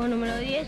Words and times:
Juego 0.00 0.16
número 0.16 0.38
10. 0.38 0.66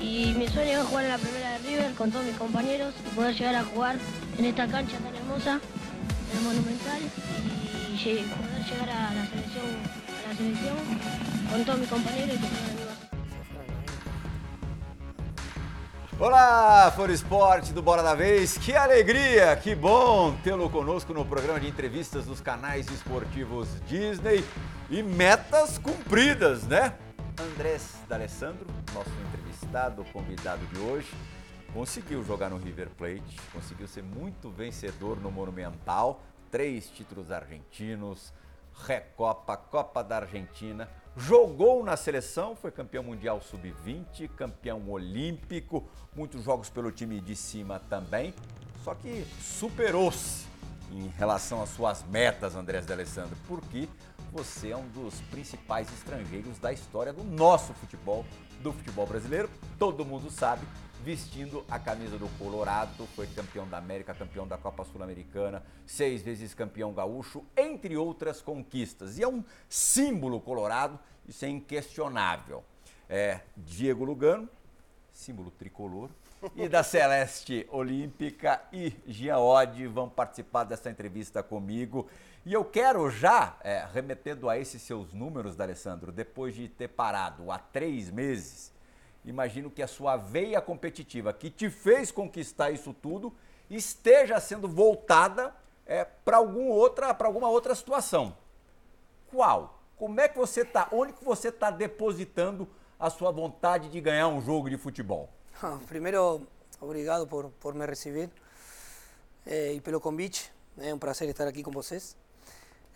Y 0.00 0.34
mi 0.36 0.48
sueño 0.48 0.80
es 0.80 0.86
jugar 0.88 1.04
en 1.04 1.10
la 1.12 1.18
primera 1.18 1.52
de 1.52 1.58
River 1.58 1.94
con 1.94 2.10
todos 2.10 2.26
mis 2.26 2.36
compañeros 2.36 2.92
y 3.06 3.14
poder 3.14 3.32
llegar 3.36 3.54
a 3.54 3.62
jugar 3.62 3.94
en 4.36 4.44
esta 4.46 4.66
cancha 4.66 4.96
tan 4.98 5.14
hermosa, 5.14 5.60
el 6.34 6.40
Monumental, 6.40 7.00
y 7.00 8.04
poder 8.04 8.64
llegar 8.64 8.90
a 8.90 9.14
la 9.14 9.26
selección, 9.26 9.64
a 10.24 10.28
la 10.28 10.36
selección 10.36 10.76
con 11.52 11.64
todos 11.64 11.78
mis 11.78 11.88
compañeros 11.88 12.34
y 12.34 12.38
con 12.40 12.50
todos 12.50 12.62
amigos. 12.68 12.94
Olá, 16.18 16.92
Foro 16.96 17.12
Esporte 17.12 17.72
do 17.72 17.80
Bora 17.80 18.02
da 18.02 18.16
Vez, 18.16 18.58
que 18.58 18.74
alegria, 18.74 19.54
que 19.54 19.76
bom 19.76 20.34
tê-lo 20.42 20.68
conosco 20.68 21.14
no 21.14 21.24
programa 21.24 21.60
de 21.60 21.68
entrevistas 21.68 22.26
dos 22.26 22.40
canais 22.40 22.88
esportivos 22.88 23.68
Disney 23.88 24.44
e 24.90 25.00
metas 25.00 25.78
cumpridas, 25.78 26.64
né? 26.64 26.92
Andrés 27.40 27.94
D'Alessandro, 28.08 28.66
nosso 28.92 29.10
entrevistado, 29.28 30.04
convidado 30.06 30.66
de 30.66 30.80
hoje, 30.80 31.08
conseguiu 31.72 32.24
jogar 32.24 32.50
no 32.50 32.56
River 32.56 32.90
Plate, 32.90 33.40
conseguiu 33.52 33.86
ser 33.86 34.02
muito 34.02 34.50
vencedor 34.50 35.20
no 35.20 35.30
Monumental, 35.30 36.20
três 36.50 36.90
títulos 36.90 37.30
argentinos, 37.30 38.32
Recopa, 38.74 39.56
Copa 39.56 40.02
da 40.02 40.16
Argentina, 40.16 40.88
jogou 41.16 41.84
na 41.84 41.96
seleção, 41.96 42.56
foi 42.56 42.72
campeão 42.72 43.04
mundial 43.04 43.40
sub-20, 43.40 44.28
campeão 44.30 44.90
olímpico, 44.90 45.88
muitos 46.16 46.42
jogos 46.42 46.68
pelo 46.68 46.90
time 46.90 47.20
de 47.20 47.36
cima 47.36 47.80
também, 47.88 48.34
só 48.82 48.96
que 48.96 49.24
superou-se 49.40 50.46
em 50.90 51.06
relação 51.16 51.62
às 51.62 51.68
suas 51.68 52.02
metas, 52.04 52.56
Andrés 52.56 52.84
D'Alessandro, 52.84 53.36
porque 53.46 53.88
você 54.32 54.70
é 54.70 54.76
um 54.76 54.86
dos 54.88 55.20
principais 55.22 55.92
estrangeiros 55.92 56.58
da 56.58 56.72
história 56.72 57.12
do 57.12 57.24
nosso 57.24 57.72
futebol, 57.74 58.24
do 58.60 58.72
futebol 58.72 59.06
brasileiro, 59.06 59.50
todo 59.78 60.04
mundo 60.04 60.30
sabe, 60.30 60.66
vestindo 61.02 61.64
a 61.70 61.78
camisa 61.78 62.18
do 62.18 62.28
Colorado, 62.38 63.06
foi 63.14 63.26
campeão 63.28 63.66
da 63.68 63.78
América, 63.78 64.14
campeão 64.14 64.46
da 64.46 64.58
Copa 64.58 64.84
Sul-Americana, 64.84 65.62
seis 65.86 66.22
vezes 66.22 66.54
campeão 66.54 66.92
gaúcho, 66.92 67.44
entre 67.56 67.96
outras 67.96 68.40
conquistas. 68.40 69.18
E 69.18 69.22
é 69.22 69.28
um 69.28 69.44
símbolo 69.68 70.40
colorado, 70.40 70.98
isso 71.26 71.44
é 71.44 71.48
inquestionável. 71.48 72.64
É 73.08 73.40
Diego 73.56 74.04
Lugano, 74.04 74.48
símbolo 75.12 75.50
tricolor, 75.52 76.10
e 76.54 76.68
da 76.68 76.82
Celeste 76.84 77.66
Olímpica 77.70 78.60
e 78.72 78.92
Gia 79.06 79.38
Oddi 79.38 79.86
vão 79.86 80.08
participar 80.08 80.64
dessa 80.64 80.90
entrevista 80.90 81.42
comigo. 81.42 82.08
E 82.44 82.52
eu 82.52 82.64
quero 82.64 83.10
já, 83.10 83.56
é, 83.62 83.86
remetendo 83.92 84.48
a 84.48 84.58
esses 84.58 84.80
seus 84.82 85.12
números, 85.12 85.54
D'Alessandro, 85.56 86.10
depois 86.10 86.54
de 86.54 86.68
ter 86.68 86.88
parado 86.88 87.50
há 87.50 87.58
três 87.58 88.10
meses, 88.10 88.72
imagino 89.24 89.70
que 89.70 89.82
a 89.82 89.86
sua 89.86 90.16
veia 90.16 90.60
competitiva, 90.60 91.32
que 91.32 91.50
te 91.50 91.68
fez 91.68 92.10
conquistar 92.10 92.70
isso 92.70 92.94
tudo, 92.94 93.34
esteja 93.68 94.40
sendo 94.40 94.66
voltada 94.66 95.54
é, 95.84 96.04
para 96.04 96.38
algum 96.38 96.68
outra, 96.68 97.14
alguma 97.20 97.48
outra 97.48 97.74
situação. 97.74 98.36
Qual? 99.30 99.82
Como 99.96 100.20
é 100.20 100.28
que 100.28 100.38
você 100.38 100.62
está? 100.62 100.88
Onde 100.92 101.12
que 101.12 101.24
você 101.24 101.48
está 101.48 101.70
depositando 101.70 102.68
a 102.98 103.10
sua 103.10 103.30
vontade 103.30 103.90
de 103.90 104.00
ganhar 104.00 104.28
um 104.28 104.40
jogo 104.40 104.70
de 104.70 104.76
futebol? 104.78 105.28
Ah, 105.62 105.78
Primero, 105.86 106.46
obrigado 106.80 107.26
por, 107.26 107.50
por 107.60 107.74
me 107.74 107.84
recibir 107.84 108.30
eh, 109.44 109.74
e 109.74 109.80
pelo 109.80 110.00
convite. 110.00 110.52
É 110.78 110.94
um 110.94 110.98
prazer 110.98 111.28
estar 111.28 111.46
aqui 111.48 111.62
com 111.62 111.72
vocês. 111.72 112.16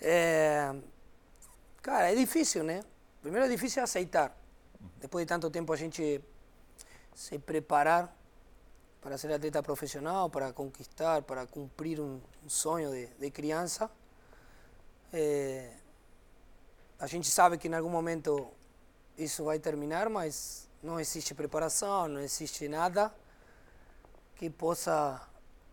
Eh, 0.05 0.75
cara, 1.81 2.11
é 2.11 2.15
difícil, 2.17 2.65
né? 2.65 2.83
Primeiro 3.23 3.47
é 3.47 3.49
difícil 3.49 3.85
aceitar. 3.85 4.37
Depois 5.01 5.25
de 5.25 5.29
tanto 5.29 5.49
tempo 5.49 5.73
a 5.73 5.77
gente 5.77 6.21
se 7.15 7.39
preparar 7.39 8.13
para 9.01 9.17
ser 9.17 9.33
atleta 9.33 9.63
profissional, 9.63 10.29
para 10.29 10.53
conquistar, 10.53 11.23
para 11.23 11.47
cumprir 11.47 12.01
um, 12.01 12.21
sonho 12.49 12.91
de, 12.91 13.07
de 13.07 13.31
criança. 13.31 13.89
Eh, 15.13 15.71
a 16.99 17.07
gente 17.07 17.31
sabe 17.31 17.57
que 17.57 17.69
em 17.69 17.75
algum 17.75 17.89
momento 17.89 18.51
isso 19.17 19.45
vai 19.45 19.61
terminar, 19.61 20.09
mas 20.09 20.69
não 20.83 20.99
existe 20.99 21.33
preparação, 21.33 22.09
não 22.09 22.21
existe 22.21 22.67
nada 22.67 23.15
que 24.35 24.51
possa 24.51 25.21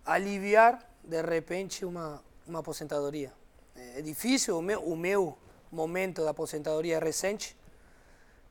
aliviar 0.05 0.87
de 1.03 1.19
repente 1.23 1.83
uma, 1.83 2.21
uma 2.45 2.59
aposentadoria. 2.59 3.38
É 3.75 4.01
difícil, 4.01 4.57
o 4.57 4.61
meu, 4.61 4.81
o 4.81 4.95
meu 4.95 5.37
momento 5.71 6.23
da 6.23 6.31
aposentadoria 6.31 6.97
é 6.97 6.99
recente 6.99 7.57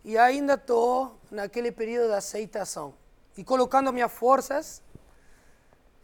e 0.04 0.16
ainda 0.16 0.54
estou 0.54 1.18
naquele 1.30 1.72
período 1.72 2.08
de 2.08 2.14
aceitação 2.14 2.94
e 3.36 3.44
colocando 3.44 3.92
minhas 3.92 4.12
forças 4.12 4.82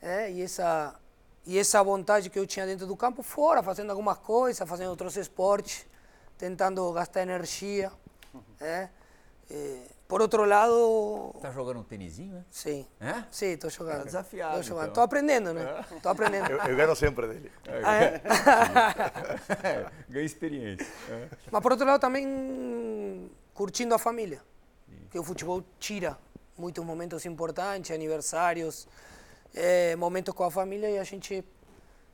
é, 0.00 0.30
e 0.30 0.42
essa 0.42 0.98
e 1.46 1.58
essa 1.58 1.82
vontade 1.82 2.30
que 2.30 2.38
eu 2.38 2.46
tinha 2.46 2.64
dentro 2.64 2.86
do 2.86 2.96
campo 2.96 3.22
fora, 3.22 3.62
fazendo 3.62 3.90
algumas 3.90 4.16
coisas, 4.18 4.66
fazendo 4.66 4.88
outros 4.90 5.16
esportes, 5.16 5.86
tentando 6.38 6.90
gastar 6.92 7.22
energia. 7.22 7.92
É. 8.60 8.88
Eh, 9.50 9.90
por 10.06 10.20
outro 10.20 10.44
lado, 10.44 11.34
Tá 11.40 11.50
jogando 11.50 11.80
um 11.80 11.82
tênisinho, 11.82 12.34
né? 12.34 12.44
sim. 12.50 12.86
É? 13.00 13.24
Sim, 13.30 13.46
estou 13.52 13.70
jogando. 13.70 13.98
Tá 13.98 14.04
desafiado, 14.04 14.56
Tô 14.56 14.62
jogando. 14.62 14.82
então. 14.84 14.94
Tô 14.94 15.00
aprendendo, 15.00 15.52
né? 15.54 15.84
Tô 16.02 16.08
aprendendo. 16.08 16.50
Eu, 16.52 16.58
eu 16.58 16.76
ganho 16.76 16.94
sempre 16.96 17.26
dele. 17.26 17.52
Ah, 17.82 17.96
é? 19.66 19.90
Ganha 20.08 20.26
experiência. 20.26 20.86
É. 21.10 21.28
Mas 21.50 21.62
por 21.62 21.72
outro 21.72 21.86
lado 21.86 22.00
também 22.00 23.30
curtindo 23.54 23.94
a 23.94 23.98
família. 23.98 24.40
Que 25.10 25.18
o 25.18 25.24
futebol 25.24 25.62
tira 25.78 26.18
muitos 26.58 26.84
momentos 26.84 27.24
importantes, 27.24 27.90
aniversários, 27.90 28.86
eh, 29.54 29.94
momentos 29.96 30.34
com 30.34 30.44
a 30.44 30.50
família 30.50 30.90
e 30.90 30.98
a 30.98 31.04
gente 31.04 31.44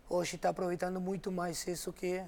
hoje 0.08 0.36
está 0.36 0.50
aproveitando 0.50 1.00
muito 1.00 1.32
mais 1.32 1.66
isso 1.66 1.92
que 1.92 2.22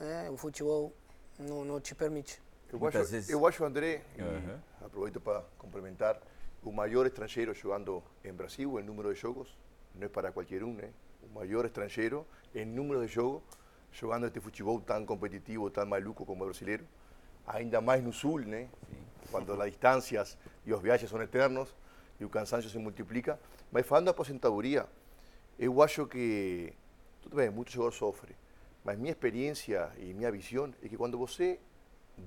eh, 0.00 0.28
o 0.30 0.36
futebol 0.36 0.92
não, 1.38 1.64
não 1.64 1.80
te 1.80 1.94
permite. 1.94 2.40
Eu 2.72 2.78
Muitas 2.78 3.02
acho, 3.02 3.10
vezes- 3.12 3.30
eu 3.30 3.46
acho 3.46 3.64
André, 3.64 4.02
e 4.16 4.20
Aham. 4.20 4.60
aproveito 4.84 5.20
para 5.20 5.42
complementar, 5.56 6.20
o 6.62 6.70
maior 6.72 7.06
estrangeiro 7.06 7.54
jogando 7.54 8.02
em 8.24 8.32
Brasil, 8.32 8.78
em 8.78 8.82
número 8.82 9.12
de 9.14 9.18
jogos, 9.20 9.56
não 9.94 10.04
é 10.04 10.08
para 10.08 10.30
qualquer 10.30 10.62
um, 10.62 10.74
né? 10.74 10.90
O 11.22 11.28
maior 11.34 11.64
estrangeiro 11.64 12.26
em 12.54 12.66
número 12.66 13.00
de 13.06 13.08
jogos, 13.12 13.42
jogando 13.92 14.26
este 14.26 14.38
futebol 14.40 14.80
tão 14.80 15.06
competitivo, 15.06 15.70
tão 15.70 15.86
maluco 15.86 16.26
como 16.26 16.42
o 16.42 16.46
brasileiro, 16.46 16.84
ainda 17.46 17.80
mais 17.80 18.02
no 18.02 18.12
sul, 18.12 18.40
né? 18.40 18.68
Quando 19.30 19.52
as 19.60 19.70
distâncias 19.70 20.36
e 20.66 20.72
os 20.72 20.80
viagens 20.82 21.10
são 21.10 21.20
eternos 21.22 21.74
e 22.20 22.24
o 22.24 22.28
cansancio 22.28 22.68
se 22.68 22.78
multiplica. 22.78 23.38
Mas 23.72 23.86
falando 23.86 24.06
da 24.06 24.10
aposentadoria, 24.10 24.86
eu 25.58 25.80
acho 25.82 26.06
que, 26.06 26.72
tudo 27.22 27.36
bem, 27.36 27.48
muito 27.50 27.70
jogador 27.70 27.92
sofre, 27.92 28.34
mas 28.84 28.98
minha 28.98 29.10
experiência 29.12 29.90
e 29.98 30.12
minha 30.12 30.30
visão 30.30 30.72
é 30.82 30.88
que 30.88 30.96
quando 30.96 31.16
você 31.16 31.58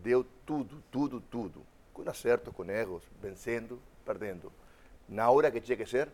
deu 0.04 0.26
tudo, 0.46 0.84
tudo, 0.92 1.22
tudo, 1.22 1.66
com 1.94 2.08
acertos, 2.10 2.54
com 2.54 2.64
erros, 2.70 3.04
vencendo, 3.22 3.82
perdendo, 4.06 4.52
na 5.08 5.30
hora 5.30 5.52
que 5.52 5.60
tinha 5.60 5.78
que 5.78 5.86
ser, 5.86 6.10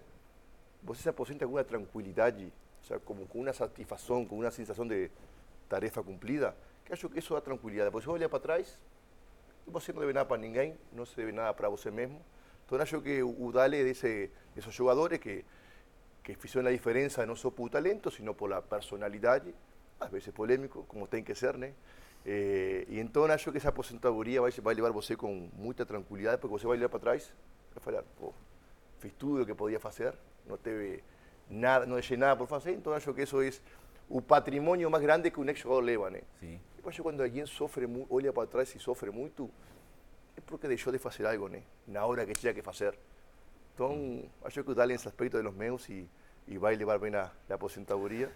você 0.81 1.03
se 1.03 1.09
aposenta 1.09 1.45
com 1.45 1.53
uma 1.53 1.63
tranquilidade, 1.63 2.51
sea, 2.83 2.99
como 2.99 3.27
com 3.27 3.41
uma 3.41 3.53
satisfação, 3.53 4.25
com 4.25 4.39
uma 4.39 4.51
sensação 4.51 4.87
de 4.87 5.11
tarefa 5.69 6.01
cumprida, 6.01 6.55
que 6.85 6.93
acho 6.93 7.09
que 7.09 7.19
isso 7.19 7.33
dá 7.33 7.41
tranquilidade. 7.41 7.91
Você 7.91 8.09
olha 8.09 8.27
para 8.29 8.39
trás, 8.39 8.79
e 9.67 9.71
você 9.71 9.91
não 9.91 9.99
deve 9.99 10.13
nada 10.13 10.25
para 10.25 10.37
ninguém, 10.37 10.75
não 10.93 11.05
se 11.05 11.15
deve 11.15 11.31
nada 11.31 11.53
para 11.53 11.69
você 11.69 11.91
mesmo. 11.91 12.21
Então 12.65 12.79
acho 12.81 13.01
que 13.01 13.21
o 13.21 13.51
Dale 13.51 13.83
desse, 13.83 14.29
desses 14.55 14.73
jogadores 14.73 15.19
que, 15.19 15.45
que 16.23 16.33
fizeram 16.35 16.67
a 16.67 16.71
diferença 16.71 17.25
não 17.25 17.35
só 17.35 17.51
por 17.51 17.69
talento, 17.69 18.09
sino 18.09 18.33
por 18.33 18.61
personalidade, 18.63 19.53
às 19.99 20.09
vezes 20.09 20.29
polêmico, 20.29 20.85
como 20.87 21.07
tem 21.07 21.23
que 21.23 21.35
ser, 21.35 21.57
né? 21.57 21.73
Eh, 22.25 22.85
e 22.89 22.99
então 22.99 23.23
acho 23.25 23.51
que 23.51 23.57
essa 23.57 23.69
aposentadoria 23.69 24.41
vai, 24.41 24.51
vai 24.51 24.75
levar 24.75 24.91
você 24.91 25.15
com 25.15 25.49
muita 25.53 25.85
tranquilidade, 25.85 26.41
porque 26.41 26.57
você 26.59 26.67
vai 26.67 26.77
olhar 26.77 26.89
para 26.89 26.99
trás 26.99 27.33
e 27.75 27.79
falar, 27.79 28.03
pô, 28.19 28.33
fiz 28.99 29.13
tudo 29.17 29.43
o 29.43 29.45
que 29.45 29.53
podia 29.53 29.79
fazer, 29.79 30.13
não 30.45 30.57
teve 30.57 31.03
nada, 31.49 31.85
não 31.85 31.93
deixei 31.95 32.17
nada 32.17 32.35
por 32.35 32.47
fazer, 32.47 32.73
então 32.73 32.91
acho 32.93 33.13
que 33.13 33.21
isso 33.21 33.41
é 33.41 33.49
o 34.09 34.21
patrimônio 34.21 34.89
mais 34.89 35.03
grande 35.03 35.31
que 35.31 35.39
um 35.39 35.45
ex-jogador 35.47 35.81
leva, 35.81 36.09
né? 36.09 36.21
Sim. 36.39 36.59
Eu 36.83 36.89
acho 36.89 36.97
que 36.97 37.03
quando 37.03 37.21
alguém 37.21 37.45
sofre, 37.45 37.85
mu- 37.87 38.07
olha 38.09 38.31
para 38.33 38.47
trás 38.47 38.73
e 38.75 38.79
sofre 38.79 39.11
muito, 39.11 39.49
é 40.35 40.41
porque 40.41 40.67
deixou 40.67 40.91
de 40.93 40.99
fazer 40.99 41.25
algo, 41.25 41.47
né? 41.49 41.63
Na 41.87 42.05
hora 42.05 42.25
que 42.25 42.33
tinha 42.33 42.53
que 42.53 42.61
fazer. 42.61 42.97
Então, 43.73 44.23
acho 44.43 44.63
que 44.63 44.71
o 44.71 44.75
Dale 44.75 44.93
nesse 44.93 45.07
aspecto 45.07 45.37
de 45.37 45.43
los 45.43 45.53
meus 45.53 45.87
e, 45.89 46.09
e 46.47 46.57
vai 46.57 46.75
levar 46.75 46.97
bem 46.99 47.13
a, 47.15 47.31
a 47.49 47.53
aposentadoria. 47.53 48.31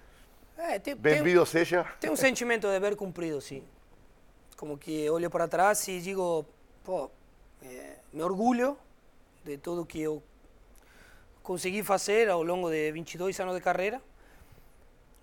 É, 0.61 0.77
tem, 0.77 0.93
tem, 0.93 0.95
Bem-vindo 0.95 1.43
seja. 1.43 1.83
tem 1.99 2.11
um 2.11 2.15
sentimento 2.15 2.67
de 2.67 2.73
dever 2.73 2.95
cumprido, 2.95 3.41
sim. 3.41 3.63
Como 4.55 4.77
que 4.77 5.09
olho 5.09 5.27
para 5.27 5.47
trás 5.47 5.87
e 5.87 5.99
digo, 5.99 6.45
pô, 6.83 7.09
eh, 7.63 7.97
me 8.13 8.21
orgulho 8.21 8.77
de 9.43 9.57
tudo 9.57 9.83
que 9.83 9.99
eu 9.99 10.21
consegui 11.41 11.81
fazer 11.81 12.29
ao 12.29 12.43
longo 12.43 12.69
de 12.69 12.91
22 12.91 13.39
anos 13.39 13.55
de 13.55 13.61
carreira. 13.61 13.99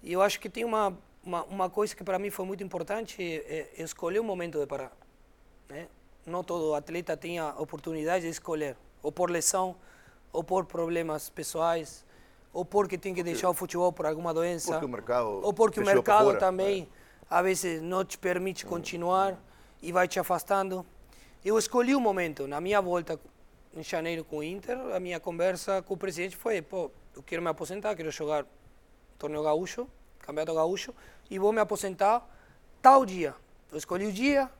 E 0.02 0.12
eu 0.12 0.20
acho 0.20 0.40
que 0.40 0.48
tem 0.48 0.64
uma, 0.64 0.98
uma, 1.22 1.44
uma 1.44 1.70
coisa 1.70 1.94
que 1.94 2.02
para 2.02 2.18
mim 2.18 2.30
foi 2.30 2.44
muito 2.44 2.64
importante, 2.64 3.22
é, 3.22 3.70
é 3.76 3.82
escolher 3.84 4.18
o 4.18 4.24
momento 4.24 4.58
de 4.58 4.66
parar. 4.66 4.90
Né? 5.68 5.86
não 6.26 6.42
todo 6.42 6.74
atleta 6.74 7.16
tem 7.16 7.38
a 7.38 7.50
oportunidade 7.58 8.24
de 8.24 8.30
escolher, 8.30 8.76
ou 9.02 9.12
por 9.12 9.30
lesão, 9.30 9.76
ou 10.32 10.42
por 10.42 10.66
problemas 10.66 11.30
pessoais, 11.30 12.04
ou 12.52 12.64
porque 12.64 12.98
tem 12.98 13.14
que 13.14 13.22
deixar 13.22 13.50
o 13.50 13.54
futebol 13.54 13.92
por 13.92 14.06
alguma 14.06 14.32
doença, 14.32 14.72
Porque 14.72 14.86
o 14.86 14.88
mercado 14.88 15.40
ou 15.42 15.52
porque 15.52 15.80
o 15.80 15.84
mercado 15.84 16.26
fora, 16.26 16.38
também 16.38 16.88
a 17.28 17.42
vezes 17.42 17.82
não 17.82 18.04
te 18.04 18.18
permite 18.18 18.64
continuar 18.64 19.38
e 19.82 19.92
vai 19.92 20.08
te 20.08 20.18
afastando. 20.18 20.84
Eu 21.44 21.58
escolhi 21.58 21.94
um 21.94 22.00
momento, 22.00 22.46
na 22.46 22.60
minha 22.60 22.80
volta 22.80 23.18
em 23.74 23.82
janeiro 23.82 24.24
com 24.24 24.38
o 24.38 24.42
Inter, 24.42 24.78
a 24.94 24.98
minha 24.98 25.20
conversa 25.20 25.82
com 25.82 25.94
o 25.94 25.96
presidente 25.96 26.36
foi, 26.36 26.60
pô, 26.62 26.90
eu 27.14 27.22
quero 27.22 27.42
me 27.42 27.48
aposentar, 27.48 27.94
quero 27.94 28.10
jogar 28.10 28.44
torneio 29.18 29.42
gaúcho, 29.42 29.86
campeonato 30.20 30.54
gaúcho, 30.54 30.94
e 31.30 31.38
vou 31.38 31.52
me 31.52 31.60
aposentar 31.60 32.26
tal 32.80 33.04
dia. 33.04 33.34
Eu 33.70 33.78
escolhi 33.78 34.06
o 34.06 34.12
dia, 34.12 34.50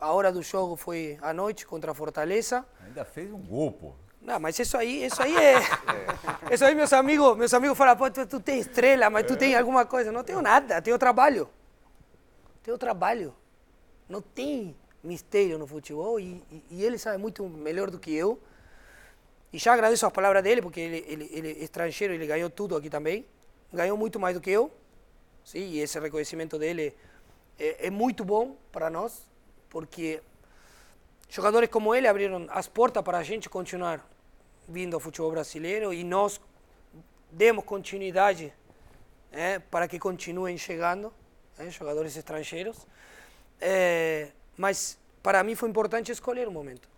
a 0.00 0.12
hora 0.12 0.32
do 0.32 0.42
jogo 0.42 0.76
foi 0.76 1.18
à 1.20 1.32
noite 1.32 1.66
contra 1.66 1.92
a 1.92 1.94
Fortaleza. 1.94 2.64
Ainda 2.84 3.04
fez 3.04 3.32
um 3.32 3.38
gol, 3.38 3.72
pô. 3.72 3.92
Não, 4.24 4.40
mas 4.40 4.58
isso 4.58 4.76
aí, 4.78 5.04
isso 5.04 5.22
aí 5.22 5.36
é. 5.36 5.54
Isso 6.50 6.64
aí, 6.64 6.74
meus 6.74 6.92
amigos, 6.94 7.36
meus 7.36 7.52
amigos 7.52 7.76
falam, 7.76 7.94
pô, 7.94 8.10
tu, 8.10 8.26
tu 8.26 8.40
tem 8.40 8.58
estrela, 8.58 9.10
mas 9.10 9.26
tu 9.26 9.36
tem 9.36 9.54
alguma 9.54 9.84
coisa. 9.84 10.10
Não 10.10 10.24
tenho 10.24 10.40
nada, 10.40 10.80
tenho 10.80 10.98
trabalho. 10.98 11.46
Tenho 12.62 12.78
trabalho. 12.78 13.34
Não 14.08 14.22
tem 14.22 14.74
mistério 15.02 15.58
no 15.58 15.66
futebol 15.66 16.18
e, 16.18 16.42
e, 16.50 16.64
e 16.70 16.84
ele 16.84 16.96
sabe 16.96 17.18
muito 17.18 17.46
melhor 17.46 17.90
do 17.90 17.98
que 17.98 18.14
eu. 18.14 18.40
E 19.52 19.58
já 19.58 19.74
agradeço 19.74 20.06
as 20.06 20.12
palavras 20.12 20.42
dele, 20.42 20.62
porque 20.62 20.80
ele, 20.80 21.04
ele, 21.06 21.30
ele 21.30 21.48
é 21.52 21.62
estrangeiro, 21.62 22.14
ele 22.14 22.26
ganhou 22.26 22.48
tudo 22.48 22.76
aqui 22.76 22.88
também. 22.88 23.26
Ganhou 23.70 23.96
muito 23.96 24.18
mais 24.18 24.34
do 24.34 24.40
que 24.40 24.50
eu. 24.50 24.72
Sim, 25.44 25.58
e 25.58 25.80
esse 25.80 26.00
reconhecimento 26.00 26.58
dele 26.58 26.94
é, 27.58 27.88
é 27.88 27.90
muito 27.90 28.24
bom 28.24 28.56
para 28.72 28.88
nós, 28.88 29.28
porque 29.68 30.22
jogadores 31.28 31.68
como 31.68 31.94
ele 31.94 32.08
abriram 32.08 32.46
as 32.48 32.66
portas 32.66 33.02
para 33.02 33.18
a 33.18 33.22
gente 33.22 33.50
continuar 33.50 34.13
vindo 34.68 34.94
ao 34.94 35.00
futebol 35.00 35.30
brasileiro 35.30 35.92
e 35.92 36.04
nós 36.04 36.40
demos 37.30 37.64
continuidade 37.64 38.52
eh, 39.32 39.58
para 39.58 39.88
que 39.88 39.98
continuem 39.98 40.56
chegando 40.56 41.12
eh, 41.58 41.70
jogadores 41.70 42.16
estrangeiros. 42.16 42.86
Eh, 43.60 44.30
mas 44.56 44.98
para 45.22 45.42
mim 45.42 45.54
foi 45.54 45.68
importante 45.68 46.12
escolher 46.12 46.46
o 46.48 46.52
momento. 46.52 46.88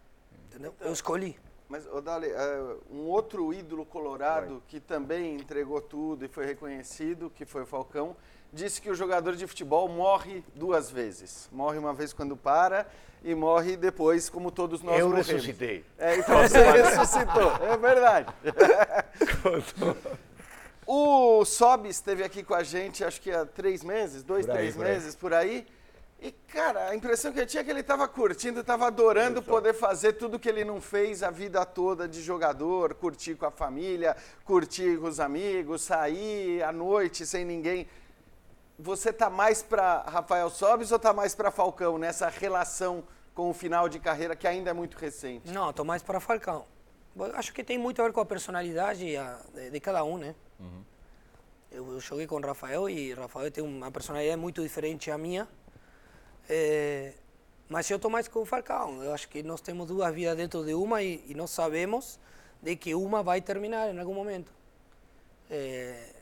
Entendeu? 0.49 0.75
Eu 0.81 0.93
escolhi. 0.93 1.39
Mas, 1.69 1.85
Odali, 1.87 2.29
é, 2.29 2.77
um 2.91 3.07
outro 3.07 3.53
ídolo 3.53 3.85
colorado 3.85 4.62
que 4.69 4.79
também 4.79 5.35
entregou 5.35 5.81
tudo 5.81 6.25
e 6.25 6.29
foi 6.29 6.47
reconhecido, 6.47 7.29
que 7.29 7.45
foi 7.45 7.62
o 7.62 7.67
Falcão, 7.67 8.17
disse 8.53 8.81
que 8.81 8.89
o 8.89 8.95
jogador 8.95 9.35
de 9.35 9.47
futebol 9.47 9.89
morre 9.89 10.45
duas 10.55 10.91
vezes. 10.91 11.49
Morre 11.51 11.79
uma 11.79 11.93
vez 11.93 12.12
quando 12.12 12.37
para 12.37 12.87
e 13.26 13.34
morre 13.34 13.76
depois, 13.76 14.28
como 14.28 14.52
todos 14.52 14.82
nós 14.82 15.00
Eu 15.00 15.08
morremos. 15.08 15.26
ressuscitei. 15.26 15.84
É, 15.99 16.17
então 16.17 16.43
você 16.43 16.58
ressuscitou, 16.61 17.50
é 17.61 17.76
verdade. 17.76 18.32
o 20.87 21.44
Sob 21.44 21.88
esteve 21.88 22.23
aqui 22.23 22.44
com 22.44 22.55
a 22.55 22.62
gente, 22.62 23.02
acho 23.02 23.20
que 23.20 23.32
há 23.32 23.44
três 23.44 23.82
meses, 23.82 24.23
dois, 24.23 24.49
aí, 24.49 24.56
três 24.56 24.76
por 24.76 24.84
meses, 24.84 25.14
por 25.17 25.34
aí. 25.34 25.67
E, 26.20 26.31
cara, 26.31 26.90
a 26.90 26.94
impressão 26.94 27.32
que 27.32 27.40
eu 27.40 27.46
tinha 27.46 27.62
é 27.62 27.64
que 27.64 27.70
ele 27.70 27.81
estava 27.81 28.06
curtindo, 28.06 28.61
estava 28.61 28.87
adorando 28.87 29.43
poder 29.43 29.75
fazer 29.75 30.12
tudo 30.12 30.38
que 30.38 30.49
ele 30.49 30.64
não 30.64 30.81
fez 30.81 31.25
a 31.25 31.31
vida 31.31 31.67
toda 31.67 32.06
de 32.06 32.23
jogador, 32.23 32.94
curtir 32.94 33.34
com 33.34 33.46
a 33.46 33.50
família, 33.50 34.17
curtir 34.44 35.00
com 35.00 35.08
os 35.08 35.19
amigos, 35.19 35.82
sair 35.82 36.62
à 36.62 36.70
noite 36.70 37.26
sem 37.26 37.44
ninguém. 37.44 37.88
Você 38.78 39.12
tá 39.12 39.28
mais 39.28 39.64
para 39.64 40.02
Rafael 40.02 40.49
Sobis 40.49 40.93
ou 40.93 40.99
tá 40.99 41.12
mais 41.12 41.34
para 41.34 41.50
Falcão 41.50 41.99
nessa 41.99 42.28
relação 42.28 43.02
com 43.37 43.50
o 43.50 43.53
final 43.53 43.87
de 43.87 44.00
carreira 44.00 44.35
que 44.35 44.49
ainda 44.49 44.71
é 44.71 44.73
muito 44.73 44.97
recente? 44.97 45.53
Não, 45.53 45.69
estou 45.69 45.85
mais 45.85 46.03
para 46.03 46.19
Falcão. 46.19 46.65
Acho 47.35 47.53
que 47.53 47.62
tem 47.62 47.77
muito 47.77 48.00
a 48.00 48.06
ver 48.06 48.12
com 48.12 48.21
a 48.21 48.25
personalidade 48.25 49.05
de, 49.71 49.81
cada 49.81 50.03
um, 50.03 50.17
né? 50.17 50.35
Eu, 51.71 51.93
eu 51.93 52.00
joguei 52.00 52.27
com 52.27 52.37
o 52.37 52.41
Rafael 52.41 52.88
e 52.88 53.12
Rafael 53.12 53.50
tem 53.50 53.62
uma 53.62 53.91
personalidade 53.91 54.41
muito 54.41 54.62
diferente 54.62 55.11
à 55.11 55.19
minha. 55.19 55.47
Eh, 56.49 57.12
mas 57.69 57.91
eu 57.91 57.97
estou 57.97 58.11
mais 58.11 58.27
com 58.27 58.41
o 58.41 58.47
Falcão. 58.47 59.03
Eu 59.03 59.12
acho 59.12 59.29
que 59.29 59.43
nós 59.43 59.61
temos 59.61 59.87
duas 59.87 60.15
vidas 60.15 60.37
dentro 60.37 60.65
de 60.65 60.73
uma 60.73 61.03
e, 61.03 61.23
e 61.29 61.35
nós 61.35 61.50
sabemos 61.50 62.19
de 62.62 62.75
que 62.75 62.94
uma 62.94 63.23
vai 63.23 63.43
terminar 63.43 63.94
em 63.94 63.99
algum 63.99 64.15
momento. 64.15 64.50
Eh, 65.50 66.15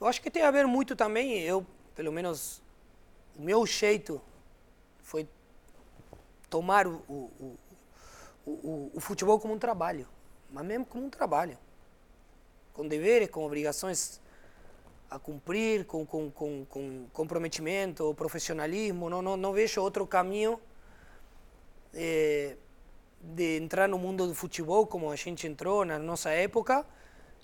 eu 0.00 0.06
acho 0.06 0.22
que 0.22 0.30
tem 0.30 0.42
a 0.42 0.50
ver 0.50 0.66
muito 0.66 0.96
também, 0.96 1.40
eu, 1.40 1.66
pelo 1.94 2.12
menos, 2.12 2.62
o 3.36 3.42
meu 3.42 3.66
jeito 3.66 4.20
foi 5.02 5.28
tomar 6.48 6.86
o, 6.86 7.02
o, 7.08 7.58
o, 8.46 8.90
o, 8.94 9.00
futebol 9.00 9.38
como 9.38 9.54
um 9.54 9.58
trabalho, 9.58 10.06
mas 10.50 10.64
mesmo 10.64 10.86
como 10.86 11.06
um 11.06 11.10
trabalho, 11.10 11.58
com 12.72 12.86
deveres, 12.86 13.28
com 13.30 13.44
obrigações 13.44 14.20
a 15.10 15.18
cumprir, 15.18 15.84
com, 15.86 16.04
com, 16.04 16.30
com, 16.30 16.64
com 16.66 17.06
comprometimento, 17.12 18.14
profissionalismo, 18.14 19.08
não, 19.08 19.22
não, 19.22 19.36
não 19.36 19.52
vejo 19.52 19.80
outro 19.80 20.06
caminho 20.06 20.60
eh, 21.94 22.56
de 23.20 23.56
entrar 23.58 23.88
no 23.88 23.98
mundo 23.98 24.26
do 24.26 24.34
futebol 24.34 24.86
como 24.86 25.10
a 25.10 25.16
gente 25.16 25.46
entrou 25.46 25.84
na 25.84 25.98
nossa 25.98 26.30
época 26.30 26.86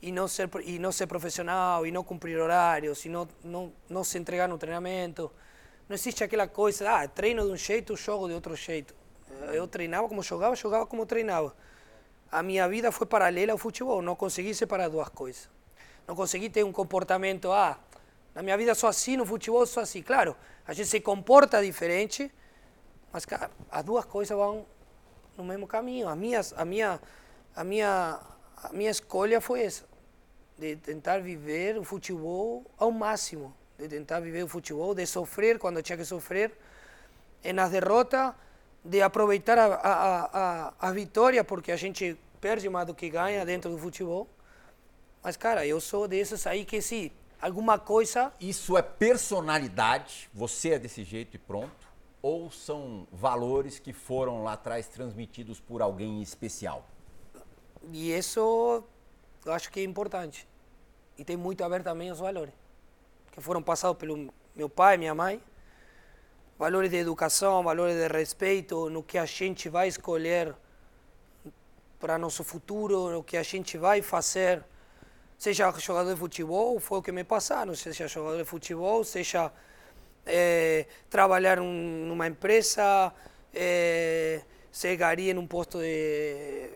e 0.01 0.13
não 0.13 0.29
ser 0.29 0.49
e 0.65 0.79
não 0.79 0.93
ser 0.93 1.07
profissional 1.07 1.87
e 1.87 1.91
não 1.91 2.05
cumprir 2.05 2.39
horários 2.39 3.05
e 3.05 3.09
não 3.09 3.27
não, 3.43 3.73
não 3.89 4.05
se 4.05 4.19
entregar 4.19 4.49
no 4.49 4.59
treinamento 4.59 5.31
não 5.89 5.95
existe 5.95 6.25
aquela 6.25 6.47
coisa 6.47 6.91
ah 6.91 7.09
treino 7.09 7.45
de 7.45 7.53
um 7.53 7.57
jeito 7.57 7.97
jogo 7.97 8.29
de 8.29 8.35
outro 8.35 8.57
jeito. 8.57 8.95
Eu 9.53 9.67
treinava 9.67 10.09
como 10.09 10.23
jogava 10.23 10.55
jogava 10.57 10.87
como 10.87 11.05
treinava. 11.07 11.55
A 12.31 12.43
minha 12.43 12.69
vida 12.69 12.91
foi 12.91 13.07
paralela 13.07 13.53
ao 13.53 13.59
futebol 13.59 14.03
não 14.03 14.17
consegui 14.17 14.55
separar 14.55 14.89
duas 14.89 15.09
coisas. 15.09 15.49
Não 16.07 16.15
consegui 16.15 16.51
ter 16.51 16.65
um 16.65 16.73
comportamento 16.73 17.51
ah 17.53 17.79
na 18.35 18.43
minha 18.43 18.57
vida 18.57 18.75
sou 18.75 18.89
assim 18.89 19.17
no 19.17 19.27
futebol 19.27 19.67
sou 19.67 19.83
assim. 19.83 20.03
Claro 20.03 20.37
a 20.67 20.73
gente 20.73 20.89
se 20.89 21.01
comporta 21.01 21.63
diferente 21.63 22.31
mas 23.15 23.25
cara, 23.25 23.49
as 23.71 23.85
duas 23.85 24.05
coisas 24.05 24.37
vão 24.37 24.67
no 25.37 25.45
mesmo 25.45 25.69
caminho. 25.69 26.09
A 26.09 26.17
minha, 26.17 26.41
a 26.57 26.65
minha, 26.65 27.01
a 27.55 27.63
minha, 27.63 28.21
a 28.57 28.73
minha 28.73 28.91
escolha 28.91 29.41
foi 29.41 29.63
essa, 29.63 29.85
de 30.59 30.75
tentar 30.75 31.21
viver 31.21 31.79
o 31.79 31.85
futebol 31.85 32.65
ao 32.77 32.91
máximo, 32.91 33.55
de 33.79 33.89
tentar 33.89 34.21
viver 34.21 34.45
o 34.45 34.49
futebol, 34.49 34.95
de 34.95 35.07
sofrer 35.07 35.59
quando 35.59 35.83
tinha 35.83 35.97
que 35.97 36.05
sofrer, 36.05 36.53
nas 37.55 37.71
derrotas, 37.71 38.35
de 38.85 39.01
aproveitar 39.03 39.59
a, 39.59 39.67
a, 39.75 40.25
a, 40.69 40.75
a 40.79 40.93
vitória, 40.93 41.43
porque 41.43 41.73
a 41.73 41.77
gente 41.77 42.17
perde 42.41 42.69
mais 42.69 42.87
do 42.87 42.95
que 42.95 43.09
ganha 43.09 43.45
dentro 43.45 43.71
do 43.71 43.79
futebol. 43.79 44.29
Mas, 45.23 45.37
cara, 45.37 45.67
eu 45.67 45.81
sou 45.81 46.07
desses 46.07 46.47
aí 46.47 46.65
que 46.65 46.83
se 46.83 47.11
alguma 47.41 47.79
coisa 47.79 48.33
Isso 48.39 48.77
é 48.77 48.83
personalidade, 48.83 50.29
você 50.33 50.71
é 50.71 50.79
desse 50.79 51.03
jeito 51.03 51.37
e 51.37 51.39
pronto? 51.39 51.89
Ou 52.21 52.51
são 52.51 53.07
valores 53.11 53.79
que 53.79 53.93
foram 53.93 54.45
lá 54.45 54.53
atrás 54.53 54.87
transmitidos 54.87 55.61
por 55.61 55.83
alguém 55.83 56.23
especial? 56.23 56.87
E 57.93 58.13
isso 58.13 58.85
eu 59.45 59.53
acho 59.53 59.71
que 59.71 59.81
é 59.81 59.85
importante. 59.85 60.49
E 61.19 61.25
tem 61.25 61.37
muito 61.37 61.63
a 61.63 61.69
ver 61.69 61.83
também 61.83 62.11
os 62.11 62.19
valores, 62.19 62.53
que 63.35 63.41
foram 63.41 63.61
passados 63.61 63.99
pelo 63.99 64.33
meu 64.55 64.69
pai, 64.69 64.97
minha 64.97 65.15
mãe. 65.15 65.43
Valores 66.57 66.89
de 66.89 66.97
educação, 66.97 67.65
valores 67.65 67.97
de 67.97 68.07
respeito, 68.07 68.89
no 68.89 69.03
que 69.03 69.19
a 69.19 69.25
gente 69.27 69.69
vai 69.69 69.89
escolher 69.89 70.55
para 71.99 72.17
nosso 72.17 72.45
futuro, 72.45 73.11
no 73.11 73.25
que 73.25 73.37
a 73.37 73.43
gente 73.43 73.77
vai 73.77 74.01
fazer. 74.03 74.63
Seja 75.37 75.73
jogador 75.73 76.15
de 76.15 76.21
futebol, 76.21 76.79
foi 76.79 76.99
o 76.99 77.03
que 77.03 77.11
me 77.11 77.25
passaram, 77.25 77.75
seja 77.75 78.07
jogador 78.07 78.39
de 78.39 78.45
futebol, 78.45 79.03
seja 79.03 79.53
eh, 80.27 80.87
trabalhar 81.11 81.57
num- 81.59 82.07
numa 82.07 82.27
empresa, 82.27 83.13
eh, 83.53 84.41
chegaria 84.73 85.33
em 85.33 85.39
um 85.39 85.47
posto 85.47 85.79
de 85.81 86.71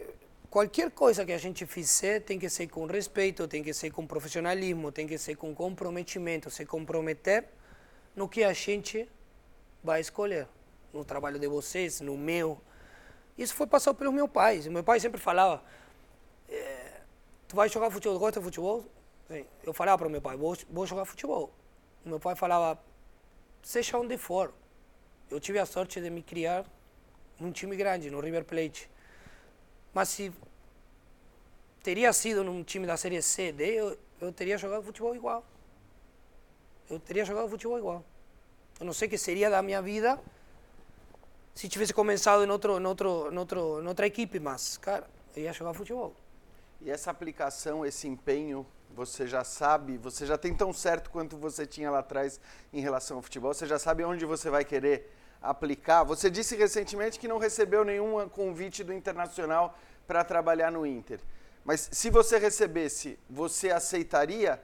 qualquer 0.51 0.91
coisa 0.91 1.25
que 1.25 1.33
a 1.33 1.39
gente 1.39 1.67
fizer 1.67 2.21
tem 2.21 2.39
que 2.39 2.49
ser 2.49 2.69
com 2.69 2.87
respeito, 2.87 3.47
tem 3.47 3.63
que 3.63 3.73
ser 3.73 3.91
com 3.91 4.07
profissionalismo, 4.07 4.91
tem 4.91 5.07
que 5.07 5.19
ser 5.19 5.37
com 5.37 5.55
comprometimento, 5.55 6.51
se 6.51 6.65
comprometer 6.65 7.47
no 8.17 8.29
que 8.29 8.43
a 8.43 8.53
gente 8.53 9.09
vai 9.83 10.01
escolher, 10.01 10.49
no 10.93 11.05
trabalho 11.05 11.39
de 11.39 11.47
vocês, 11.47 12.01
no 12.01 12.17
meu. 12.17 12.61
Isso 13.37 13.55
foi 13.55 13.67
passado 13.67 13.95
pelo 13.97 14.13
meu 14.13 14.27
pai. 14.27 14.59
Meu 14.69 14.83
pai 14.83 14.99
sempre 14.99 15.21
falava: 15.21 15.63
eh, 16.49 17.01
Tu 17.47 17.55
vai 17.55 17.69
jogar 17.69 17.91
futebol, 17.91 18.19
gosta 18.19 18.41
de 18.41 18.45
futebol? 18.45 18.85
Eu 19.63 19.73
falava 19.73 19.99
para 19.99 20.09
o 20.09 20.11
meu 20.11 20.21
pai: 20.21 20.37
vou, 20.37 20.57
vou 20.71 20.87
jogar 20.87 21.05
futebol. 21.05 21.53
Meu 22.05 22.19
pai 22.19 22.35
falava: 22.35 22.81
Seja 23.63 23.99
onde 23.99 24.19
for. 24.19 24.53
Eu 25.31 25.39
tive 25.39 25.59
a 25.59 25.67
sorte 25.67 26.01
de 26.01 26.11
me 26.11 26.23
criar 26.23 26.65
num 27.39 27.53
time 27.53 27.77
grande, 27.77 28.11
no 28.11 28.21
River 28.21 28.45
Plate. 28.45 28.91
Mas 29.99 30.11
se 30.11 30.33
teria 31.83 32.13
sido 32.13 32.45
num 32.45 32.63
time 32.63 32.87
da 32.87 32.97
Série 32.97 33.21
C, 33.21 33.51
D, 33.51 33.65
eu, 33.65 33.99
eu 34.21 34.33
teria 34.33 34.57
jogado 34.57 34.85
futebol 34.85 35.13
igual. 35.13 35.45
Eu 36.89 37.01
teria 37.01 37.25
jogado 37.25 37.49
futebol 37.49 37.77
igual. 37.77 38.05
Eu 38.79 38.87
não 38.87 38.93
sei 38.93 39.09
o 39.09 39.11
que 39.11 39.19
seria 39.19 39.51
da 39.51 39.61
minha 39.61 39.83
vida 39.83 40.17
se 41.53 41.69
tivesse 41.69 41.93
começado 41.93 42.45
em, 42.45 42.49
outro, 42.49 42.79
em, 42.79 42.87
outro, 42.87 43.29
em, 43.33 43.37
outro, 43.37 43.83
em 43.83 43.89
outra 43.89 44.07
equipe, 44.07 44.39
mas, 44.39 44.79
cara, 44.79 45.05
eu 45.35 45.43
ia 45.43 45.53
jogar 45.53 45.75
futebol. 45.75 46.15
E 46.81 46.93
essa 46.93 47.11
aplicação, 47.11 47.85
esse 47.85 48.07
empenho, 48.07 48.65
você 48.95 49.27
já 49.27 49.43
sabe, 49.43 49.97
você 49.97 50.25
já 50.25 50.39
tem 50.39 50.55
tão 50.55 50.73
certo 50.73 51.11
quanto 51.11 51.37
você 51.37 51.67
tinha 51.67 51.91
lá 51.91 51.99
atrás 51.99 52.41
em 52.73 52.81
relação 52.81 53.17
ao 53.17 53.23
futebol, 53.25 53.53
você 53.53 53.67
já 53.67 53.81
sabe 53.81 54.05
onde 54.05 54.25
você 54.25 54.49
vai 54.49 54.65
querer 54.65 55.13
aplicar. 55.43 56.05
Você 56.05 56.31
disse 56.31 56.57
recentemente 56.57 57.19
que 57.19 57.29
não 57.29 57.39
recebeu 57.39 57.85
nenhum 57.85 58.29
convite 58.29 58.83
do 58.85 58.93
Internacional 58.93 59.77
para 60.07 60.25
trabalhar 60.25 60.71
no 60.71 60.87
Inter. 60.87 61.21
Mas 61.65 61.89
se 61.93 62.11
você 62.11 62.39
recebesse, 62.39 63.19
você 63.29 63.71
aceitaria? 63.71 64.61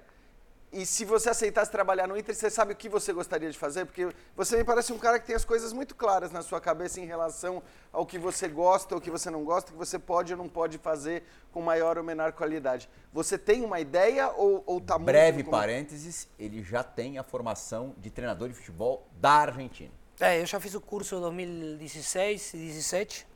E 0.73 0.85
se 0.85 1.05
você 1.05 1.31
aceitasse 1.31 1.71
trabalhar 1.71 2.09
no 2.09 2.17
Inter, 2.17 2.35
você 2.35 2.51
sabe 2.51 2.73
o 2.73 2.77
que 2.77 2.89
você 2.89 3.13
gostaria 3.13 3.49
de 3.49 3.57
fazer? 3.57 3.85
Porque 3.85 4.09
você 4.35 4.57
me 4.57 4.65
parece 4.65 4.93
um 4.93 4.99
cara 4.99 5.21
que 5.21 5.27
tem 5.27 5.37
as 5.37 5.45
coisas 5.45 5.73
muito 5.73 5.95
claras 5.95 6.33
na 6.33 6.43
sua 6.43 6.61
cabeça 6.61 7.01
em 7.01 7.05
relação 7.05 7.63
ao 7.93 8.05
que 8.05 8.19
você 8.19 8.49
gosta, 8.49 8.95
ou 8.95 9.01
que 9.01 9.11
você 9.11 9.31
não 9.31 9.45
gosta, 9.45 9.71
que 9.71 9.79
você 9.79 10.01
pode 10.01 10.33
ou 10.33 10.39
não 10.39 10.49
pode 10.49 10.79
fazer 10.79 11.23
com 11.53 11.63
maior 11.63 11.97
ou 11.97 12.03
menor 12.03 12.33
qualidade. 12.33 12.89
Você 13.13 13.39
tem 13.39 13.65
uma 13.65 13.79
ideia 13.79 14.31
ou, 14.31 14.65
ou 14.67 14.81
tá 14.81 14.99
Breve 14.99 15.45
muito... 15.45 15.51
parênteses, 15.51 16.27
ele 16.37 16.61
já 16.61 16.83
tem 16.83 17.19
a 17.19 17.23
formação 17.23 17.95
de 17.99 18.11
treinador 18.11 18.49
de 18.49 18.55
futebol 18.55 19.07
da 19.21 19.31
Argentina. 19.31 19.93
É, 20.21 20.41
eu 20.41 20.47
já 20.47 20.61
fiz 20.61 20.75
o 20.75 20.81
curso 20.81 21.19
2016 21.21 22.55
e 22.55 22.57
2017. 22.59 23.27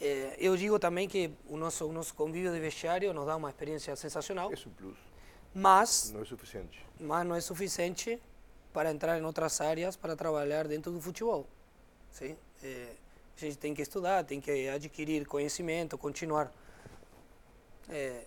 É, 0.00 0.36
eu 0.38 0.56
digo 0.56 0.78
também 0.78 1.08
que 1.08 1.30
o 1.48 1.56
nosso, 1.56 1.86
o 1.86 1.92
nosso 1.92 2.14
convívio 2.14 2.52
de 2.52 2.60
vestiário 2.60 3.12
nos 3.12 3.26
dá 3.26 3.36
uma 3.36 3.50
experiência 3.50 3.94
sensacional. 3.96 4.52
É 4.52 4.54
um 4.54 4.70
plus. 4.70 4.98
Mas 5.54 6.10
não 6.12 6.22
é 6.22 6.24
suficiente. 6.24 6.86
Mas 7.00 7.26
não 7.26 7.34
é 7.34 7.40
suficiente 7.40 8.20
para 8.72 8.90
entrar 8.90 9.18
em 9.18 9.24
outras 9.24 9.60
áreas 9.60 9.96
para 9.96 10.16
trabalhar 10.16 10.66
dentro 10.66 10.90
do 10.92 11.00
futebol. 11.00 11.46
Sim? 12.10 12.36
É, 12.62 12.88
a 13.36 13.40
gente 13.40 13.58
tem 13.58 13.74
que 13.74 13.82
estudar, 13.82 14.24
tem 14.24 14.40
que 14.40 14.68
adquirir 14.68 15.26
conhecimento, 15.26 15.96
continuar 15.96 16.52
é, 17.88 18.26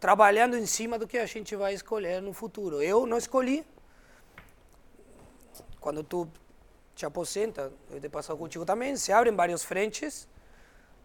trabalhando 0.00 0.56
em 0.56 0.66
cima 0.66 0.98
do 0.98 1.06
que 1.06 1.18
a 1.18 1.26
gente 1.26 1.54
vai 1.56 1.74
escolher 1.74 2.20
no 2.20 2.32
futuro. 2.32 2.82
Eu 2.82 3.06
não 3.06 3.18
escolhi. 3.18 3.64
Quando 5.86 6.02
tu 6.02 6.26
te 6.96 7.06
aposenta, 7.06 7.72
eu 7.92 8.00
te 8.00 8.08
passar 8.08 8.34
contigo 8.34 8.64
também, 8.64 8.96
se 8.96 9.12
abrem 9.12 9.32
várias 9.32 9.62
frentes, 9.62 10.26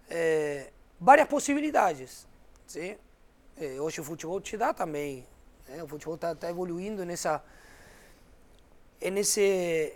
é, 0.10 0.72
várias 1.00 1.28
possibilidades. 1.28 2.28
Sim? 2.66 2.98
É, 3.58 3.80
hoje 3.80 4.02
o 4.02 4.04
futebol 4.04 4.42
te 4.42 4.58
dá 4.58 4.74
também 4.74 5.28
né? 5.68 5.84
O 5.84 5.88
futebol 5.88 6.16
está 6.16 6.34
tá 6.34 6.50
evoluindo 6.50 7.06
nessa, 7.06 7.44
nesse, 9.00 9.94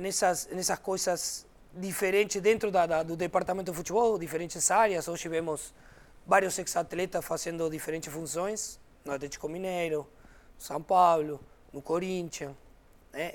nessas, 0.00 0.48
nessas 0.48 0.80
coisas 0.80 1.46
diferentes 1.72 2.42
dentro 2.42 2.72
da, 2.72 2.84
da, 2.84 3.02
do 3.04 3.14
departamento 3.14 3.70
de 3.70 3.76
futebol, 3.76 4.18
diferentes 4.18 4.68
áreas. 4.68 5.06
Hoje 5.06 5.28
vemos 5.28 5.72
vários 6.26 6.58
ex-atletas 6.58 7.24
fazendo 7.24 7.70
diferentes 7.70 8.12
funções 8.12 8.80
no 9.04 9.12
Atlético 9.12 9.48
Mineiro, 9.48 10.08
no 10.56 10.60
São 10.60 10.82
Paulo, 10.82 11.38
no 11.72 11.80
Corinthians, 11.80 12.52
né? 13.12 13.32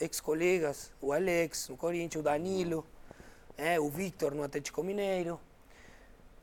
Ex-colegas, 0.00 0.92
o 1.00 1.12
Alex 1.12 1.68
no 1.68 1.76
Corinthians, 1.76 2.20
o 2.20 2.22
Danilo, 2.22 2.86
né? 3.56 3.78
o 3.80 3.88
Victor 3.88 4.34
no 4.34 4.42
Atlético 4.42 4.82
Mineiro. 4.82 5.40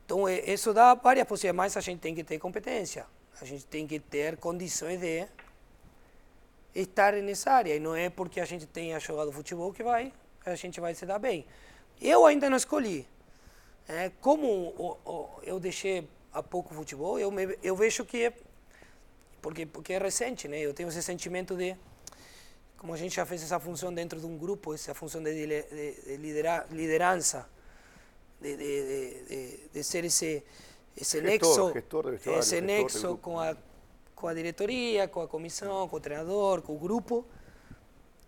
Então, 0.04 0.28
isso 0.28 0.74
dá 0.74 0.94
várias 0.94 1.26
possibilidades, 1.26 1.56
mas 1.56 1.76
a 1.76 1.80
gente 1.80 2.00
tem 2.00 2.14
que 2.14 2.22
ter 2.22 2.38
competência. 2.38 3.06
A 3.40 3.44
gente 3.44 3.64
tem 3.66 3.86
que 3.86 3.98
ter 3.98 4.36
condições 4.36 5.00
de 5.00 5.26
estar 6.74 7.14
nessa 7.14 7.52
área. 7.52 7.74
E 7.74 7.80
não 7.80 7.94
é 7.94 8.10
porque 8.10 8.40
a 8.40 8.44
gente 8.44 8.66
tenha 8.66 8.98
jogado 9.00 9.32
futebol 9.32 9.72
que 9.72 9.82
vai, 9.82 10.12
a 10.44 10.54
gente 10.54 10.80
vai 10.80 10.94
se 10.94 11.06
dar 11.06 11.18
bem. 11.18 11.46
Eu 12.00 12.26
ainda 12.26 12.50
não 12.50 12.56
escolhi. 12.56 13.06
É, 13.88 14.10
como 14.20 14.46
o, 14.46 14.96
o, 15.04 15.28
eu 15.42 15.58
deixei 15.58 16.08
há 16.32 16.42
pouco 16.42 16.74
futebol, 16.74 17.18
eu, 17.18 17.30
me, 17.30 17.58
eu 17.62 17.76
vejo 17.76 18.04
que 18.04 18.24
é 18.24 18.32
porque, 19.40 19.66
porque 19.66 19.92
é 19.92 19.98
recente, 19.98 20.48
né? 20.48 20.58
Eu 20.58 20.72
tenho 20.72 20.88
esse 20.88 21.02
sentimento 21.02 21.54
de 21.54 21.76
como 22.84 22.92
a 22.92 22.98
gente 22.98 23.16
já 23.16 23.24
fez 23.24 23.42
essa 23.42 23.58
função 23.58 23.94
dentro 23.94 24.20
de 24.20 24.26
um 24.26 24.36
grupo, 24.36 24.74
essa 24.74 24.92
função 24.92 25.22
de, 25.22 25.32
de, 25.32 25.62
de 26.04 26.16
liderança, 26.70 27.48
de, 28.38 28.54
de, 28.58 29.70
de, 29.72 29.82
ser 29.82 30.04
esse 30.04 30.44
esse 30.94 31.18
gestor, 31.18 31.72
nexo, 31.72 31.72
gestor 31.72 32.38
esse 32.38 32.60
nexo 32.60 33.16
com 33.16 33.40
a 33.40 33.56
com 34.14 34.28
a 34.28 34.34
diretoria, 34.34 35.08
com 35.08 35.22
a 35.22 35.26
comissão, 35.26 35.88
com 35.88 35.96
o 35.96 36.00
treinador, 36.00 36.60
com 36.60 36.74
o 36.74 36.78
grupo. 36.78 37.24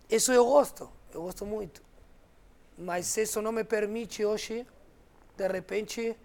Isso 0.09 0.33
eu 0.33 0.43
gosto, 0.43 0.89
eu 1.13 1.21
gosto 1.21 1.45
muito. 1.45 1.83
Mas 2.75 3.15
isso 3.15 3.39
não 3.43 3.51
me 3.51 3.63
permite 3.63 4.25
hoje, 4.25 4.65
de 5.37 5.47
repente, 5.47 6.17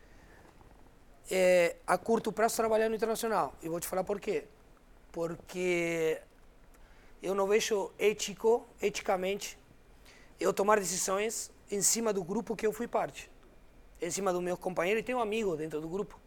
é, 1.30 1.76
a 1.86 1.98
curto 1.98 2.32
prazo 2.32 2.56
trabalhar 2.56 2.88
no 2.88 2.94
internacional. 2.94 3.54
E 3.62 3.68
vou 3.68 3.78
te 3.78 3.86
falar 3.86 4.04
por 4.04 4.18
quê. 4.18 4.44
Porque 5.12 6.18
eu 7.22 7.34
não 7.34 7.46
vejo 7.46 7.92
ético, 7.98 8.66
eticamente, 8.80 9.58
eu 10.40 10.52
tomar 10.52 10.78
decisões 10.78 11.52
em 11.70 11.80
cima 11.80 12.12
do 12.12 12.24
grupo 12.24 12.56
que 12.56 12.66
eu 12.66 12.72
fui 12.72 12.88
parte. 12.88 13.30
Em 14.00 14.10
cima 14.10 14.32
do 14.32 14.42
meu 14.42 14.56
companheiro 14.56 14.98
e 14.98 15.02
tenho 15.02 15.18
um 15.18 15.20
amigo 15.20 15.56
dentro 15.56 15.80
do 15.80 15.88
grupo. 15.88 16.18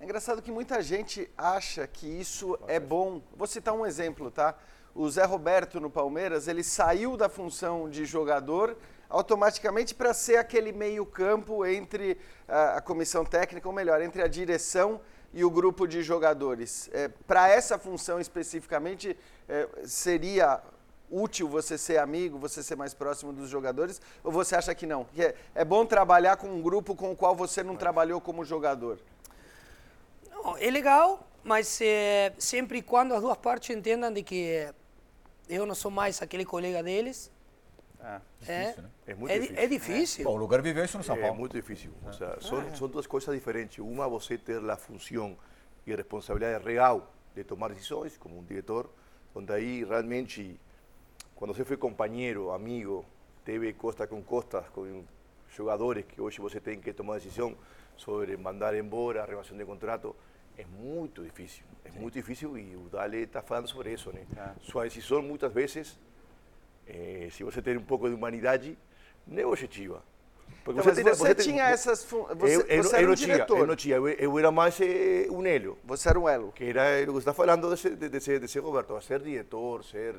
É 0.00 0.04
engraçado 0.04 0.42
que 0.42 0.50
muita 0.50 0.82
gente 0.82 1.30
acha 1.38 1.86
que 1.86 2.06
isso 2.06 2.58
é 2.66 2.80
bom. 2.80 3.22
Vou 3.36 3.46
citar 3.46 3.72
um 3.72 3.86
exemplo, 3.86 4.30
tá? 4.30 4.58
O 4.92 5.08
Zé 5.08 5.24
Roberto 5.24 5.80
no 5.80 5.88
Palmeiras, 5.88 6.48
ele 6.48 6.64
saiu 6.64 7.16
da 7.16 7.28
função 7.28 7.88
de 7.88 8.04
jogador 8.04 8.76
automaticamente 9.08 9.94
para 9.94 10.12
ser 10.12 10.36
aquele 10.36 10.72
meio-campo 10.72 11.64
entre 11.64 12.18
a, 12.48 12.78
a, 12.78 12.80
comissão 12.80 13.24
técnica, 13.24 13.68
ou 13.68 13.74
melhor, 13.74 14.02
entre 14.02 14.20
a 14.22 14.26
direção 14.26 15.00
e 15.34 15.44
o 15.44 15.50
grupo 15.50 15.86
de 15.86 16.02
jogadores. 16.02 16.88
É, 16.92 17.08
para 17.08 17.48
essa 17.48 17.78
função 17.78 18.20
especificamente, 18.20 19.16
é, 19.48 19.68
seria 19.84 20.62
útil 21.10 21.48
você 21.48 21.76
ser 21.76 21.98
amigo, 21.98 22.38
você 22.38 22.62
ser 22.62 22.76
mais 22.76 22.94
próximo 22.94 23.32
dos 23.32 23.50
jogadores? 23.50 24.00
Ou 24.22 24.32
você 24.32 24.56
acha 24.56 24.74
que 24.74 24.86
não? 24.86 25.04
Que 25.04 25.22
é, 25.22 25.34
é 25.54 25.64
bom 25.64 25.84
trabalhar 25.84 26.36
com 26.36 26.48
um 26.48 26.62
grupo 26.62 26.94
com 26.94 27.10
o 27.10 27.16
qual 27.16 27.34
você 27.34 27.62
não 27.62 27.76
trabalhou 27.76 28.20
como 28.20 28.44
jogador? 28.44 28.98
é 30.58 30.70
legal, 30.70 31.26
mas 31.42 31.80
é, 31.80 32.32
sempre 32.38 32.82
quando 32.82 33.14
as 33.14 33.22
duas 33.22 33.36
partes 33.38 33.74
entendam 33.74 34.12
de 34.12 34.22
que 34.22 34.68
eu 35.48 35.64
não 35.64 35.74
sou 35.74 35.90
mais 35.90 36.20
aquele 36.20 36.44
colega 36.44 36.82
deles. 36.82 37.30
Ah, 38.06 38.20
é, 38.46 38.76
né? 38.76 38.90
é 39.06 39.14
muito 39.14 39.32
é, 39.32 39.38
difícil. 39.38 39.62
É 39.62 39.66
difícil. 39.66 40.24
Bom, 40.24 40.34
o 40.34 40.36
lugar 40.36 40.60
viveu 40.60 40.84
isso 40.84 40.98
no 40.98 41.02
São 41.02 41.16
Paulo. 41.16 41.34
É 41.34 41.38
muito 41.38 41.56
difícil. 41.56 41.90
O 42.06 42.12
sea, 42.12 42.38
são, 42.38 42.58
ah. 42.60 42.74
são 42.76 42.86
duas 42.86 43.06
coisas 43.06 43.34
diferentes. 43.34 43.78
Uma, 43.78 44.06
você 44.06 44.36
ter 44.36 44.62
a 44.68 44.76
função 44.76 45.38
e 45.86 45.92
a 45.92 45.96
responsabilidade 45.96 46.62
real 46.62 47.10
de 47.34 47.42
tomar 47.42 47.68
decisões 47.68 48.18
como 48.18 48.38
um 48.38 48.44
diretor, 48.44 48.90
onde 49.34 49.50
aí 49.54 49.84
realmente, 49.84 50.60
quando 51.34 51.54
você 51.54 51.64
foi 51.64 51.78
companheiro, 51.78 52.50
amigo, 52.50 53.06
teve 53.42 53.72
costa 53.72 54.06
com 54.06 54.22
costa 54.22 54.60
com 54.74 55.02
jogadores 55.48 56.04
que 56.04 56.20
hoje 56.20 56.40
você 56.40 56.60
tem 56.60 56.78
que 56.78 56.92
tomar 56.92 57.14
decisão 57.14 57.56
sobre 57.96 58.36
mandar 58.36 58.74
embora, 58.74 59.22
a 59.22 59.24
renovação 59.24 59.56
de 59.56 59.64
contrato, 59.64 60.14
é 60.58 60.64
muito 60.66 61.22
difícil. 61.22 61.64
É 61.84 61.90
Sim. 61.90 62.00
muito 62.00 62.14
difícil 62.14 62.58
e 62.58 62.76
o 62.76 62.88
Dale 62.90 63.22
está 63.22 63.40
falando 63.40 63.66
sobre 63.66 63.92
isso, 63.92 64.12
né? 64.12 64.26
Ah. 64.36 64.54
Sua 64.60 64.84
decisão, 64.84 65.22
muitas 65.22 65.52
vezes, 65.52 65.98
é, 66.86 67.28
se 67.30 67.44
você 67.44 67.60
tem 67.62 67.76
um 67.76 67.82
pouco 67.82 68.08
de 68.08 68.14
humanidade, 68.14 68.78
não 69.26 69.42
é 69.42 69.46
objetiva. 69.46 70.02
Porque 70.64 70.80
então, 70.80 70.94
você, 70.94 71.02
tem, 71.02 71.12
você, 71.12 71.34
você 71.34 71.34
tinha 71.34 71.64
essas 71.64 72.04
você, 72.04 72.56
eu, 72.56 72.60
eu, 72.62 72.82
você 72.82 72.96
eu, 72.96 73.00
era 73.00 73.10
um 73.10 73.14
diretor. 73.14 73.58
eu 73.58 73.66
não 73.66 73.76
tinha, 73.76 73.96
eu, 73.96 74.08
eu 74.08 74.38
era 74.38 74.50
mais 74.50 74.80
eh, 74.80 75.26
um 75.30 75.44
elo. 75.44 75.78
Você 75.84 76.08
era 76.08 76.18
um 76.18 76.26
elo. 76.26 76.52
Que 76.52 76.64
era 76.64 77.10
o 77.10 77.12
que 77.12 77.18
está 77.18 77.34
falando 77.34 77.74
de, 77.74 77.96
de, 77.96 78.08
de, 78.08 78.20
ser, 78.20 78.40
de 78.40 78.48
ser 78.48 78.60
Roberto, 78.60 78.98
ser 79.02 79.20
diretor, 79.20 79.84
ser 79.84 80.14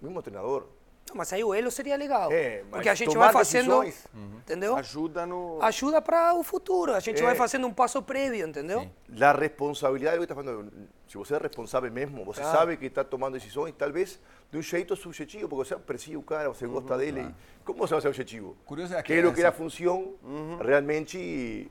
mesmo 0.00 0.22
treinador. 0.22 0.66
Mas 1.14 1.32
aí 1.32 1.42
o 1.42 1.52
elo 1.52 1.70
seria 1.70 1.96
legal. 1.96 2.30
É, 2.30 2.62
porque 2.70 2.88
a 2.88 2.94
gente 2.94 3.16
vai 3.16 3.32
fazendo. 3.32 3.80
Decisões, 3.80 4.06
entendeu? 4.38 4.76
Ajuda 4.76 5.26
no. 5.26 5.58
Ajuda 5.62 6.00
para 6.00 6.34
o 6.34 6.44
futuro. 6.44 6.94
A 6.94 7.00
gente 7.00 7.20
é. 7.20 7.24
vai 7.24 7.34
fazendo 7.34 7.66
um 7.66 7.72
passo 7.72 8.00
prévio, 8.02 8.46
entendeu? 8.46 8.80
Sim. 8.80 9.22
A 9.24 9.32
responsabilidade 9.32 10.18
que 10.18 10.24
está 10.24 10.34
falando. 10.34 10.70
Se 11.08 11.16
você 11.16 11.34
é 11.34 11.38
responsável 11.38 11.90
mesmo, 11.90 12.24
você 12.24 12.40
claro. 12.40 12.58
sabe 12.58 12.76
que 12.76 12.86
está 12.86 13.02
tomando 13.02 13.34
decisões, 13.34 13.74
talvez 13.76 14.20
de 14.50 14.58
um 14.58 14.62
jeito 14.62 14.94
subjetivo, 14.94 15.48
porque 15.48 15.68
você 15.68 15.74
aprecia 15.74 16.18
o 16.18 16.22
cara, 16.22 16.48
você 16.48 16.66
gosta 16.66 16.92
uhum, 16.92 16.98
dele. 16.98 17.20
Claro. 17.20 17.34
Como 17.64 17.78
você 17.78 17.94
vai 17.94 18.00
ser 18.02 18.08
objetivo? 18.08 18.56
Curioso 18.64 18.94
é 18.94 19.02
que, 19.02 19.14
Quero 19.14 19.32
que 19.32 19.42
a 19.42 19.52
função 19.52 20.14
uhum. 20.22 20.58
realmente 20.58 21.70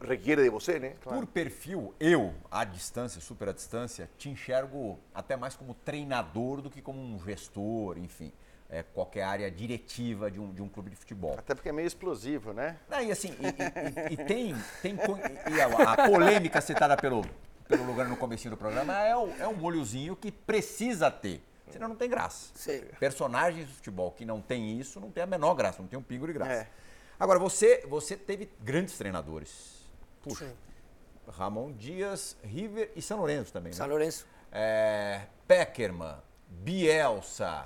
requer 0.00 0.36
de 0.36 0.48
você, 0.50 0.78
né? 0.78 0.94
Claro. 1.00 1.20
Por 1.20 1.26
perfil, 1.26 1.94
eu, 1.98 2.34
à 2.50 2.64
distância, 2.64 3.20
super 3.20 3.48
à 3.48 3.52
distância, 3.52 4.10
te 4.18 4.28
enxergo 4.28 4.98
até 5.14 5.36
mais 5.36 5.54
como 5.54 5.74
treinador 5.74 6.60
do 6.60 6.70
que 6.70 6.82
como 6.82 7.00
um 7.00 7.18
gestor, 7.24 7.98
enfim 7.98 8.32
é, 8.72 8.82
qualquer 8.82 9.24
área 9.24 9.50
diretiva 9.50 10.30
de 10.30 10.40
um, 10.40 10.50
de 10.50 10.62
um 10.62 10.68
clube 10.68 10.88
de 10.88 10.96
futebol. 10.96 11.34
Até 11.38 11.54
porque 11.54 11.68
é 11.68 11.72
meio 11.72 11.86
explosivo, 11.86 12.54
né? 12.54 12.78
Não, 12.88 13.02
e 13.02 13.12
assim, 13.12 13.36
e, 13.38 14.10
e, 14.10 14.14
e 14.14 14.16
tem, 14.16 14.56
tem 14.80 14.96
e 15.54 15.60
a, 15.60 15.92
a, 15.92 16.08
polêmica 16.08 16.58
citada 16.62 16.96
pelo, 16.96 17.22
pelo 17.68 17.84
lugar 17.84 18.08
no 18.08 18.16
começo 18.16 18.48
do 18.50 18.56
programa 18.56 18.98
é, 19.00 19.16
o, 19.16 19.28
é 19.38 19.48
um 19.48 19.54
molhozinho 19.54 20.16
que 20.16 20.30
precisa 20.30 21.10
ter 21.10 21.42
Senão 21.72 21.88
não 21.88 21.96
tem 21.96 22.08
graça. 22.08 22.50
Sim. 22.54 22.82
Personagens 23.00 23.66
do 23.66 23.72
futebol 23.72 24.10
que 24.10 24.24
não 24.24 24.40
tem 24.40 24.78
isso, 24.78 25.00
não 25.00 25.10
tem 25.10 25.22
a 25.22 25.26
menor 25.26 25.54
graça, 25.54 25.80
não 25.80 25.88
tem 25.88 25.98
um 25.98 26.02
pingo 26.02 26.26
de 26.26 26.34
graça. 26.34 26.52
É. 26.52 26.68
Agora, 27.18 27.38
você, 27.38 27.84
você 27.88 28.16
teve 28.16 28.50
grandes 28.60 28.98
treinadores. 28.98 29.90
Puxa, 30.22 30.44
Sim. 30.44 30.52
Ramon 31.28 31.72
Dias, 31.72 32.36
River 32.42 32.90
e 32.94 33.00
São 33.00 33.18
Lourenço 33.18 33.52
também, 33.52 33.70
né? 33.70 33.76
São 33.76 33.86
Lourenço. 33.86 34.26
É, 34.50 35.22
Peckerman, 35.48 36.16
Bielsa, 36.46 37.64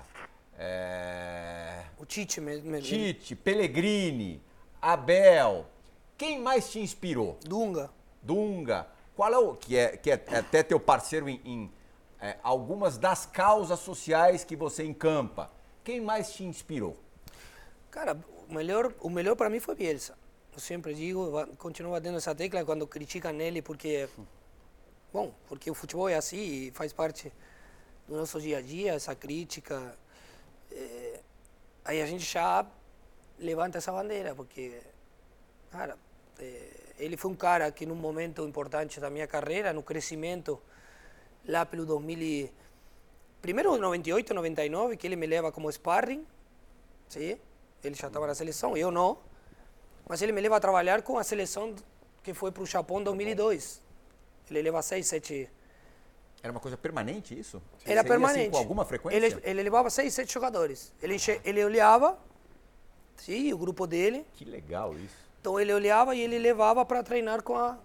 é, 0.59 1.85
O 1.99 2.07
Tite 2.07 2.41
mesmo. 2.41 2.71
mesmo. 2.71 2.87
Tite, 2.87 3.35
Pellegrini, 3.35 4.43
Abel. 4.81 5.67
Quem 6.17 6.41
mais 6.41 6.71
te 6.71 6.79
inspirou? 6.79 7.38
Dunga. 7.45 7.91
Dunga. 8.23 8.87
Qual 9.16 9.32
é 9.32 9.38
o 9.38 9.54
que 9.54 9.78
é, 9.78 9.96
que 9.96 10.11
é 10.11 10.14
até 10.14 10.62
teu 10.62 10.78
parceiro 10.78 11.26
em, 11.26 11.40
em, 11.42 11.73
é, 12.20 12.37
algumas 12.42 12.99
das 12.99 13.25
causas 13.25 13.80
sociais 13.80 14.44
que 14.44 14.54
você 14.54 14.85
encampa? 14.85 15.50
Quem 15.82 16.02
mais 16.02 16.35
te 16.35 16.44
inspirou? 16.44 16.94
Cara, 17.90 18.14
o 18.46 18.52
melhor, 18.52 18.92
o 19.00 19.08
melhor 19.08 19.35
para 19.35 19.49
mim 19.49 19.58
foi 19.58 19.75
Bielsa. 19.75 20.18
Eu 20.52 20.61
sempre 20.61 20.92
digo, 20.92 21.32
continuo 21.56 21.92
batendo 21.92 22.18
essa 22.18 22.35
tecla 22.35 22.62
quando 22.62 22.87
criticam 22.87 23.32
nele, 23.32 23.62
porque, 23.62 24.06
bom, 25.11 25.32
porque 25.49 25.70
o 25.70 25.75
futebol 25.75 26.11
é 26.11 26.16
assim 26.16 26.37
e 26.37 26.70
faz 26.73 26.92
parte 26.92 27.32
do 28.06 28.16
nosso 28.16 28.38
dia 28.38 28.58
a 28.58 28.61
dia, 28.61 28.92
essa 28.92 29.14
crítica. 29.14 29.96
Eh, 30.70 31.20
aí 31.87 32.02
a 32.02 32.06
gente 32.06 32.25
já 32.25 32.66
levanta 33.38 33.78
essa 33.78 33.92
bandeira, 33.92 34.35
porque, 34.35 34.78
cara, 35.70 35.96
eh, 36.38 36.86
ele 36.99 37.17
foi 37.17 37.31
um 37.31 37.35
cara 37.35 37.71
que 37.71 37.87
num 37.87 37.95
momento 37.95 38.47
importante 38.47 39.00
da 39.00 39.11
minha 39.11 39.26
carreira, 39.26 39.73
no 39.73 39.83
crescimento, 39.83 40.61
lá 41.47 41.65
pelo 41.67 41.85
2000 41.87 42.19
e... 42.21 42.53
Primeiro 43.43 43.76
98, 43.76 44.35
99, 44.35 44.97
que 44.97 45.07
ele 45.07 45.17
me 45.17 45.26
leva 45.26 45.53
como 45.53 45.71
sparring, 45.71 46.26
Sim, 47.09 47.38
ele 47.83 47.95
já 47.95 48.09
estava 48.09 48.26
na 48.26 48.35
seleção, 48.35 48.76
eu 48.76 48.91
não. 48.91 49.19
Mas 50.09 50.23
ele 50.23 50.33
me 50.33 50.41
leva 50.41 50.57
a 50.57 50.61
trabalhar 50.61 51.03
com 51.03 51.19
a 51.19 51.25
seleção 51.25 51.75
que 52.23 52.35
foi 52.35 52.50
para 52.50 52.62
o 52.62 52.67
Japão 52.67 53.00
em 53.00 53.05
2002. 53.05 53.81
Ele 54.50 54.62
leva 54.62 54.83
seis, 54.83 55.07
sete. 55.07 55.49
Era 56.43 56.53
uma 56.53 56.61
coisa 56.61 56.76
permanente 56.76 57.38
isso? 57.38 57.62
Era 57.85 58.03
Seria, 58.03 58.05
permanente. 58.05 58.41
Assim, 58.43 58.50
com 58.50 58.59
alguma 58.59 58.85
frequência? 58.85 59.17
Ele, 59.17 59.41
ele 59.43 59.62
levava 59.62 59.91
seis, 59.91 60.15
sete 60.15 60.33
jogadores. 60.33 60.93
Ele, 61.03 61.15
enche- 61.15 61.41
ele 61.45 61.65
olhava, 61.65 62.19
sim, 63.17 63.53
o 63.53 63.59
grupo 63.59 63.87
dele. 63.87 64.25
Que 64.35 64.45
legal 64.45 64.95
isso. 64.95 65.25
Então 65.47 65.61
ele 65.61 65.73
olhava 65.73 66.12
e 66.17 66.23
ele 66.23 66.41
levava 66.41 66.85
para 66.85 67.05
treinar 67.05 67.41
com 67.41 67.57
a, 67.57 67.79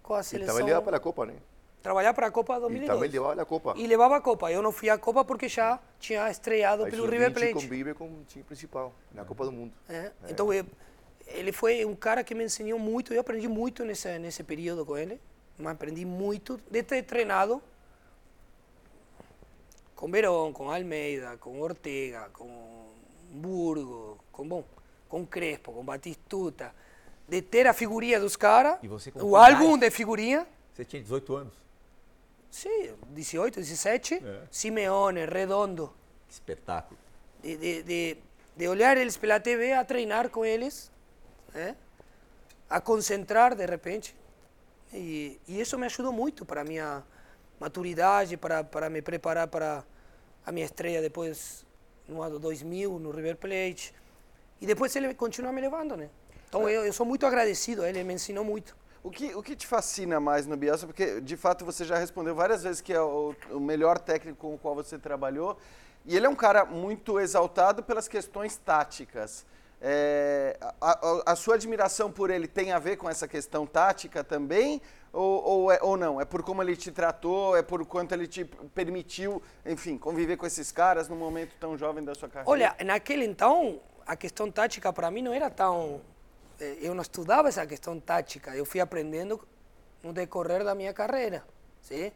com 0.00 0.14
a 0.14 0.20
Y 0.20 0.22
seleção. 0.22 0.64
le 0.64 0.70
da 0.70 0.80
para 0.80 0.92
la 0.92 1.00
Copa, 1.00 1.26
¿no? 1.26 1.32
Trabalhar 1.82 2.14
para 2.14 2.28
a 2.28 2.30
Copa 2.30 2.54
Y 2.56 2.60
2002. 2.60 2.86
también 2.86 3.10
llevaba 3.10 3.34
la 3.34 3.44
Copa. 3.44 3.74
E 3.76 3.84
levava 3.88 4.16
a 4.18 4.20
Copa. 4.20 4.52
Eu 4.52 4.62
não 4.62 4.70
fui 4.70 4.88
à 4.88 4.96
Copa 4.96 5.24
porque 5.24 5.48
já 5.48 5.80
tinha 5.98 6.30
estreado 6.30 6.84
Aí 6.84 6.90
pelo 6.92 7.02
sub-20 7.06 7.12
River 7.18 7.32
Plate. 7.32 7.54
convive 7.54 7.94
com 7.94 8.04
o 8.04 8.24
time 8.28 8.44
principal 8.44 8.92
na 9.12 9.24
Copa 9.24 9.44
do 9.44 9.50
Mundo. 9.50 9.72
É, 9.88 10.12
Então, 10.28 10.52
eu- 10.54 10.64
ele 11.26 11.50
foi 11.50 11.84
um 11.84 11.96
cara 11.96 12.22
que 12.22 12.32
me 12.32 12.44
ensinou 12.44 12.78
muito. 12.78 13.12
Eu 13.12 13.22
aprendi 13.22 13.48
muito 13.48 13.84
nesse, 13.84 14.16
nesse 14.20 14.44
período 14.44 14.86
com 14.86 14.96
ele. 14.96 15.20
Mas 15.58 15.72
aprendi 15.72 16.04
muito 16.04 16.60
de 16.70 16.80
ter 16.84 17.02
treinado 17.02 17.60
com 19.96 20.08
Verón, 20.08 20.52
com 20.52 20.70
Almeida, 20.70 21.36
com 21.38 21.60
Ortega, 21.60 22.30
com 22.32 22.86
Burgo, 23.32 24.16
com, 24.30 24.46
bom, 24.46 24.64
com 25.08 25.26
Crespo, 25.26 25.72
com 25.72 25.82
Batistuta. 25.84 26.72
De 27.30 27.40
ter 27.40 27.66
a 27.68 27.72
figurinha 27.72 28.18
dos 28.18 28.34
caras, 28.34 28.78
o 29.14 29.36
álbum 29.36 29.78
de 29.78 29.88
figurinha. 29.90 30.44
Você 30.74 30.84
tinha 30.84 31.00
18 31.00 31.36
anos. 31.36 31.54
Sim, 32.50 32.92
18, 33.10 33.60
17. 33.60 34.14
É. 34.14 34.42
Simeone, 34.50 35.24
Redondo. 35.26 35.94
Que 36.26 36.34
espetáculo. 36.34 36.98
de, 37.40 37.56
de, 37.56 37.82
de, 37.84 38.16
de 38.56 38.68
olhar 38.68 38.96
eles 38.96 39.16
pela 39.16 39.38
TV, 39.38 39.72
a 39.72 39.84
treinar 39.84 40.28
com 40.28 40.44
eles, 40.44 40.90
né? 41.54 41.76
a 42.68 42.80
concentrar 42.80 43.54
de 43.54 43.64
repente. 43.64 44.16
E, 44.92 45.40
e 45.46 45.60
isso 45.60 45.78
me 45.78 45.86
ajudou 45.86 46.12
muito 46.12 46.44
para 46.44 46.62
a 46.62 46.64
minha 46.64 47.04
maturidade, 47.60 48.36
para, 48.36 48.64
para 48.64 48.90
me 48.90 49.00
preparar 49.00 49.46
para 49.46 49.84
a 50.44 50.50
minha 50.50 50.66
estreia 50.66 51.00
depois 51.00 51.64
no 52.08 52.22
ano 52.22 52.40
2000, 52.40 52.98
no 52.98 53.12
River 53.12 53.36
Plate. 53.36 53.94
E 54.60 54.66
depois 54.66 54.94
ele 54.96 55.14
continua 55.14 55.52
me 55.52 55.60
levando, 55.60 55.96
né? 55.96 56.10
Então 56.50 56.68
eu, 56.68 56.84
eu 56.84 56.92
sou 56.92 57.06
muito 57.06 57.24
agradecido 57.24 57.82
a 57.82 57.88
ele, 57.88 57.98
ele 58.00 58.08
me 58.08 58.14
ensinou 58.14 58.44
muito. 58.44 58.76
O 59.04 59.10
que, 59.10 59.34
o 59.36 59.42
que 59.42 59.54
te 59.56 59.66
fascina 59.66 60.18
mais 60.20 60.46
no 60.46 60.56
Bielsa? 60.56 60.84
Porque, 60.86 61.20
de 61.20 61.36
fato, 61.36 61.64
você 61.64 61.84
já 61.84 61.96
respondeu 61.96 62.34
várias 62.34 62.64
vezes 62.64 62.80
que 62.82 62.92
é 62.92 63.00
o, 63.00 63.34
o 63.50 63.60
melhor 63.60 63.98
técnico 63.98 64.36
com 64.38 64.54
o 64.54 64.58
qual 64.58 64.74
você 64.74 64.98
trabalhou. 64.98 65.56
E 66.04 66.16
ele 66.16 66.26
é 66.26 66.28
um 66.28 66.34
cara 66.34 66.64
muito 66.64 67.18
exaltado 67.20 67.82
pelas 67.84 68.08
questões 68.08 68.56
táticas. 68.56 69.46
É, 69.80 70.58
a, 70.60 70.90
a- 70.90 71.22
a 71.32 71.36
sua 71.36 71.54
admiração 71.54 72.10
por 72.10 72.28
ele 72.30 72.46
tem 72.48 72.72
a 72.72 72.78
ver 72.78 72.96
com 72.96 73.08
essa 73.08 73.26
questão 73.28 73.64
tática 73.64 74.22
também? 74.24 74.82
Ou, 75.12 75.42
ou, 75.44 75.72
é- 75.72 75.78
ou 75.80 75.96
não? 75.96 76.20
É 76.20 76.24
por 76.24 76.42
como 76.42 76.62
ele 76.62 76.76
te 76.76 76.90
tratou? 76.90 77.56
É 77.56 77.62
por 77.62 77.86
quanto 77.86 78.12
ele 78.12 78.26
te 78.26 78.44
permitiu, 78.74 79.40
enfim, 79.64 79.96
conviver 79.96 80.36
com 80.36 80.46
esses 80.46 80.70
caras 80.72 81.08
num 81.08 81.16
momento 81.16 81.52
tão 81.60 81.78
jovem 81.78 82.04
da 82.04 82.14
sua 82.14 82.28
carreira? 82.28 82.50
Olha, 82.50 82.76
naquele 82.84 83.24
então, 83.24 83.80
a 84.06 84.14
questão 84.16 84.50
tática 84.50 84.92
para 84.92 85.10
mim 85.10 85.22
não 85.22 85.32
era 85.32 85.48
tão. 85.48 86.00
Eh, 86.60 86.78
Eu 86.80 86.94
não 86.94 87.02
estudava 87.02 87.48
essa 87.48 87.66
questão 87.66 87.98
tática, 88.00 88.54
eu 88.56 88.64
fui 88.64 88.80
aprendendo 88.80 89.40
no 90.02 90.12
decorrer 90.12 90.64
da 90.64 90.74
minha 90.74 90.92
carreira. 90.92 91.44
Sim? 91.82 92.12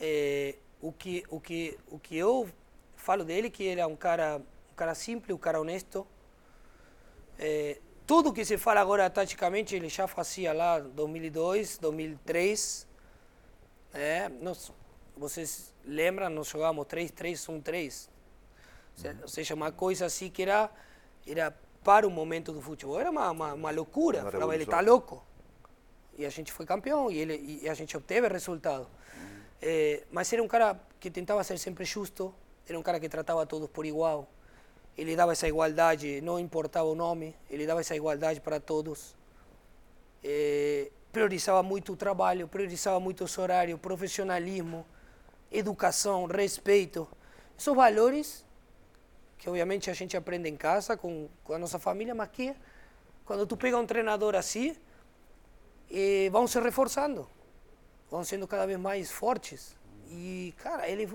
Eh, 0.00 0.56
o, 0.80 0.92
que, 0.92 1.24
o, 1.30 1.40
que, 1.40 1.78
o 1.90 1.98
que 1.98 2.16
eu 2.16 2.48
falo 2.96 3.24
dele 3.24 3.50
que 3.50 3.62
ele 3.64 3.80
é 3.80 3.86
um 3.86 3.96
cara, 3.96 4.38
um 4.72 4.74
cara 4.74 4.94
simples, 4.94 5.34
um 5.34 5.38
cara 5.38 5.60
honesto. 5.60 6.06
Eh, 7.38 7.80
tudo 8.06 8.32
que 8.32 8.44
se 8.44 8.58
fala 8.58 8.80
agora 8.80 9.08
taticamente 9.08 9.74
ele 9.74 9.88
já 9.88 10.06
fazia 10.06 10.52
lá 10.52 10.78
em 10.80 10.90
2002, 10.90 11.78
2003. 11.78 12.86
É, 13.92 14.28
nós, 14.28 14.72
vocês 15.16 15.72
lembram, 15.84 16.28
nós 16.28 16.48
jogávamos 16.48 16.86
3-3-1-3. 16.86 18.08
Se- 18.94 19.16
Ou 19.22 19.28
seja, 19.28 19.54
uma 19.54 19.72
coisa 19.72 20.06
assim 20.06 20.30
que 20.30 20.42
era, 20.42 20.70
era 21.26 21.56
para 21.84 22.08
o 22.08 22.10
momento 22.10 22.50
do 22.50 22.62
futebol. 22.62 22.98
Era 22.98 23.10
uma, 23.10 23.30
uma, 23.30 23.52
uma 23.52 23.70
loucura. 23.70 24.22
Uma 24.22 24.32
Falava, 24.32 24.54
ele 24.54 24.64
está 24.64 24.80
louco. 24.80 25.22
E 26.16 26.24
a 26.24 26.30
gente 26.30 26.50
foi 26.50 26.64
campeão 26.64 27.10
e, 27.10 27.18
ele, 27.18 27.60
e 27.62 27.68
a 27.68 27.74
gente 27.74 27.96
obteve 27.96 28.26
resultado. 28.28 28.88
Eh, 29.60 30.04
mas 30.10 30.32
era 30.32 30.42
um 30.42 30.48
cara 30.48 30.80
que 30.98 31.10
tentava 31.10 31.44
ser 31.44 31.58
sempre 31.58 31.84
justo, 31.84 32.34
era 32.68 32.78
um 32.78 32.82
cara 32.82 32.98
que 32.98 33.08
tratava 33.08 33.44
todos 33.44 33.68
por 33.68 33.84
igual. 33.84 34.28
Ele 34.96 35.14
dava 35.16 35.32
essa 35.32 35.46
igualdade, 35.46 36.20
não 36.20 36.38
importava 36.38 36.88
o 36.88 36.94
nome, 36.94 37.34
ele 37.50 37.66
dava 37.66 37.80
essa 37.80 37.94
igualdade 37.94 38.40
para 38.40 38.58
todos. 38.60 39.14
Eh, 40.22 40.90
priorizava 41.12 41.62
muito 41.62 41.92
o 41.92 41.96
trabalho, 41.96 42.48
priorizava 42.48 42.98
muito 43.00 43.24
os 43.24 43.36
horários, 43.36 43.78
profissionalismo, 43.80 44.86
educação, 45.50 46.26
respeito. 46.26 47.08
Esses 47.58 47.74
valores 47.74 48.43
que 49.44 49.50
obviamente 49.50 49.90
a 49.90 49.92
gente 49.92 50.16
aprende 50.16 50.48
em 50.48 50.56
casa 50.56 50.96
com, 50.96 51.28
com 51.44 51.52
a 51.52 51.58
nossa 51.58 51.78
família, 51.78 52.14
mas 52.14 52.30
que 52.30 52.54
quando 53.26 53.46
tu 53.46 53.58
pega 53.58 53.76
um 53.76 53.84
treinador 53.84 54.34
assim, 54.34 54.74
eh, 55.90 56.30
vão 56.30 56.46
se 56.46 56.58
reforçando, 56.58 57.28
vão 58.10 58.24
sendo 58.24 58.48
cada 58.48 58.64
vez 58.64 58.78
mais 58.78 59.10
fortes. 59.10 59.76
E, 60.08 60.54
cara, 60.56 60.88
ele. 60.88 61.06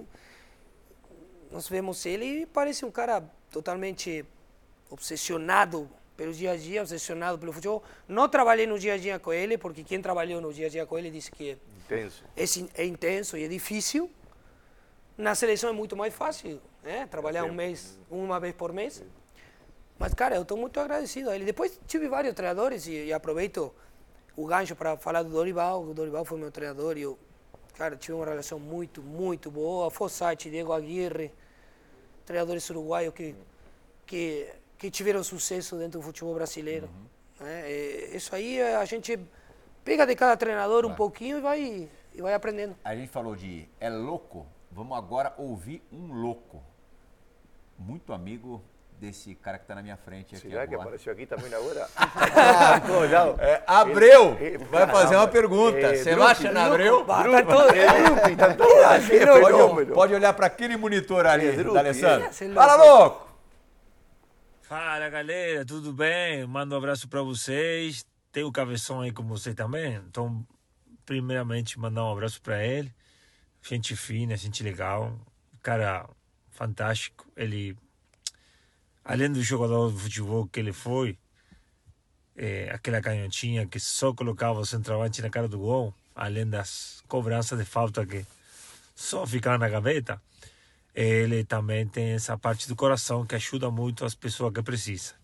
Nós 1.52 1.68
vemos 1.68 2.06
ele 2.06 2.42
e 2.42 2.46
parece 2.46 2.86
um 2.86 2.92
cara 2.92 3.24
totalmente 3.50 4.24
obsessionado 4.92 5.90
pelo 6.16 6.32
dia 6.32 6.52
a 6.52 6.56
dia, 6.56 6.82
obsessionado 6.82 7.40
pelo 7.40 7.52
futebol. 7.52 7.82
Não 8.08 8.30
trabalhei 8.30 8.68
no 8.68 8.78
dia 8.78 8.94
a 8.94 8.98
dia 8.98 9.18
com 9.18 9.34
ele, 9.34 9.58
porque 9.58 9.84
quem 9.84 10.00
trabalhou 10.04 10.40
no 10.40 10.54
dia 10.54 10.68
a 10.68 10.70
dia 10.70 10.86
com 10.86 11.00
ele 11.00 11.10
disse 11.10 11.32
que 11.32 11.58
Intenso. 11.84 12.24
é, 12.38 12.44
é 12.84 12.86
intenso 12.86 13.36
e 13.36 13.44
é 13.44 13.48
difícil. 13.48 14.08
Na 15.18 15.34
seleção 15.34 15.72
é 15.72 15.74
muito 15.74 15.98
mais 15.98 16.14
fácil, 16.14 16.62
né? 16.84 17.08
Trabalhar 17.08 17.44
um 17.46 17.54
mês, 17.54 18.00
uma 18.10 18.40
vez 18.40 18.54
por 18.56 18.72
mês. 18.74 19.04
Mas, 19.98 20.14
cara, 20.14 20.36
eu 20.36 20.44
estou 20.44 20.58
muito 20.58 20.80
agradecido 20.80 21.30
a 21.30 21.36
ele. 21.36 21.44
Depois 21.46 21.80
tive 21.86 22.08
vários 22.08 22.34
treinadores 22.34 22.88
e, 22.88 23.06
e 23.06 23.14
aproveito 23.14 23.74
o 24.36 24.46
gancho 24.46 24.76
para 24.76 24.96
falar 24.98 25.24
do 25.24 25.30
Dorival. 25.30 25.84
O 25.84 25.94
Dorival 25.94 26.24
foi 26.24 26.40
meu 26.40 26.52
treinador 26.52 26.98
e 26.98 27.02
eu, 27.02 27.20
cara, 27.78 27.98
tive 27.98 28.14
uma 28.14 28.26
relação 28.26 28.58
muito, 28.60 29.02
muito 29.02 29.52
boa. 29.52 29.92
Fossati, 29.92 30.50
Diego 30.50 30.72
Aguirre, 30.72 31.34
treinadores 32.26 32.70
uruguaios 32.70 33.14
que, 33.14 33.36
que, 34.06 34.48
que 34.78 34.90
tiveram 34.90 35.22
sucesso 35.22 35.76
dentro 35.76 36.00
do 36.00 36.06
futebol 36.06 36.34
brasileiro. 36.34 36.90
né? 37.42 37.70
E 37.70 38.16
isso 38.16 38.34
aí 38.34 38.62
a 38.62 38.86
gente 38.86 39.20
pega 39.84 40.06
de 40.08 40.16
cada 40.16 40.38
treinador 40.38 40.86
um 40.86 40.96
pouquinho 40.96 41.40
e 41.40 41.42
vai, 41.42 41.90
e 42.14 42.22
vai 42.22 42.34
aprendendo. 42.34 42.76
A 42.86 42.96
gente 42.96 43.10
falou 43.10 43.36
de 43.36 43.68
é 43.82 43.90
louco, 43.90 44.46
vamos 44.72 44.98
agora 44.98 45.34
ouvir 45.38 45.84
um 45.92 46.14
louco. 46.14 46.64
Muito 47.80 48.12
amigo 48.14 48.64
desse 49.00 49.34
cara 49.36 49.58
que 49.58 49.64
está 49.64 49.74
na 49.76 49.82
minha 49.82 49.96
frente 49.96 50.36
aqui 50.36 50.50
Será 50.50 50.68
que 50.68 50.74
agora. 50.74 50.90
apareceu 50.90 51.14
aqui 51.14 51.26
também 51.26 51.54
agora? 51.54 51.88
Ah, 51.96 52.80
todo 52.82 53.10
lado. 53.10 53.42
É, 53.42 53.64
Abreu 53.66 54.36
Ele- 54.40 54.46
ele- 54.56 54.58
vai 54.66 54.86
fazer 54.88 55.16
uma 55.16 55.28
caramba. 55.28 55.32
pergunta. 55.32 55.78
É, 55.78 55.96
Você 55.96 56.04
Drupi, 56.12 56.20
não 56.20 56.28
acha 56.28 56.52
na 56.52 56.66
Abreu? 56.66 57.06
Pode 59.94 60.14
olhar 60.14 60.34
para 60.34 60.48
aquele 60.48 60.76
monitor 60.76 61.26
ali, 61.26 61.48
É, 61.48 61.52
Drupi, 61.54 61.74
da 61.74 61.80
Alessandro. 61.80 62.28
é. 62.28 62.32
Fala, 62.54 62.76
louco. 62.76 62.94
louco! 63.00 63.30
Fala 64.62 65.10
galera, 65.10 65.66
tudo 65.66 65.92
bem? 65.94 66.46
Mando 66.46 66.76
um 66.76 66.78
abraço 66.78 67.08
para 67.08 67.22
vocês. 67.22 68.06
Tem 68.32 68.44
o 68.44 68.52
Cabeção 68.52 69.02
aí 69.02 69.12
com 69.12 69.24
você 69.24 69.54
também. 69.54 69.96
Então, 70.08 70.46
primeiramente, 71.06 71.80
mandar 71.80 72.04
um 72.06 72.12
abraço 72.12 72.42
para 72.42 72.64
ele. 72.64 72.94
Gente 73.62 73.96
fina, 73.96 74.38
gente 74.38 74.62
legal. 74.64 75.18
Cara 75.64 76.08
fantástico. 76.60 77.26
Ele, 77.36 77.76
além 79.04 79.32
do 79.32 79.42
jogador 79.42 79.92
de 79.92 80.00
futebol 80.00 80.48
que 80.48 80.60
ele 80.60 80.74
foi, 80.74 81.18
é, 82.36 82.70
aquela 82.72 83.02
canhotinha 83.02 83.66
que 83.66 83.80
só 83.80 84.14
colocava 84.14 84.60
o 84.60 84.66
centroavante 84.66 85.22
na 85.22 85.30
cara 85.30 85.48
do 85.48 85.60
gol, 85.60 85.94
além 86.16 86.48
das 86.48 87.02
cobranças 87.08 87.58
de 87.58 87.66
falta 87.66 88.06
que 88.06 88.26
só 88.96 89.26
ficavam 89.26 89.60
na 89.60 89.70
gaveta 89.70 90.22
ele 90.94 91.46
também 91.46 91.88
tem 91.88 92.12
essa 92.12 92.38
parte 92.38 92.68
do 92.68 92.76
coração 92.76 93.26
que 93.26 93.36
ajuda 93.36 93.72
muito 93.72 94.04
as 94.04 94.16
pessoas 94.16 94.54
que 94.54 94.62
precisam. 94.62 95.16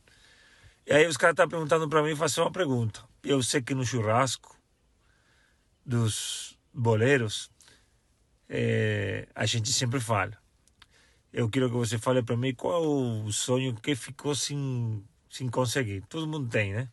E 0.88 0.93
aí 0.93 1.06
os 1.06 1.17
caras 1.17 1.34
estão 1.34 1.50
perguntando 1.50 1.89
para 1.89 2.02
mim 2.02 2.15
fazer 2.15 2.39
uma 2.41 2.52
pergunta. 2.52 3.04
Eu 3.21 3.41
sei 3.43 3.62
que 3.62 3.76
no 3.76 3.86
churrasco 3.86 4.58
dos 5.86 6.58
boleiros 6.74 7.50
eh, 8.48 9.28
a 9.36 9.45
gente 9.45 9.74
sempre 9.74 10.00
fala. 10.00 10.38
Eu 11.38 11.50
quero 11.50 11.69
que 11.69 11.76
você 11.76 11.98
fale 11.98 12.24
para 12.24 12.38
mim 12.38 12.56
qual 12.56 12.82
é 12.82 12.88
o 12.88 13.30
sonho 13.30 13.76
que 13.76 13.93
ficou 13.93 14.34
sem, 14.34 15.04
sem 15.30 15.50
conseguir. 15.50 16.02
Todo 16.08 16.26
mundo 16.26 16.48
tem, 16.50 16.74
né? 16.74 16.88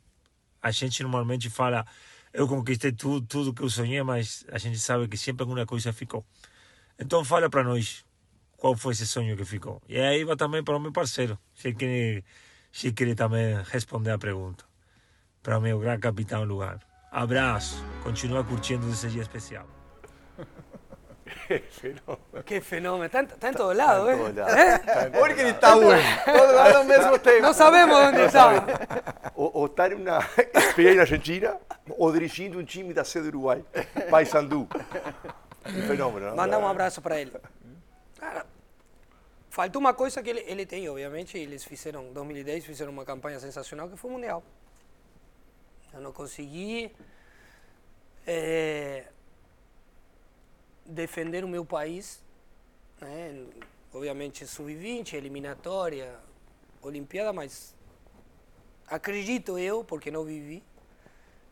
A 0.61 0.72
gente 0.72 1.00
normalmente 1.00 1.48
fala, 1.48 1.87
eu 2.33 2.48
conquistei 2.48 2.90
tudo, 2.90 3.24
tudo 3.24 3.55
que 3.55 3.62
eu 3.62 3.70
sonhei, 3.70 4.02
mas 4.02 4.44
a 4.50 4.59
gente 4.59 4.81
sabe 4.81 5.07
que 5.07 5.16
sempre 5.16 5.44
alguma 5.44 5.64
coisa 5.64 5.92
ficou. 5.92 6.26
Então 6.98 7.24
fala 7.24 7.48
para 7.48 7.62
nós 7.62 8.05
qual 8.57 8.76
foi 8.76 8.94
esse 8.94 9.07
sonho 9.07 9.37
que 9.37 9.44
ficou. 9.44 9.81
E 9.88 9.96
aí 9.96 10.24
vai 10.24 10.35
também 10.35 10.64
para 10.64 10.76
o 10.76 10.81
meu 10.81 10.90
parceiro, 10.90 11.38
se 11.55 11.72
quer, 11.72 12.24
se 12.72 12.90
quer 12.90 13.14
também 13.14 13.62
responder 13.70 14.11
a 14.11 14.18
pergunta. 14.18 14.64
Para 15.40 15.59
o 15.59 15.61
meu 15.61 15.78
grande 15.78 16.00
capitão 16.00 16.42
Lugar. 16.42 16.81
Abraço, 17.12 17.76
continua 18.02 18.42
curtindo 18.42 18.90
esse 18.90 19.09
dia 19.09 19.22
especial. 19.22 19.68
Qué 22.44 22.61
fenómeno. 22.61 23.05
Está, 23.05 23.20
en- 23.20 23.26
está 23.26 23.48
en 23.48 23.55
todos 23.55 23.76
lados, 23.76 24.09
En 24.11 24.18
todos 24.18 24.31
¿eh? 24.31 24.35
lados. 24.35 25.14
¿Eh? 25.14 25.20
Onde 25.22 25.35
que 25.35 25.40
ele 25.42 25.52
tá 25.55 25.76
hoje? 25.76 26.02
Todo 26.24 26.52
lado 26.52 26.78
ao 26.83 26.85
mesmo 26.85 27.18
tempo. 27.18 27.42
No 27.46 27.52
sabemos 27.55 27.96
dónde 28.02 28.24
está. 28.24 29.33
Ou, 29.35 29.50
ou 29.55 29.66
estar 29.66 29.92
em 29.92 29.96
uma 29.96 30.18
experiência 30.55 31.00
argentina 31.02 31.57
ou 31.98 32.12
dirigindo 32.12 32.59
um 32.59 32.64
time 32.64 32.92
da 32.94 33.05
sede 33.05 33.31
do 33.31 33.38
Uruguai, 33.38 33.64
Paysandu. 34.11 34.68
Um 35.66 35.83
fenômeno, 35.87 36.26
não? 36.31 36.37
Mandar 36.37 36.59
um 36.59 36.66
abraço 36.66 37.00
para 37.00 37.20
ele. 37.20 37.33
Cara, 38.18 38.44
faltou 39.50 39.81
uma 39.81 39.94
coisa 39.94 40.22
que 40.22 40.31
ele, 40.31 40.44
ele 40.46 40.66
tem, 40.66 40.88
obviamente. 40.88 41.37
Eles 41.38 41.64
fizeram, 41.64 42.05
em 42.07 42.12
2010, 42.12 42.64
fizeram 42.64 42.92
uma 42.92 43.05
campanha 43.05 43.38
sensacional 43.40 43.88
que 43.88 43.96
foi 43.96 44.11
o 44.11 44.14
Mundial. 44.14 44.42
Eu 45.94 46.00
não 46.00 46.12
consegui 46.12 46.90
eh, 48.26 49.05
defender 50.92 51.44
o 51.44 51.48
meu 51.48 51.64
país. 51.64 52.22
Né? 53.00 53.46
Obviamente, 53.92 54.46
sub-20, 54.46 55.14
eliminatória, 55.14 56.14
Olimpíada, 56.81 57.33
mas 57.33 57.74
acredito 58.87 59.59
eu, 59.59 59.85
porque 59.85 60.11
não 60.11 60.24
vivi, 60.24 60.62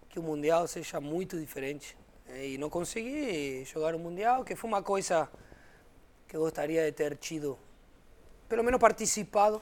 que 0.08 0.18
o 0.18 0.22
Mundial 0.22 0.66
seja 0.66 1.00
muito 1.00 1.38
diferente. 1.38 1.96
né? 2.26 2.48
E 2.48 2.58
não 2.58 2.70
consegui 2.70 3.64
jogar 3.64 3.94
o 3.94 3.98
Mundial, 3.98 4.44
que 4.44 4.56
foi 4.56 4.68
uma 4.68 4.82
coisa 4.82 5.28
que 6.26 6.36
eu 6.36 6.40
gostaria 6.40 6.84
de 6.84 6.92
ter 6.92 7.16
tido, 7.16 7.58
pelo 8.48 8.62
menos 8.62 8.80
participado 8.80 9.60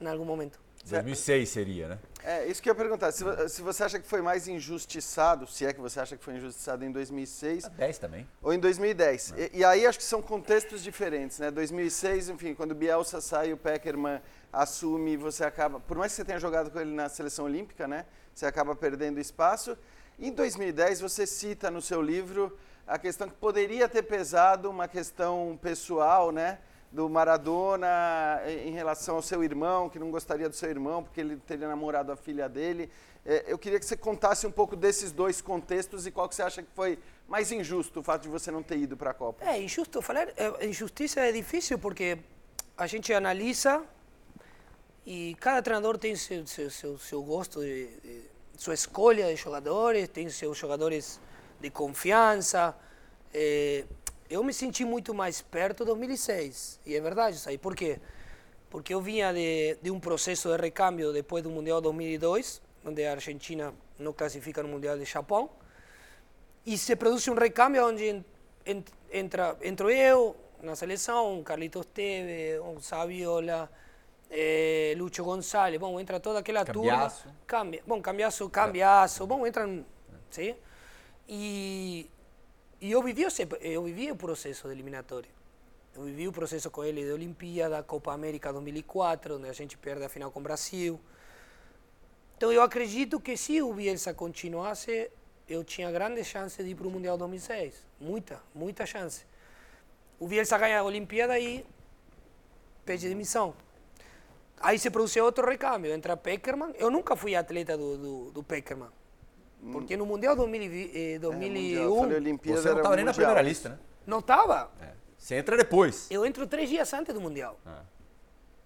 em 0.00 0.06
algum 0.06 0.24
momento. 0.24 0.60
2006 0.84 1.48
seria, 1.48 1.88
né? 1.88 1.98
É, 2.24 2.46
isso 2.46 2.62
que 2.62 2.68
eu 2.68 2.72
ia 2.72 2.78
perguntar. 2.78 3.12
Se, 3.12 3.24
se 3.48 3.62
você 3.62 3.84
acha 3.84 3.98
que 3.98 4.06
foi 4.06 4.20
mais 4.20 4.48
injustiçado, 4.48 5.46
se 5.46 5.64
é 5.64 5.72
que 5.72 5.80
você 5.80 6.00
acha 6.00 6.16
que 6.16 6.24
foi 6.24 6.34
injustiçado 6.34 6.84
em 6.84 6.90
2006 6.90 7.68
10 7.68 7.98
também. 7.98 8.28
ou 8.42 8.52
em 8.52 8.58
2010. 8.58 9.34
E, 9.36 9.58
e 9.58 9.64
aí 9.64 9.86
acho 9.86 9.98
que 9.98 10.04
são 10.04 10.20
contextos 10.20 10.82
diferentes, 10.82 11.38
né? 11.38 11.50
2006, 11.50 12.28
enfim, 12.28 12.54
quando 12.54 12.74
Bielsa 12.74 13.20
sai, 13.20 13.52
o 13.52 13.56
Peckerman 13.56 14.20
assume, 14.52 15.16
você 15.16 15.44
acaba, 15.44 15.80
por 15.80 15.96
mais 15.96 16.12
que 16.12 16.16
você 16.16 16.24
tenha 16.24 16.40
jogado 16.40 16.70
com 16.70 16.80
ele 16.80 16.92
na 16.92 17.08
seleção 17.08 17.44
olímpica, 17.44 17.86
né? 17.86 18.06
Você 18.34 18.46
acaba 18.46 18.74
perdendo 18.74 19.18
espaço. 19.18 19.76
Em 20.18 20.32
2010, 20.32 21.00
você 21.00 21.26
cita 21.26 21.70
no 21.70 21.80
seu 21.80 22.02
livro 22.02 22.58
a 22.86 22.98
questão 22.98 23.28
que 23.28 23.34
poderia 23.34 23.88
ter 23.88 24.02
pesado 24.02 24.70
uma 24.70 24.88
questão 24.88 25.58
pessoal, 25.60 26.32
né? 26.32 26.58
Do 26.90 27.06
Maradona 27.08 27.86
em 28.64 28.70
relação 28.72 29.16
ao 29.16 29.22
seu 29.22 29.44
irmão, 29.44 29.90
que 29.90 29.98
não 29.98 30.10
gostaria 30.10 30.48
do 30.48 30.54
seu 30.54 30.70
irmão 30.70 31.02
porque 31.02 31.20
ele 31.20 31.36
teria 31.36 31.68
namorado 31.68 32.10
a 32.10 32.16
filha 32.16 32.48
dele. 32.48 32.90
É, 33.26 33.44
eu 33.46 33.58
queria 33.58 33.78
que 33.78 33.84
você 33.84 33.96
contasse 33.96 34.46
um 34.46 34.50
pouco 34.50 34.74
desses 34.74 35.12
dois 35.12 35.42
contextos 35.42 36.06
e 36.06 36.10
qual 36.10 36.26
que 36.28 36.34
você 36.34 36.42
acha 36.42 36.62
que 36.62 36.68
foi 36.74 36.98
mais 37.28 37.52
injusto 37.52 38.00
o 38.00 38.02
fato 38.02 38.22
de 38.22 38.28
você 38.28 38.50
não 38.50 38.62
ter 38.62 38.78
ido 38.78 38.96
para 38.96 39.10
a 39.10 39.14
Copa. 39.14 39.44
É 39.44 39.60
injusto 39.60 40.00
falar, 40.00 40.28
é, 40.34 40.66
injustiça 40.66 41.20
é 41.20 41.30
difícil 41.30 41.78
porque 41.78 42.18
a 42.76 42.86
gente 42.86 43.12
analisa 43.12 43.84
e 45.04 45.36
cada 45.40 45.60
treinador 45.60 45.98
tem 45.98 46.16
seu, 46.16 46.46
seu, 46.46 46.70
seu, 46.70 46.98
seu 46.98 47.22
gosto, 47.22 47.60
de, 47.60 47.86
de- 48.00 48.22
sua 48.56 48.74
escolha 48.74 49.26
de 49.26 49.36
jogadores, 49.36 50.08
tem 50.08 50.28
seus 50.30 50.56
jogadores 50.58 51.20
de 51.60 51.70
confiança. 51.70 52.74
É, 53.32 53.84
eu 54.30 54.42
me 54.44 54.52
senti 54.52 54.84
muito 54.84 55.14
mais 55.14 55.40
perto 55.40 55.82
em 55.82 55.86
2006, 55.86 56.80
e 56.86 56.94
é 56.94 57.00
verdade 57.00 57.36
isso 57.36 57.48
aí. 57.48 57.58
Por 57.58 57.74
quê? 57.74 57.98
Porque 58.70 58.92
eu 58.94 59.00
vinha 59.00 59.32
de, 59.32 59.76
de 59.82 59.90
um 59.90 59.98
processo 60.00 60.50
de 60.54 60.56
recâmbio 60.60 61.12
depois 61.12 61.42
do 61.42 61.50
Mundial 61.50 61.80
2002, 61.80 62.60
onde 62.84 63.04
a 63.04 63.12
Argentina 63.12 63.74
não 63.98 64.12
classifica 64.12 64.62
no 64.62 64.68
Mundial 64.68 64.98
de 64.98 65.04
Japão, 65.04 65.50
e 66.66 66.76
se 66.76 66.94
produz 66.96 67.26
um 67.28 67.34
recâmbio 67.34 67.86
onde 67.86 68.04
en- 68.04 68.24
en- 68.66 68.84
entra, 69.12 69.56
entro 69.62 69.90
eu 69.90 70.36
na 70.62 70.74
seleção, 70.76 71.42
Carlitos 71.42 71.86
Teve, 71.86 72.60
um 72.60 72.80
Saviola, 72.80 73.70
eh, 74.30 74.94
Lucho 74.98 75.24
González, 75.24 75.80
bom, 75.80 75.98
entra 75.98 76.20
toda 76.20 76.40
aquela 76.40 76.64
Cambiasso. 76.64 77.22
turma. 77.24 77.36
Cambia, 77.46 77.82
bom, 77.86 78.02
cambiaço, 78.02 78.50
cambiaço, 78.50 79.26
bom, 79.26 79.46
entram, 79.46 79.84
sim? 80.30 80.54
E, 81.28 82.10
e 82.80 82.92
eu 82.92 83.02
vivi, 83.02 83.24
eu 83.60 83.82
vivi 83.84 84.10
o 84.10 84.16
processo 84.16 84.68
de 84.68 84.74
eliminatória. 84.74 85.30
Eu 85.94 86.04
vivi 86.04 86.28
o 86.28 86.32
processo 86.32 86.70
com 86.70 86.84
ele 86.84 87.02
de 87.02 87.10
Olimpíada, 87.10 87.82
Copa 87.82 88.12
América 88.12 88.52
2004, 88.52 89.36
onde 89.36 89.48
a 89.48 89.52
gente 89.52 89.76
perde 89.76 90.04
a 90.04 90.08
final 90.08 90.30
com 90.30 90.38
o 90.38 90.42
Brasil. 90.42 91.00
Então 92.36 92.52
eu 92.52 92.62
acredito 92.62 93.18
que 93.18 93.36
se 93.36 93.60
o 93.60 93.74
Bielsa 93.74 94.14
continuasse, 94.14 95.10
eu 95.48 95.64
tinha 95.64 95.90
grande 95.90 96.22
chance 96.22 96.62
de 96.62 96.70
ir 96.70 96.76
para 96.76 96.86
o 96.86 96.90
Mundial 96.90 97.18
2006. 97.18 97.84
Muita, 98.00 98.40
muita 98.54 98.86
chance. 98.86 99.24
O 100.20 100.28
Bielsa 100.28 100.56
ganha 100.56 100.78
a 100.78 100.84
Olimpíada 100.84 101.36
e 101.36 101.66
pede 102.84 103.08
demissão. 103.08 103.54
Aí 104.60 104.78
se 104.78 104.90
produziu 104.90 105.24
outro 105.24 105.48
recâmbio, 105.48 105.92
entra 105.92 106.16
Peckerman. 106.16 106.72
Eu 106.78 106.90
nunca 106.90 107.16
fui 107.16 107.34
atleta 107.34 107.76
do, 107.76 107.98
do, 107.98 108.30
do 108.30 108.42
Peckerman. 108.44 108.90
Porque 109.72 109.96
no 109.96 110.06
Mundial 110.06 110.36
2000, 110.36 110.70
eh, 110.94 111.18
Mundial, 111.18 111.30
2001 111.32 111.98
falei 112.00 112.16
Olimpíada, 112.16 112.62
Você 112.62 112.68
não 112.70 112.76
estava 112.78 112.96
nem 112.96 113.04
na 113.04 113.10
mundial. 113.12 113.26
primeira 113.26 113.48
lista, 113.48 113.68
né? 113.70 113.78
não 114.06 114.18
estava. 114.20 114.70
Você 115.16 115.34
entra 115.34 115.56
depois. 115.56 116.06
Eu 116.10 116.24
entro 116.24 116.46
três 116.46 116.68
dias 116.70 116.92
antes 116.94 117.12
do 117.12 117.20
Mundial. 117.20 117.58
Ah. 117.66 117.82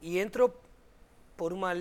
E 0.01 0.19
entro 0.19 0.53
por 1.37 1.53
uma, 1.53 1.73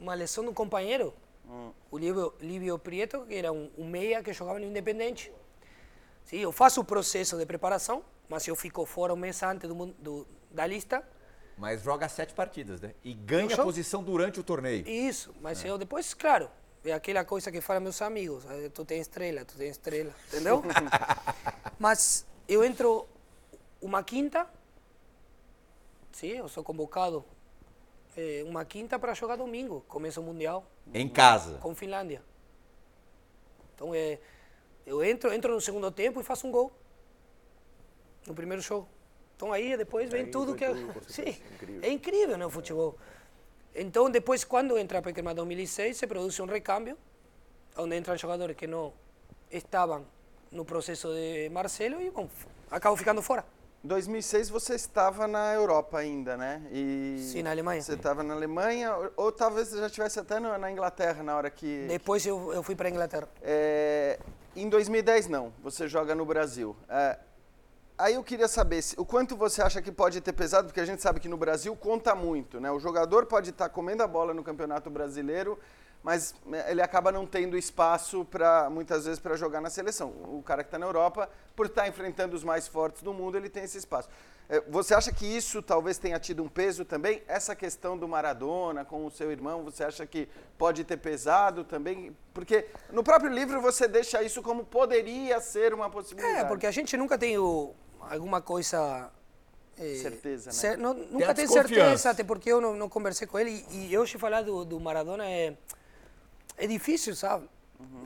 uma 0.00 0.14
lesão 0.14 0.44
de 0.44 0.50
um 0.50 0.54
companheiro, 0.54 1.14
Hum. 1.48 1.72
o 1.90 1.98
Lívio, 1.98 2.32
Lívio 2.40 2.78
Prieto, 2.78 3.24
que 3.26 3.34
era 3.34 3.52
um, 3.52 3.70
um 3.76 3.86
meia 3.86 4.22
que 4.22 4.32
jogava 4.32 4.58
no 4.58 4.64
Independente. 4.64 5.30
Sim, 6.24 6.38
eu 6.38 6.50
faço 6.52 6.80
o 6.80 6.84
processo 6.84 7.36
de 7.36 7.44
preparação, 7.44 8.02
mas 8.28 8.46
eu 8.48 8.56
fico 8.56 8.84
fora 8.86 9.12
um 9.12 9.16
mês 9.16 9.42
antes 9.42 9.68
do, 9.68 9.86
do, 9.98 10.26
da 10.50 10.66
lista. 10.66 11.06
Mas 11.58 11.82
joga 11.82 12.08
sete 12.08 12.32
partidas, 12.34 12.80
né? 12.80 12.94
E 13.04 13.12
ganha 13.12 13.54
sou- 13.54 13.64
posição 13.64 14.02
durante 14.02 14.40
o 14.40 14.42
torneio. 14.42 14.88
Isso, 14.88 15.34
mas 15.40 15.62
eu 15.64 15.76
depois, 15.76 16.14
claro, 16.14 16.48
é 16.84 16.92
aquela 16.92 17.24
coisa 17.24 17.50
que 17.50 17.60
falam 17.60 17.82
meus 17.82 18.00
amigos, 18.02 18.44
tu 18.72 18.84
tem 18.84 19.00
estrela, 19.00 19.44
tu 19.44 19.56
tem 19.56 19.68
estrela, 19.68 20.14
entendeu? 20.28 20.62
mas 21.78 22.26
eu 22.46 22.62
entro 22.62 23.06
uma 23.80 24.02
quinta, 24.02 24.46
sim, 26.12 26.28
eu 26.28 26.48
sou 26.48 26.62
convocado 26.62 27.24
eh, 28.16 28.44
uma 28.46 28.64
quinta 28.64 28.98
para 28.98 29.14
jogar 29.14 29.36
domingo, 29.36 29.84
começa 29.88 30.20
o 30.20 30.24
Mundial 30.24 30.64
Em 30.92 31.08
casa. 31.08 31.58
com 31.58 31.74
Finlândia. 31.74 32.22
Então 33.74 33.94
é, 33.94 34.18
eu 34.86 35.02
entro, 35.02 35.32
entro 35.32 35.54
no 35.54 35.60
segundo 35.60 35.90
tempo 35.90 36.20
e 36.20 36.24
faço 36.24 36.46
um 36.46 36.50
gol 36.52 36.72
no 38.26 38.34
primeiro 38.34 38.62
jogo. 38.62 38.88
Então 39.36 39.52
aí 39.52 39.76
depois 39.76 40.08
vem 40.10 40.24
Aí 40.24 40.30
tudo 40.30 40.54
que 40.54 40.64
é, 40.64 40.68
tudo, 40.72 41.04
sim, 41.10 41.36
é 41.82 41.90
incrível, 41.90 42.36
né, 42.36 42.46
o 42.46 42.50
futebol. 42.50 42.96
Então, 43.74 44.08
depois, 44.08 44.44
quando 44.44 44.78
entra 44.78 44.98
a 44.98 45.02
Peckerman 45.02 45.34
2006, 45.34 45.96
se 45.96 46.06
produz 46.06 46.38
um 46.38 46.46
recâmbio, 46.46 46.96
onde 47.76 47.96
entram 47.96 48.16
jogadores 48.16 48.56
que 48.56 48.66
não 48.66 48.92
estavam 49.50 50.06
no 50.50 50.64
processo 50.64 51.08
de 51.12 51.48
Marcelo 51.50 52.00
e 52.00 52.10
bom, 52.10 52.28
acabam 52.70 52.96
ficando 52.96 53.20
fora. 53.20 53.44
Em 53.84 53.88
2006 53.88 54.48
você 54.48 54.76
estava 54.76 55.26
na 55.26 55.52
Europa 55.52 55.98
ainda, 55.98 56.36
né? 56.36 56.62
E 56.70 57.18
Sim, 57.32 57.42
na 57.42 57.50
Alemanha. 57.50 57.82
Você 57.82 57.94
estava 57.94 58.22
na 58.22 58.32
Alemanha, 58.32 58.94
ou, 58.96 59.12
ou 59.16 59.32
talvez 59.32 59.68
você 59.68 59.78
já 59.78 59.86
estivesse 59.86 60.18
até 60.20 60.38
no- 60.40 60.56
na 60.56 60.70
Inglaterra 60.70 61.22
na 61.22 61.36
hora 61.36 61.50
que... 61.50 61.84
Depois 61.88 62.24
eu, 62.24 62.52
eu 62.54 62.62
fui 62.62 62.74
para 62.74 62.88
a 62.88 62.90
Inglaterra. 62.90 63.28
É, 63.42 64.18
em 64.56 64.68
2010 64.70 65.26
não, 65.28 65.52
você 65.62 65.86
joga 65.86 66.14
no 66.14 66.24
Brasil. 66.24 66.74
É, 66.88 67.18
aí 67.96 68.14
eu 68.14 68.24
queria 68.24 68.48
saber 68.48 68.82
se- 68.82 68.94
o 68.98 69.04
quanto 69.04 69.36
você 69.36 69.62
acha 69.62 69.80
que 69.80 69.92
pode 69.92 70.20
ter 70.20 70.32
pesado, 70.32 70.66
porque 70.68 70.80
a 70.80 70.84
gente 70.84 71.00
sabe 71.02 71.20
que 71.20 71.28
no 71.28 71.36
Brasil 71.36 71.74
conta 71.76 72.14
muito, 72.14 72.60
né? 72.60 72.70
O 72.70 72.78
jogador 72.78 73.26
pode 73.26 73.50
estar 73.50 73.68
comendo 73.68 74.02
a 74.02 74.06
bola 74.06 74.34
no 74.34 74.42
Campeonato 74.42 74.90
Brasileiro, 74.90 75.58
mas 76.02 76.34
né, 76.44 76.64
ele 76.70 76.82
acaba 76.82 77.10
não 77.10 77.26
tendo 77.26 77.56
espaço 77.56 78.24
para 78.26 78.68
muitas 78.68 79.04
vezes 79.06 79.18
para 79.20 79.36
jogar 79.36 79.60
na 79.60 79.70
seleção. 79.70 80.08
O 80.26 80.42
cara 80.44 80.62
que 80.62 80.68
está 80.68 80.78
na 80.78 80.84
Europa, 80.86 81.30
por 81.56 81.66
estar 81.66 81.88
enfrentando 81.88 82.36
os 82.36 82.44
mais 82.44 82.68
fortes 82.68 83.02
do 83.02 83.12
mundo, 83.14 83.36
ele 83.38 83.48
tem 83.48 83.64
esse 83.64 83.78
espaço. 83.78 84.08
É, 84.46 84.60
Você 84.68 84.92
acha 84.94 85.10
que 85.10 85.24
isso 85.24 85.62
talvez 85.62 85.96
tenha 85.96 86.18
tido 86.20 86.42
um 86.42 86.48
peso 86.48 86.84
também? 86.84 87.22
Essa 87.26 87.56
questão 87.56 87.96
do 87.96 88.06
Maradona 88.06 88.84
com 88.84 89.06
o 89.06 89.10
seu 89.10 89.32
irmão, 89.32 89.64
você 89.64 89.82
acha 89.82 90.04
que 90.04 90.28
pode 90.58 90.84
ter 90.84 90.98
pesado 90.98 91.64
também? 91.64 92.14
Porque 92.34 92.66
no 92.92 93.02
próprio 93.02 93.30
livro 93.30 93.58
você 93.62 93.88
deixa 93.88 94.22
isso 94.22 94.42
como 94.42 94.62
poderia 94.62 95.40
ser 95.40 95.72
uma 95.72 95.88
possibilidade. 95.88 96.40
É, 96.40 96.44
porque 96.44 96.66
a 96.66 96.70
gente 96.70 96.94
nunca 96.98 97.16
tem 97.16 97.38
o- 97.38 97.72
alguma 98.10 98.40
coisa. 98.40 99.10
eh, 99.78 99.96
Certeza, 99.96 100.46
né? 100.50 100.52
cer- 100.52 100.78
não- 100.78 100.94
nunca 100.94 101.34
tem 101.34 101.46
certeza, 101.48 102.10
até 102.10 102.22
porque 102.24 102.50
eu 102.50 102.60
não, 102.60 102.74
não 102.74 102.88
conversei 102.88 103.26
com 103.26 103.38
ele. 103.38 103.64
E, 103.70 103.90
e 103.90 103.98
hoje 103.98 104.18
falar 104.18 104.42
do, 104.42 104.64
do 104.64 104.78
Maradona 104.80 105.26
é, 105.28 105.56
é 106.56 106.66
difícil, 106.66 107.14
sabe? 107.16 107.48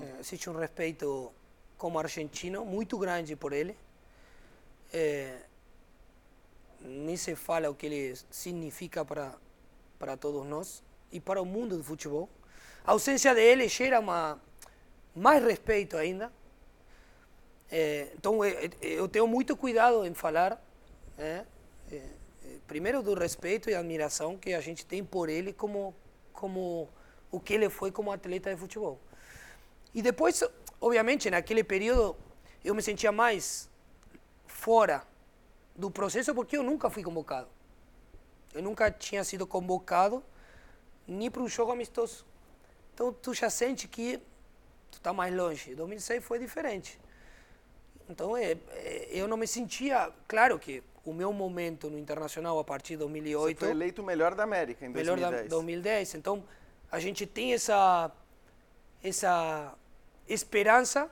Eh, 0.03 0.17
existe 0.21 0.49
um 0.51 0.55
respeito 0.59 1.31
como 1.77 1.99
argentino 1.99 2.65
muito 2.65 2.97
grande 2.99 3.37
por 3.37 3.53
ele. 3.53 3.77
Eh, 4.93 5.39
nem 6.81 7.17
se 7.17 7.35
fala 7.35 7.69
o 7.71 7.75
que 7.75 7.87
ele 7.87 8.19
significa 8.31 9.05
para, 9.05 9.35
para 9.99 10.17
todos 10.17 10.47
nós 10.47 10.83
e 11.13 11.21
para 11.21 11.41
o 11.43 11.45
mundo 11.45 11.77
do 11.77 11.85
futebol. 11.85 12.29
A 12.85 12.93
ausência 12.93 13.35
dele 13.35 13.69
gera 13.69 14.01
uma, 14.01 14.41
mais 15.15 15.43
respeito 15.45 15.97
ainda. 15.97 16.33
É, 17.70 18.09
então 18.14 18.42
é, 18.42 18.64
é, 18.64 18.70
eu 18.81 19.09
tenho 19.09 19.26
muito 19.26 19.57
cuidado 19.57 20.04
em 20.07 20.14
falar, 20.14 20.62
né? 21.16 21.46
É, 21.90 21.96
é, 21.96 22.57
primeiro 22.66 23.02
do 23.02 23.14
respeito 23.14 23.68
e 23.68 23.74
admiração 23.74 24.37
que 24.38 24.54
a 24.54 24.61
gente 24.61 24.87
tem 24.87 25.04
por 25.04 25.28
ele 25.28 25.52
como 25.52 25.94
como 26.33 26.88
o 27.31 27.40
que 27.40 27.54
ele 27.54 27.68
foi 27.68 27.90
como 27.90 28.12
atleta 28.12 28.54
de 28.54 28.59
futebol. 28.59 28.98
E 29.92 30.00
depois, 30.00 30.42
obviamente, 30.81 31.28
naquele 31.31 31.64
período 31.64 32.16
eu 32.64 32.74
me 32.74 32.83
sentia 32.83 33.12
mais 33.12 33.68
fora 34.46 35.02
do 35.74 35.90
processo 35.90 36.35
porque 36.35 36.57
eu 36.57 36.62
nunca 36.62 36.88
fui 36.88 37.02
convocado. 37.02 37.48
Eu 38.54 38.62
nunca 38.62 38.90
tinha 38.90 39.22
sido 39.24 39.46
convocado 39.46 40.24
nem 41.07 41.31
para 41.31 41.42
um 41.42 41.48
jogo 41.48 41.72
amistoso. 41.72 42.24
Então 42.94 43.12
tu 43.12 43.35
já 43.35 43.50
sente 43.50 43.87
que 43.88 44.18
tu 44.90 44.98
está 44.98 45.12
mais 45.12 45.35
longe. 45.35 45.74
2006 45.74 46.24
foi 46.24 46.38
diferente. 46.38 46.98
Então 48.09 48.37
é, 48.37 48.57
é, 48.71 49.09
eu 49.11 49.29
não 49.29 49.37
me 49.37 49.47
sentia, 49.47 50.11
claro 50.27 50.59
que 50.59 50.83
o 51.05 51.12
meu 51.12 51.33
momento 51.33 51.88
no 51.90 51.99
internacional 51.99 52.59
a 52.59 52.64
partir 52.64 52.94
de 52.94 53.05
Você 53.05 53.05
2008 53.05 53.59
foi 53.59 53.71
eleito 53.71 54.03
o 54.03 54.05
melhor 54.05 54.35
da 54.35 54.42
América 54.42 54.85
em 54.85 54.88
melhor 54.88 55.16
2010. 55.16 55.42
da 55.44 55.57
2010. 55.57 56.14
Então, 56.14 56.44
a 56.90 56.99
gente 56.99 57.27
tem 57.27 57.55
essa 57.55 58.11
essa 59.03 59.75
esperança 60.29 61.11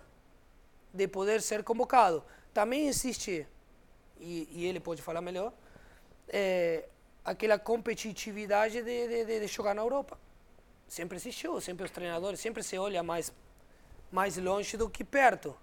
de 0.93 1.07
poder 1.07 1.41
ser 1.41 1.63
convocado. 1.63 2.23
Também 2.53 2.89
existe, 2.89 3.47
e, 4.19 4.49
e 4.51 4.67
ele 4.67 4.81
pode 4.81 5.03
falar 5.03 5.21
melhor, 5.21 5.53
é, 6.29 6.89
aquela 7.25 7.59
competitividade 7.59 8.83
de, 8.83 9.09
de, 9.09 9.25
de, 9.25 9.41
de 9.41 9.47
jogar 9.47 9.75
na 9.75 9.83
Europa. 9.83 10.19
Sempre 10.89 11.17
existiu, 11.17 11.61
sempre 11.61 11.85
os 11.85 11.91
treinadores, 11.91 12.41
sempre 12.41 12.63
se 12.63 12.79
olha 12.79 13.03
mais, 13.03 13.33
mais 14.11 14.37
longe 14.37 14.77
do 14.77 14.89
que 14.89 15.05
perto. 15.05 15.57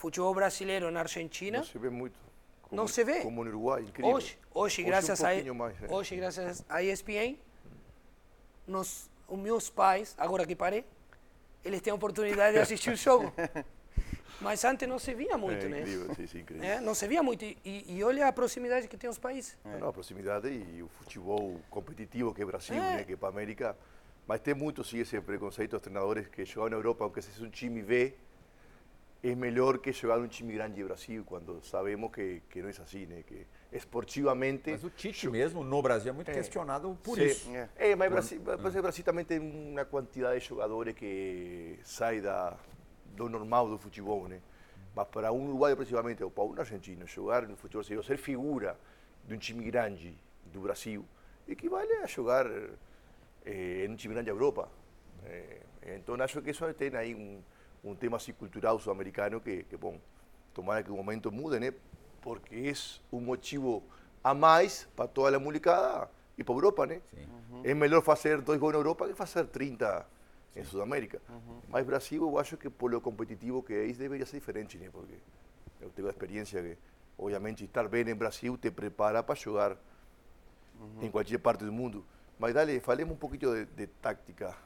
Futebol 0.00 0.32
brasileiro 0.34 0.90
na 0.90 1.00
Argentina, 1.00 1.58
Não 1.58 1.64
se 1.66 1.76
vê 1.76 1.90
muito. 1.90 2.14
Não 2.72 2.88
se 2.88 3.04
vê. 3.04 3.20
Como 3.20 3.44
no 3.44 3.50
Uruguai, 3.50 3.82
incrível. 3.82 4.14
Hoje, 4.14 4.38
hoje, 4.54 4.82
um 4.82 4.86
graças 4.86 5.22
a 5.22 5.28
pouquinho 5.28 5.54
mais, 5.54 5.78
né? 5.78 5.88
hoje 5.90 6.16
graças 6.16 6.64
a 6.70 6.82
ESPN, 6.82 7.36
nós, 8.66 9.10
os 9.28 9.38
meus 9.38 9.68
pais, 9.68 10.14
agora 10.16 10.46
que 10.46 10.56
parei, 10.56 10.86
eles 11.62 11.82
têm 11.82 11.90
a 11.90 11.94
oportunidade 11.94 12.54
de 12.54 12.60
assistir 12.60 12.88
o 12.92 12.96
jogo. 13.06 13.30
Mas 14.40 14.64
antes 14.64 14.88
não 14.88 14.98
se 14.98 15.12
via 15.12 15.36
muito, 15.36 15.66
É 15.66 15.68
né? 15.68 15.80
incrível, 15.80 16.14
sim, 16.14 16.26
sim, 16.26 16.38
incrível. 16.38 16.64
É, 16.64 16.80
não 16.80 16.94
se 16.94 17.06
via 17.06 17.22
muito. 17.22 17.44
E, 17.44 17.58
e 17.86 18.02
olha 18.02 18.26
a 18.26 18.32
proximidade 18.32 18.88
que 18.88 18.96
tem 18.96 19.10
os 19.10 19.18
países. 19.18 19.58
Não, 19.78 19.88
a 19.88 19.92
proximidade 19.92 20.48
e 20.48 20.82
o 20.82 20.88
futebol 20.88 21.60
competitivo 21.68 22.32
que 22.32 22.40
é 22.40 22.46
Brasil, 22.46 22.74
É. 22.74 22.96
né, 22.96 23.04
que 23.04 23.12
é 23.12 23.16
para 23.18 23.28
a 23.28 23.32
América. 23.32 23.76
Mas 24.26 24.40
tem 24.40 24.54
muito 24.54 24.82
sim 24.82 24.98
esse 25.00 25.20
preconceito 25.20 25.72
dos 25.72 25.82
treinadores 25.82 26.26
que 26.28 26.42
jogam 26.46 26.70
na 26.70 26.76
Europa, 26.76 27.04
aunque 27.04 27.20
seja 27.20 27.44
um 27.44 27.50
time 27.50 27.82
B, 27.82 28.14
é 29.22 29.34
melhor 29.34 29.78
que 29.78 29.92
jogar 29.92 30.18
um 30.18 30.26
time 30.26 30.54
grande 30.54 30.76
de 30.76 30.84
Brasil, 30.84 31.22
quando 31.26 31.62
sabemos 31.62 32.10
que, 32.10 32.42
que 32.48 32.62
não 32.62 32.68
é 32.68 32.72
assim, 32.72 33.04
né? 33.06 33.22
Que 33.26 33.46
esportivamente. 33.70 34.70
Mas 34.70 34.82
o 34.82 34.90
Tite 34.90 35.28
mesmo 35.28 35.62
no 35.62 35.82
Brasil 35.82 36.10
é 36.10 36.12
muito 36.14 36.30
questionado 36.30 36.98
por 37.02 37.16
Sim. 37.16 37.24
isso. 37.24 37.50
É. 37.50 37.68
É, 37.76 37.96
mas 37.96 38.10
Brasil, 38.10 38.40
o 38.40 38.82
Brasil 38.82 39.04
também 39.04 39.24
tem 39.24 39.38
uma 39.38 39.84
quantidade 39.84 40.40
de 40.40 40.46
jogadores 40.46 40.94
que 40.94 41.78
sai 41.84 42.20
da, 42.20 42.56
do 43.14 43.28
normal 43.28 43.68
do 43.68 43.78
futebol, 43.78 44.26
né? 44.26 44.40
Mas 44.94 45.06
para 45.08 45.30
um 45.32 45.48
uruguaio, 45.48 45.76
principalmente, 45.76 46.24
ou 46.24 46.30
para 46.30 46.44
um 46.44 46.58
argentino, 46.58 47.06
jogar 47.06 47.42
no 47.42 47.56
futebol 47.56 47.82
brasileiro, 47.82 48.02
ser 48.02 48.16
figura 48.16 48.78
de 49.24 49.34
um 49.34 49.38
time 49.38 49.62
grande 49.64 50.18
do 50.46 50.60
Brasil, 50.60 51.04
equivale 51.46 51.92
a 52.02 52.06
jogar 52.06 52.46
eh, 53.44 53.84
em 53.84 53.90
um 53.90 53.96
time 53.96 54.14
grande 54.14 54.26
da 54.26 54.32
Europa. 54.32 54.68
Eh, 55.26 55.60
então, 55.96 56.14
acho 56.16 56.40
que 56.42 56.50
isso 56.50 56.72
tem 56.74 56.94
aí 56.96 57.14
um, 57.14 57.40
um 57.82 57.94
tema 57.94 58.16
assim, 58.16 58.32
cultural 58.32 58.78
sul-americano 58.78 59.40
que, 59.40 59.64
que, 59.64 59.76
bom, 59.76 59.98
tomara 60.54 60.82
que 60.82 60.90
o 60.90 60.96
momento 60.96 61.30
mude, 61.32 61.58
né? 61.58 61.72
Porque 62.20 62.54
é 62.54 63.16
um 63.16 63.20
motivo 63.20 63.82
a 64.22 64.34
mais 64.34 64.86
para 64.94 65.08
toda 65.08 65.36
a 65.36 65.40
molecada 65.40 66.10
ir 66.36 66.44
para 66.44 66.54
a 66.54 66.56
Europa, 66.56 66.86
né? 66.86 67.00
É 67.64 67.74
melhor 67.74 68.02
fazer 68.02 68.40
dois 68.40 68.58
gols 68.58 68.72
na 68.72 68.78
Europa 68.78 69.08
que 69.08 69.14
fazer 69.14 69.46
30 69.46 70.06
em 70.56 70.64
Sudamérica. 70.64 71.20
Mas 71.68 71.86
Brasil, 71.86 72.22
eu 72.22 72.38
acho 72.38 72.56
que 72.56 72.68
por 72.68 72.90
lo 72.90 73.00
competitivo 73.00 73.62
que 73.62 73.72
é, 73.72 73.84
isso 73.84 73.98
deveria 73.98 74.26
ser 74.26 74.38
diferente, 74.38 74.76
né? 74.78 74.88
Porque 74.92 75.14
eu 75.80 75.90
tenho 75.90 76.08
a 76.08 76.10
experiência 76.10 76.62
que, 76.62 76.76
obviamente, 77.18 77.64
estar 77.64 77.88
bem 77.88 78.08
em 78.08 78.14
Brasil 78.14 78.56
te 78.58 78.70
prepara 78.70 79.22
para 79.22 79.34
jogar 79.34 79.76
em 81.00 81.10
qualquer 81.10 81.38
parte 81.38 81.64
do 81.64 81.72
mundo. 81.72 82.04
Mas 82.38 82.54
dale, 82.54 82.80
falemos 82.80 83.14
um 83.14 83.18
pouquinho 83.18 83.54
de, 83.54 83.64
de 83.66 83.86
tática 83.86 84.56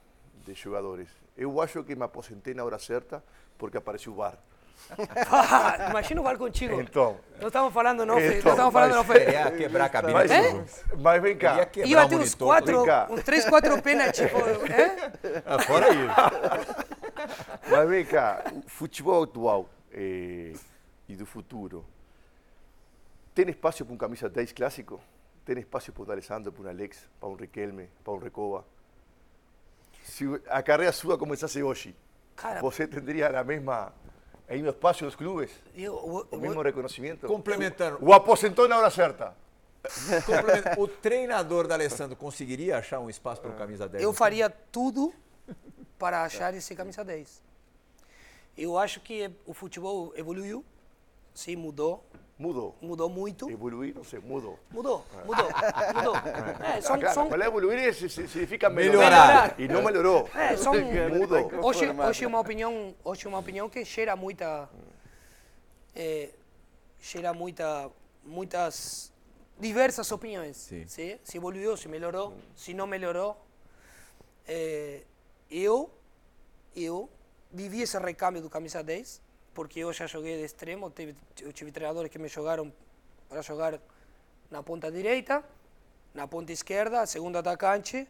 de 0.45 0.55
jogadores. 0.55 1.09
Eu 1.37 1.61
acho 1.61 1.83
que 1.85 1.95
me 1.97 2.03
aposentei 2.05 2.55
na 2.55 2.65
hora 2.65 2.79
certa 2.79 3.23
porque 3.59 3.77
apareceu 3.77 4.13
o 4.13 4.17
VAR. 4.17 4.39
Imagina 5.91 6.21
o 6.21 6.25
VAR 6.25 6.37
contigo. 6.37 6.81
Então, 6.81 7.17
Não 7.41 7.49
estamos 7.49 7.73
falando, 7.73 8.05
não, 8.05 8.19
Então, 8.19 8.31
não 8.31 8.39
estamos 8.53 8.73
falando, 8.73 8.95
mas- 8.95 9.07
não. 9.09 9.15
Queria 9.15 9.51
quebrar 9.53 9.85
a 9.87 9.89
cabine. 9.89 10.13
mas, 10.15 10.31
todo. 10.31 11.01
mas 11.01 11.23
vem 11.23 11.37
cá. 11.37 11.69
Ia 11.85 12.09
ter 12.09 12.17
uns 12.17 12.35
quatro, 12.35 12.85
uns 13.11 13.23
três, 13.23 13.49
quatro 13.49 13.81
pênaltis. 13.83 14.21
tipo, 14.21 14.39
é? 14.67 15.13
Ah, 15.47 15.59
fora 15.61 15.89
isso. 15.91 16.85
Mas 17.71 17.89
vem 17.89 18.05
cá, 18.05 18.45
o 18.53 18.69
futebol 18.69 19.23
atual 19.23 19.69
eh, 19.91 20.53
e 21.09 21.17
do 21.17 21.25
futuro, 21.25 21.85
tem 23.35 23.49
espaço 23.49 23.85
para 23.85 23.95
um 23.95 23.97
camisa 23.97 24.29
10 24.29 24.53
clássico? 24.53 25.01
Tem 25.45 25.59
espaço 25.59 25.91
para 25.93 26.03
um 26.05 26.11
Alessandro, 26.11 26.53
para 26.53 26.65
um 26.65 26.69
Alex, 26.69 27.09
para 27.19 27.29
um 27.29 27.35
Riquelme, 27.35 27.89
para 28.05 28.13
um 28.13 28.19
Recoba? 28.19 28.65
Se 30.05 30.25
a 30.49 30.63
carreira 30.63 30.93
sua 30.93 31.17
começasse 31.17 31.63
hoje, 31.63 31.97
Cara, 32.37 32.61
você 32.61 32.87
teria 32.87 33.41
a 33.41 33.43
mesma, 33.43 33.93
o 34.49 34.53
mesmo 34.53 34.69
espaço 34.69 35.05
nos 35.05 35.17
clubes? 35.17 35.51
eu, 35.75 36.27
eu, 36.31 36.39
O 36.39 36.41
mesmo 36.41 36.61
reconhecimento? 36.63 37.27
Complementando. 37.27 37.99
O 38.05 38.13
aposentou 38.13 38.69
na 38.69 38.77
hora 38.77 38.91
certa? 38.91 39.35
Complemento. 40.27 40.81
O 40.81 40.87
treinador 40.87 41.67
da 41.67 41.75
Alessandro 41.75 42.17
conseguiria 42.17 42.79
achar 42.79 43.01
um 43.01 43.09
espaço 43.09 43.41
para 43.41 43.51
o 43.51 43.55
camisa 43.55 43.89
10? 43.89 44.03
eu 44.05 44.13
faria 44.13 44.49
tudo 44.51 45.13
para 45.99 46.23
achar 46.23 46.53
esse 46.55 46.75
camisa 46.77 47.03
10. 47.03 47.43
Eu 48.57 48.79
acho 48.79 49.01
que 49.01 49.31
o 49.47 49.55
futebol 49.55 50.13
evoluiu, 50.17 50.65
sim, 51.35 51.57
mudou, 51.57 52.05
Mudou. 52.37 52.75
mudou 52.83 53.09
muito. 53.09 53.49
Evoluir, 53.49 53.95
não 53.95 54.03
sei, 54.03 54.19
mudou. 54.19 54.59
Mudou, 54.71 55.05
mudou, 55.25 55.47
mudou. 55.95 56.15
É, 56.67 56.81
são, 56.81 56.97
Ah, 56.97 56.99
claro, 56.99 57.15
são, 57.15 57.29
mas 57.31 57.41
evoluir 57.47 57.95
si- 57.95 58.09
si- 58.09 58.27
significa 58.27 58.69
Melhorar. 58.69 59.55
melhorar. 59.55 59.61
E 59.61 59.69
não 59.69 59.83
melhorou. 59.83 60.29
é, 60.35 60.57
são, 60.57 60.73
Mudou. 61.15 61.65
hoje, 61.65 61.89
hoje 61.91 62.27
uma 62.27 62.41
opinião, 62.41 62.93
hoje 63.05 63.29
uma 63.29 63.39
opinião 63.39 63.69
que 63.71 63.85
gera 63.85 64.17
muita, 64.17 64.69
é, 65.95 66.31
gera 67.01 67.33
muita, 67.33 67.89
muitas 68.25 69.13
diversas 69.61 70.11
opiniões. 70.11 70.57
Sim. 70.57 70.85
¿sí? 70.89 71.21
Se 71.23 71.37
evoluiu, 71.37 71.77
se 71.77 71.87
melhorou, 71.89 72.35
se 72.57 72.75
não 72.75 72.87
melhorou. 72.89 73.37
É, 74.49 75.03
eu, 75.49 75.89
eu 76.75 77.09
vivi 77.53 77.83
esse 77.83 77.97
recâmbio 77.99 78.43
do 78.43 78.51
camisa 78.51 78.83
10, 78.83 79.23
porque 79.55 79.81
eu 79.81 79.93
já 79.93 80.07
joguei 80.07 80.37
de 80.37 80.45
extremo, 80.45 80.91
teve, 80.91 81.15
eu 81.41 81.53
tive 81.53 81.71
treinadores 81.71 82.11
que 82.11 82.19
me 82.19 82.29
jogaram 82.29 82.73
para 83.29 83.41
jogar 83.41 83.81
na 84.51 84.63
ponta 84.63 84.91
direita, 84.91 85.45
na 86.13 86.27
ponta 86.27 86.53
esquerda, 86.53 87.07
segundo 87.07 87.37
atacante, 87.37 88.07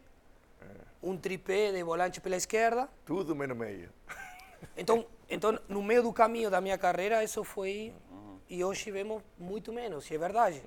um 1.01 1.15
tripé 1.15 1.71
de 1.71 1.83
volante 1.83 2.19
pela 2.19 2.35
esquerda. 2.35 2.89
Tudo 3.05 3.35
menos 3.35 3.57
meio. 3.57 3.89
Então, 4.75 5.05
então, 5.29 5.59
no 5.69 5.83
meio 5.83 6.01
do 6.01 6.11
caminho 6.11 6.49
da 6.49 6.59
minha 6.59 6.77
carreira, 6.77 7.23
isso 7.23 7.43
foi. 7.43 7.93
E 8.49 8.63
hoje 8.63 8.89
vemos 8.89 9.21
muito 9.37 9.71
menos, 9.71 10.09
e 10.09 10.15
é 10.15 10.17
verdade. 10.17 10.63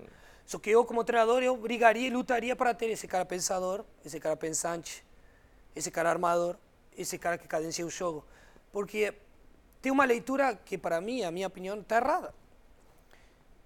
Só 0.47 0.59
que 0.59 0.71
eu, 0.71 0.85
como 0.85 1.03
treinador, 1.03 1.43
eu 1.43 1.57
brigaria 1.57 2.07
e 2.07 2.11
lutaria 2.11 2.55
para 2.55 2.73
ter 2.73 2.87
esse 2.87 3.09
cara 3.09 3.25
pensador, 3.25 3.85
esse 4.05 4.21
cara 4.21 4.37
pensante, 4.37 5.05
esse 5.75 5.91
cara 5.91 6.11
armador, 6.11 6.57
esse 6.97 7.19
cara 7.19 7.37
que 7.37 7.49
cadencia 7.49 7.85
o 7.85 7.91
jogo. 7.91 8.25
Porque 8.73 9.13
tem 9.89 9.93
uma 9.93 10.05
leitura 10.05 10.55
que, 10.55 10.77
para 10.77 11.01
mim, 11.01 11.23
a 11.23 11.31
minha 11.31 11.47
opinião, 11.47 11.81
está 11.81 11.97
errada. 11.97 12.35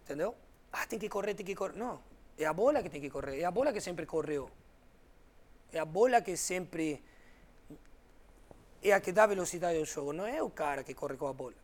Entendeu? 0.04 0.36
Ah, 0.72 0.86
tem 0.86 0.96
que 0.96 1.08
correr, 1.08 1.34
tem 1.34 1.44
que 1.44 1.56
correr. 1.56 1.76
Não, 1.76 2.00
é 2.38 2.44
a 2.44 2.52
bola 2.52 2.80
que 2.80 2.88
tem 2.88 3.00
que 3.00 3.10
correr, 3.10 3.40
é 3.40 3.44
a 3.44 3.50
bola 3.50 3.72
que 3.72 3.80
sempre 3.80 4.06
correu. 4.06 4.48
É 5.72 5.80
a 5.80 5.84
bola 5.84 6.22
que 6.22 6.36
sempre 6.36 7.02
é 8.80 8.92
a 8.92 9.00
que 9.00 9.10
dá 9.10 9.26
velocidade 9.26 9.76
ao 9.78 9.84
jogo, 9.84 10.12
não 10.12 10.24
é 10.24 10.40
o 10.40 10.48
cara 10.48 10.84
que 10.84 10.94
corre 10.94 11.16
com 11.16 11.26
a 11.26 11.32
bola. 11.32 11.56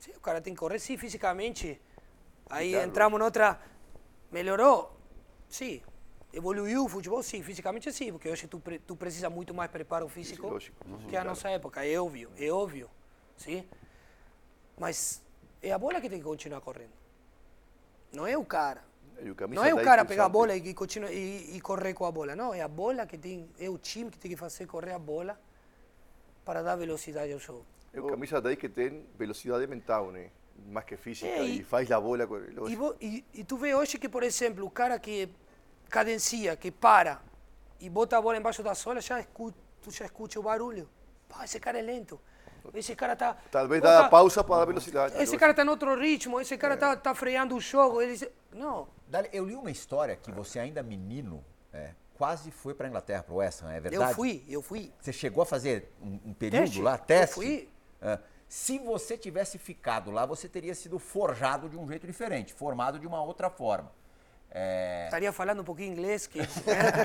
Sim, 0.00 0.10
o 0.16 0.20
cara 0.20 0.40
tem 0.40 0.54
que 0.54 0.58
correr, 0.58 0.80
sim, 0.80 0.96
fisicamente. 0.96 1.80
Aí 2.50 2.72
Claro. 2.72 2.88
entramos 2.88 3.20
noutra. 3.20 3.60
Melhorou? 4.32 4.90
Sim. 5.48 5.80
Evoluiu 6.32 6.84
o 6.86 6.88
futebol? 6.88 7.22
Sim, 7.22 7.44
fisicamente 7.44 7.92
sim, 7.92 8.10
porque 8.10 8.28
hoje 8.28 8.48
tu, 8.48 8.60
tu 8.88 8.96
precisa 8.96 9.30
muito 9.30 9.54
mais 9.54 9.70
preparo 9.70 10.08
físico 10.08 10.42
Fisiológico, 10.42 10.84
que 11.08 11.16
a 11.16 11.22
nossa 11.22 11.48
época, 11.48 11.86
é 11.86 12.00
óbvio, 12.00 12.32
é 12.36 12.50
óbvio. 12.50 12.90
Sim? 13.36 13.66
Mas 14.78 15.22
é 15.62 15.72
a 15.72 15.78
bola 15.78 16.00
que 16.00 16.08
tem 16.08 16.18
que 16.18 16.24
continuar 16.24 16.60
correndo. 16.60 16.92
Não 18.12 18.26
é 18.26 18.36
o 18.36 18.44
cara. 18.44 18.82
Camisa 19.36 19.60
Não 19.60 19.64
é 19.68 19.72
o 19.72 19.76
10 19.76 19.86
cara 19.86 20.04
pegar 20.04 20.24
a 20.24 20.28
bola 20.28 20.56
e, 20.56 20.74
continua, 20.74 21.10
e, 21.12 21.56
e 21.56 21.60
correr 21.60 21.94
com 21.94 22.04
a 22.04 22.10
bola. 22.10 22.34
Não, 22.34 22.52
é 22.52 22.60
a 22.60 22.66
bola 22.68 23.06
que 23.06 23.16
tem, 23.16 23.48
é 23.58 23.68
o 23.70 23.78
time 23.78 24.10
que 24.10 24.18
tem 24.18 24.30
que 24.30 24.36
fazer 24.36 24.66
correr 24.66 24.92
a 24.92 24.98
bola 24.98 25.38
para 26.44 26.60
dar 26.62 26.74
velocidade 26.76 27.32
ao 27.32 27.38
jogo. 27.38 27.64
É 27.92 28.00
o 28.00 28.06
camisa 28.06 28.40
10 28.40 28.58
que 28.58 28.68
tem 28.68 29.06
velocidade 29.16 29.66
mental, 29.66 30.10
né? 30.10 30.30
Mais 30.66 30.84
que 30.84 30.96
física. 30.96 31.26
É, 31.30 31.44
e- 31.46 31.60
e, 31.60 31.64
faz 31.64 31.90
a 31.92 32.00
bola. 32.00 32.24
E, 32.68 32.74
vo- 32.74 32.96
e, 33.00 33.24
e 33.32 33.44
tu 33.44 33.56
vê 33.56 33.74
hoje 33.74 33.96
que, 33.98 34.08
por 34.08 34.22
exemplo, 34.24 34.64
o 34.66 34.70
cara 34.70 34.98
que 34.98 35.28
cadencia, 35.88 36.56
que 36.56 36.70
para 36.70 37.20
e 37.78 37.88
bota 37.88 38.16
a 38.18 38.20
bola 38.20 38.36
embaixo 38.38 38.62
da 38.62 38.74
sola, 38.74 39.00
já 39.00 39.20
escu, 39.20 39.52
tu 39.82 39.90
já 39.90 40.04
escuta 40.06 40.38
o 40.40 40.42
barulho. 40.42 40.88
Pá, 41.28 41.44
esse 41.44 41.60
cara 41.60 41.78
é 41.78 41.82
lento. 41.82 42.20
Esse 42.74 42.94
cara 42.94 43.14
tá. 43.16 43.36
Talvez 43.50 43.82
dá 43.82 44.06
a 44.06 44.08
pausa 44.08 44.42
para 44.44 44.58
dar 44.58 44.64
velocidade. 44.66 45.12
Esse 45.14 45.20
lógico. 45.20 45.38
cara 45.40 45.54
tá 45.54 45.64
em 45.64 45.68
outro 45.68 45.98
ritmo, 45.98 46.40
esse 46.40 46.56
cara 46.56 46.76
tá, 46.76 46.96
tá 46.96 47.14
freando 47.14 47.56
o 47.56 47.60
jogo. 47.60 48.00
Ele, 48.00 48.30
não, 48.52 48.88
Dali, 49.08 49.28
eu 49.32 49.44
li 49.44 49.54
uma 49.54 49.70
história 49.70 50.16
que 50.16 50.32
você 50.32 50.58
ainda 50.58 50.82
menino 50.82 51.44
é, 51.72 51.90
quase 52.16 52.50
foi 52.50 52.74
para 52.74 52.88
Inglaterra, 52.88 53.22
para 53.22 53.34
o 53.34 53.36
West 53.38 53.62
Ham, 53.62 53.72
é 53.72 53.80
verdade? 53.80 54.10
eu 54.10 54.14
fui, 54.14 54.44
eu 54.48 54.62
fui. 54.62 54.92
Você 55.00 55.12
chegou 55.12 55.42
a 55.42 55.46
fazer 55.46 55.92
um, 56.00 56.30
um 56.30 56.34
período 56.34 56.62
Teste. 56.64 56.82
lá, 56.82 56.94
Eu 56.94 56.98
teste? 56.98 57.34
fui. 57.34 57.68
É. 58.00 58.18
se 58.48 58.78
você 58.78 59.16
tivesse 59.16 59.58
ficado 59.58 60.10
lá, 60.10 60.26
você 60.26 60.48
teria 60.48 60.74
sido 60.74 60.98
forjado 60.98 61.68
de 61.68 61.76
um 61.76 61.86
jeito 61.86 62.06
diferente, 62.06 62.52
formado 62.52 62.98
de 62.98 63.06
uma 63.06 63.22
outra 63.22 63.48
forma. 63.50 63.90
É, 64.50 65.04
Estaria 65.06 65.32
falando 65.32 65.60
um 65.62 65.64
pouquinho 65.64 65.92
inglês, 65.92 66.26
que. 66.26 66.38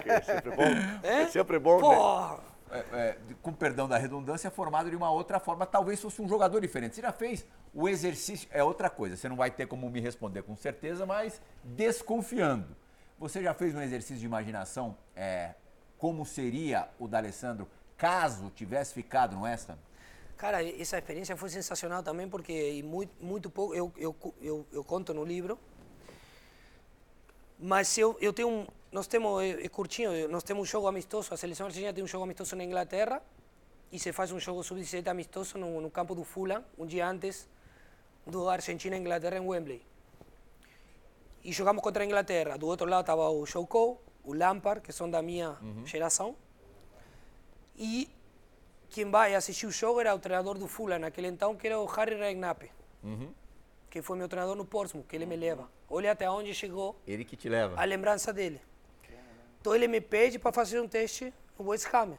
É 0.05 0.21
sempre 0.21 0.51
bom. 0.51 0.63
É? 1.03 1.21
É 1.23 1.27
sempre 1.27 1.59
bom, 1.59 1.79
né? 1.81 2.39
É, 2.69 2.79
é, 2.91 3.17
com 3.41 3.53
perdão 3.53 3.87
da 3.87 3.97
redundância, 3.97 4.51
formado 4.51 4.89
de 4.89 4.95
uma 4.95 5.09
outra 5.09 5.39
forma, 5.39 5.65
talvez 5.65 6.01
fosse 6.01 6.21
um 6.21 6.27
jogador 6.27 6.59
diferente. 6.59 6.95
Você 6.95 7.01
já 7.01 7.13
fez 7.13 7.45
o 7.73 7.87
exercício, 7.87 8.47
é 8.51 8.63
outra 8.63 8.89
coisa, 8.89 9.15
você 9.15 9.29
não 9.29 9.37
vai 9.37 9.49
ter 9.49 9.67
como 9.67 9.89
me 9.89 10.01
responder 10.01 10.43
com 10.43 10.55
certeza, 10.55 11.05
mas 11.05 11.41
desconfiando. 11.63 12.75
Você 13.17 13.41
já 13.41 13.53
fez 13.53 13.73
um 13.73 13.81
exercício 13.81 14.17
de 14.17 14.25
imaginação, 14.25 14.97
é, 15.15 15.53
como 15.97 16.25
seria 16.25 16.89
o 16.99 17.07
D'Alessandro 17.07 17.67
caso 17.97 18.51
tivesse 18.53 18.93
ficado 18.93 19.35
no 19.35 19.43
West? 19.43 19.69
Cara, 20.37 20.63
essa 20.63 20.97
experiência 20.97 21.35
foi 21.35 21.49
sensacional 21.49 22.03
também, 22.03 22.29
porque 22.29 22.83
muito, 22.83 23.11
muito 23.19 23.49
pouco, 23.49 23.73
eu, 23.73 23.91
eu, 23.97 24.15
eu, 24.41 24.67
eu 24.71 24.83
conto 24.83 25.13
no 25.13 25.25
livro, 25.25 25.57
mas 27.57 27.97
eu, 27.97 28.15
eu 28.21 28.31
tenho 28.31 28.49
um, 28.49 28.67
nós 28.91 29.07
temos, 29.07 29.41
é, 29.43 29.65
é 29.65 29.69
curtinho, 29.69 30.11
eh, 30.13 30.27
nós 30.27 30.43
temos 30.43 30.63
um 30.63 30.65
jogo 30.65 30.87
amistoso, 30.87 31.33
a 31.33 31.37
seleção 31.37 31.65
argentina 31.67 31.93
tem 31.93 32.03
um 32.03 32.07
jogo 32.07 32.23
amistoso 32.23 32.55
na 32.55 32.63
Inglaterra, 32.63 33.21
e 33.91 33.99
se 33.99 34.11
faz 34.11 34.31
um 34.31 34.39
jogo 34.39 34.63
sub-17 34.63 35.07
amistoso 35.07 35.57
no, 35.57 35.81
no 35.81 35.89
campo 35.89 36.13
do 36.15 36.23
Fulham, 36.23 36.63
um 36.77 36.85
dia 36.85 37.07
antes 37.07 37.47
do 38.25 38.49
Argentina 38.49 38.95
e 38.95 38.99
Inglaterra 38.99 39.37
em 39.37 39.47
Wembley. 39.47 39.81
E 41.43 41.51
jogamos 41.53 41.81
contra 41.81 42.03
a 42.03 42.05
Inglaterra, 42.05 42.57
do 42.57 42.67
outro 42.67 42.85
lado 42.87 43.01
estava 43.01 43.29
o 43.29 43.45
Joe 43.45 43.65
Cole, 43.65 43.97
o 44.23 44.33
Lampard, 44.33 44.81
que 44.81 44.91
são 44.91 45.09
da 45.09 45.21
minha 45.21 45.57
geração, 45.85 46.35
e 47.77 48.09
quem 48.89 49.09
vai 49.09 49.35
assistir 49.35 49.65
o 49.65 49.71
jogo 49.71 50.01
era 50.01 50.13
o 50.13 50.19
treinador 50.19 50.57
do 50.57 50.67
Fulham 50.67 50.99
naquele 50.99 51.27
então, 51.27 51.55
que 51.55 51.67
era 51.67 51.79
o 51.79 51.85
Harry 51.85 52.15
Redknapp, 52.15 52.69
que 53.89 54.01
foi 54.01 54.17
meu 54.17 54.27
treinador 54.27 54.55
no 54.55 54.65
Portsmouth, 54.65 55.05
que 55.07 55.15
ele 55.15 55.25
me 55.25 55.35
leva. 55.37 55.69
Olha 55.89 56.11
até 56.11 56.29
onde 56.29 56.53
chegou 56.53 56.99
Ele 57.07 57.23
que 57.23 57.37
te 57.37 57.47
leva. 57.47 57.79
a 57.79 57.85
lembrança 57.85 58.33
dele. 58.33 58.59
Então 59.67 59.75
ele 59.75 59.89
me 59.89 59.99
pede 59.99 60.39
para 60.39 60.53
fazer 60.53 60.79
um 60.79 60.87
teste 60.87 61.33
no 61.59 61.69
Ham. 61.69 62.17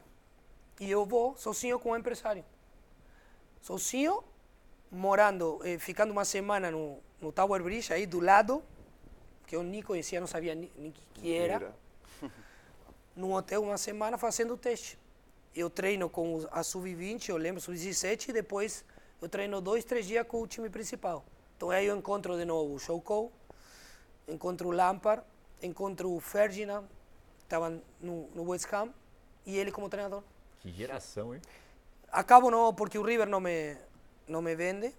E 0.79 0.91
eu 0.91 1.03
vou 1.03 1.35
sozinho 1.35 1.79
com 1.79 1.89
o 1.89 1.97
empresário. 1.97 2.45
Sozinho, 3.59 4.23
morando, 4.91 5.59
eh, 5.63 5.79
ficando 5.79 6.11
uma 6.11 6.25
semana 6.25 6.69
no, 6.69 6.99
no 7.19 7.31
Tower 7.31 7.63
Bridge, 7.63 7.91
aí 7.91 8.05
do 8.05 8.19
lado, 8.19 8.63
que 9.47 9.55
eu 9.55 9.63
nem 9.63 9.81
conhecia, 9.81 10.19
não 10.19 10.27
sabia 10.27 10.53
nem, 10.53 10.71
nem 10.77 10.93
que, 11.15 11.33
era. 11.33 11.73
num 13.15 13.33
hotel 13.33 13.63
uma 13.63 13.79
semana 13.79 14.15
fazendo 14.15 14.53
o 14.53 14.57
teste. 14.57 14.99
Eu 15.55 15.71
treino 15.71 16.07
com 16.07 16.47
a 16.51 16.61
sub-20, 16.61 17.29
eu 17.29 17.37
lembro, 17.37 17.59
sub-17, 17.59 18.29
e 18.29 18.33
depois 18.33 18.85
eu 19.19 19.27
treino 19.27 19.59
dois, 19.59 19.83
três 19.83 20.05
dias 20.05 20.23
com 20.27 20.39
o 20.39 20.45
time 20.45 20.69
principal. 20.69 21.25
Então 21.57 21.71
aí 21.71 21.87
eu 21.87 21.97
encontro 21.97 22.37
de 22.37 22.45
novo 22.45 22.77
o 22.93 23.01
Cole, 23.01 23.31
encontro 24.27 24.67
o 24.67 24.71
Lampard, 24.71 25.23
encontro 25.63 26.11
o 26.11 26.19
Ferdinand, 26.19 26.83
estava 27.49 27.81
no, 27.99 28.29
no 28.35 28.43
West 28.49 28.71
Ham, 28.71 28.93
e 29.45 29.57
ele 29.57 29.71
como 29.71 29.89
treinador. 29.89 30.21
Que 30.59 30.71
geração, 30.71 31.33
hein? 31.33 31.41
Acabo 32.11 32.51
não, 32.51 32.73
porque 32.73 32.97
o 32.97 33.03
River 33.03 33.27
não 33.27 33.39
me, 33.39 33.75
não 34.27 34.41
me 34.41 34.55
vende, 34.55 34.93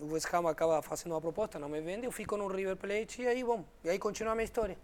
o 0.00 0.12
West 0.12 0.32
Ham 0.32 0.48
acaba 0.48 0.80
fazendo 0.80 1.12
uma 1.12 1.20
proposta, 1.20 1.58
não 1.58 1.68
me 1.68 1.80
vende, 1.80 2.06
eu 2.06 2.12
fico 2.12 2.36
no 2.36 2.46
River 2.46 2.76
Plate 2.76 3.22
e 3.22 3.26
aí, 3.26 3.42
bom, 3.44 3.64
e 3.84 3.90
aí 3.90 3.98
continua 3.98 4.32
a 4.32 4.36
minha 4.36 4.44
história. 4.44 4.78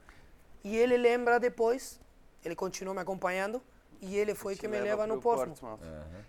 E 0.65 0.77
ele 0.77 0.97
lembra 0.97 1.39
depois, 1.39 2.01
ele 2.45 2.57
continuou 2.57 2.95
me 2.95 3.01
acompanhando, 3.01 3.63
e 4.01 4.17
ele 4.17 4.35
foi 4.35 4.55
que 4.57 4.67
me 4.69 4.79
leva 4.81 5.07
no 5.07 5.21
Portsmouth. 5.21 5.81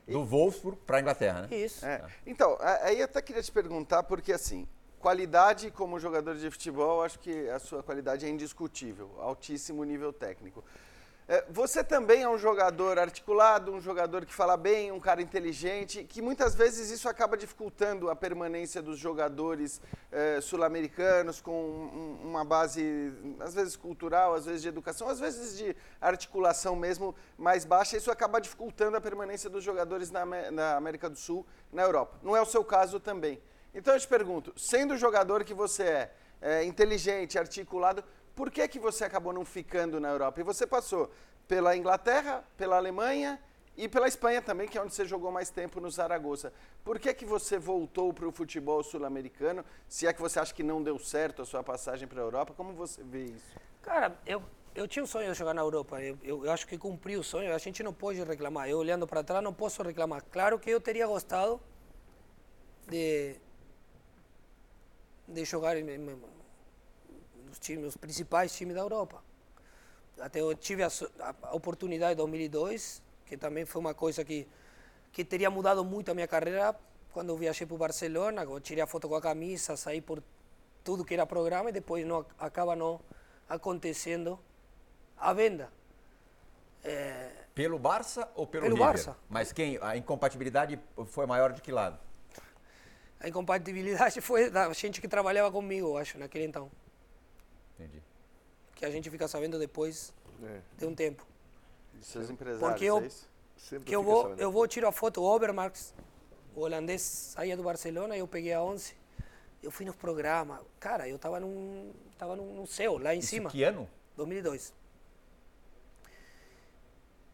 Do 0.08 0.24
Wolfsburg 0.26 0.80
para 0.88 1.00
Inglaterra, 1.00 1.42
né? 1.48 1.56
Isso. 1.56 1.86
É. 1.86 2.04
Então, 2.26 2.58
a- 2.60 2.86
aí 2.86 3.00
eu 3.00 3.06
até 3.06 3.22
queria 3.22 3.42
te 3.44 3.52
perguntar, 3.52 4.04
porque 4.04 4.34
assim, 4.34 4.68
qualidade 5.00 5.72
como 5.72 6.00
jogador 6.00 6.36
de 6.36 6.50
futebol, 6.52 7.04
acho 7.04 7.18
que 7.20 7.50
a 7.50 7.60
sua 7.60 7.82
qualidade 7.82 8.26
é 8.26 8.30
indiscutível, 8.30 9.10
altíssimo 9.20 9.84
nível 9.84 10.12
técnico. 10.14 10.64
É, 11.32 11.46
Você 11.50 11.84
também 11.84 12.24
é 12.24 12.30
um 12.30 12.40
jogador 12.40 12.98
articulado, 12.98 13.72
um 13.72 13.80
jogador 13.80 14.26
que 14.26 14.34
fala 14.34 14.58
bem, 14.58 14.92
um 14.92 15.00
cara 15.00 15.22
inteligente, 15.22 16.04
que 16.04 16.24
muitas 16.24 16.56
vezes 16.56 16.90
isso 16.90 17.08
acaba 17.08 17.38
dificultando 17.38 18.10
a 18.10 18.16
permanência 18.16 18.82
dos 18.82 18.98
jogadores 18.98 19.80
eh, 20.12 20.40
sul-americanos 20.42 21.40
com 21.40 21.52
um- 21.52 22.28
uma 22.30 22.44
base, 22.44 23.14
às 23.40 23.54
vezes 23.54 23.76
cultural, 23.76 24.34
às 24.34 24.46
vezes 24.48 24.64
de 24.64 24.70
educação, 24.70 25.08
às 25.08 25.20
vezes 25.20 25.56
de 25.56 25.76
articulação 26.02 26.76
mesmo 26.76 27.14
mais 27.38 27.64
baixa. 27.64 27.96
Isso 27.96 28.10
acaba 28.10 28.42
dificultando 28.42 28.98
a 28.98 29.02
permanência 29.02 29.52
dos 29.52 29.64
jogadores 29.64 30.10
na, 30.10 30.26
na 30.26 30.76
América 30.78 31.08
do 31.08 31.16
Sul, 31.18 31.46
na 31.72 31.84
Europa. 31.84 32.18
Não 32.24 32.36
é 32.36 32.42
o 32.42 32.46
seu 32.46 32.64
caso 32.64 33.00
também. 33.00 33.40
Então 33.74 33.94
eu 33.94 34.00
te 34.00 34.08
pergunto, 34.08 34.54
sendo 34.58 34.94
o 34.94 34.98
jogador 34.98 35.44
que 35.44 35.54
você 35.54 35.84
é, 35.84 36.12
é, 36.42 36.64
inteligente, 36.64 37.38
articulado, 37.38 38.04
por 38.36 38.50
que, 38.50 38.68
que 38.68 38.80
você 38.80 39.04
acabou 39.04 39.34
não 39.34 39.46
ficando 39.46 40.00
na 40.00 40.10
Europa? 40.10 40.40
E 40.40 40.44
você 40.44 40.66
passou 40.66 41.12
pela 41.48 41.76
Inglaterra, 41.76 42.44
pela 42.56 42.78
Alemanha 42.78 43.40
e 43.76 43.88
pela 43.88 44.08
Espanha 44.08 44.42
também, 44.42 44.68
que 44.68 44.78
é 44.78 44.82
onde 44.82 44.94
você 44.94 45.06
jogou 45.06 45.32
mais 45.32 45.50
tempo 45.50 45.80
no 45.80 45.90
Zaragoza. 45.90 46.52
Por 46.84 47.00
que, 47.00 47.14
que 47.14 47.26
você 47.26 47.58
voltou 47.58 48.14
para 48.14 48.28
o 48.28 48.32
futebol 48.32 48.84
sul-americano? 48.84 49.64
Se 49.88 50.08
é 50.08 50.14
que 50.14 50.22
você 50.22 50.40
acha 50.40 50.54
que 50.54 50.64
não 50.64 50.82
deu 50.82 50.98
certo 51.00 51.42
a 51.42 51.46
sua 51.46 51.64
passagem 51.64 52.08
para 52.08 52.22
a 52.22 52.24
Europa, 52.24 52.54
como 52.54 52.74
você 52.74 53.04
vê 53.04 53.26
isso? 53.26 53.56
Cara, 53.82 54.18
eu, 54.26 54.42
eu 54.76 54.88
tinha 54.88 55.04
um 55.04 55.08
sonho 55.08 55.32
de 55.32 55.38
jogar 55.38 55.54
na 55.54 55.62
Europa. 55.62 56.02
Eu, 56.02 56.18
eu, 56.24 56.46
eu 56.46 56.52
acho 56.52 56.68
que 56.68 56.78
cumpri 56.78 57.18
o 57.18 57.24
sonho. 57.24 57.54
A 57.54 57.58
gente 57.58 57.82
não 57.84 57.94
pode 57.94 58.22
reclamar. 58.24 58.70
Eu, 58.70 58.78
olhando 58.78 59.08
para 59.08 59.24
trás, 59.24 59.44
não 59.44 59.54
posso 59.54 59.82
reclamar. 59.82 60.24
Claro 60.32 60.60
que 60.60 60.70
eu 60.70 60.82
teria 60.82 61.08
gostado 61.08 61.60
de, 62.88 63.36
de 65.30 65.46
jogar 65.46 65.78
em, 65.78 65.88
em- 65.90 66.22
nos 67.46 67.60
times, 67.60 67.88
os 67.88 67.98
principais 67.98 68.54
times 68.56 68.76
da 68.76 68.82
Europa. 68.82 69.24
Até 70.20 70.42
eu 70.42 70.54
tive 70.56 70.84
a- 70.84 70.90
a 71.44 71.56
oportunidade 71.56 72.14
em 72.14 72.18
2002, 72.18 73.02
que 73.26 73.38
também 73.38 73.66
foi 73.66 73.80
uma 73.80 73.94
coisa 73.94 74.24
que, 74.26 74.48
que 75.12 75.24
teria 75.24 75.50
mudado 75.50 75.84
muito 75.86 76.12
a 76.12 76.14
minha 76.14 76.28
carreira 76.28 76.76
quando 77.12 77.30
eu 77.30 77.38
viajei 77.38 77.66
para 77.66 77.76
o 77.76 77.78
Barcelona, 77.78 78.44
eu 78.44 78.60
tirei 78.60 78.84
a 78.84 78.88
foto 78.88 79.08
com 79.10 79.16
a 79.16 79.22
camisa, 79.22 79.76
saí 79.76 80.02
por 80.02 80.22
tudo 80.84 81.04
que 81.04 81.14
era 81.14 81.26
programa 81.26 81.70
e 81.70 81.74
depois 81.74 82.06
não, 82.06 82.26
acaba 82.38 82.76
não 82.76 83.00
acontecendo 83.48 84.40
a 85.18 85.34
venda. 85.34 85.72
É... 86.84 87.32
Pelo 87.56 87.78
Barça 87.80 88.30
ou 88.36 88.46
pelo, 88.48 88.64
pelo 88.64 88.76
River? 88.76 88.88
Barça. 88.94 89.18
Mas 89.28 89.52
quem 89.52 89.78
a 89.82 89.98
incompatibilidade 89.98 90.80
foi 91.08 91.26
maior 91.26 91.52
de 91.52 91.62
que 91.62 91.72
lado? 91.72 92.00
A 93.20 93.28
incompatibilidade 93.28 94.22
foi 94.22 94.50
da 94.50 94.72
gente 94.74 95.02
que 95.02 95.08
trabalhava 95.08 95.52
comigo, 95.52 95.98
acho, 95.98 96.18
naquele 96.18 96.46
então. 96.46 96.72
Entendi. 97.76 98.02
Que 98.76 98.86
a 98.86 98.92
gente 98.92 99.10
fica 99.10 99.28
sabendo 99.28 99.60
depois 99.60 100.14
é. 100.44 100.62
de 100.78 100.86
um 100.86 100.96
tempo. 100.96 101.26
De 101.94 102.06
seus 102.06 102.30
empresários, 102.30 102.70
Porque 102.70 102.86
eu, 102.86 102.98
é 103.00 103.80
que 103.84 103.96
eu 103.96 104.02
vou, 104.02 104.34
eu 104.36 104.52
vou 104.52 104.66
tirar 104.68 104.90
a 104.90 104.92
foto, 104.92 105.22
o 105.22 105.26
Obermarx, 105.26 105.94
o 106.56 106.62
holandês 106.62 107.02
saía 107.02 107.58
do 107.58 107.64
Barcelona, 107.64 108.16
eu 108.16 108.28
peguei 108.28 108.54
a 108.54 108.64
11, 108.64 108.96
eu 109.62 109.70
fui 109.70 109.86
nos 109.86 109.96
programas. 109.96 110.62
Cara, 110.80 111.10
eu 111.10 111.18
estava 111.18 111.40
num, 111.40 111.92
tava 112.18 112.36
num, 112.36 112.66
céu, 112.66 112.98
lá 112.98 113.14
em 113.14 113.20
Isso 113.20 113.30
cima. 113.30 113.50
que 113.50 113.64
ano? 113.64 113.90
2002. 114.16 114.74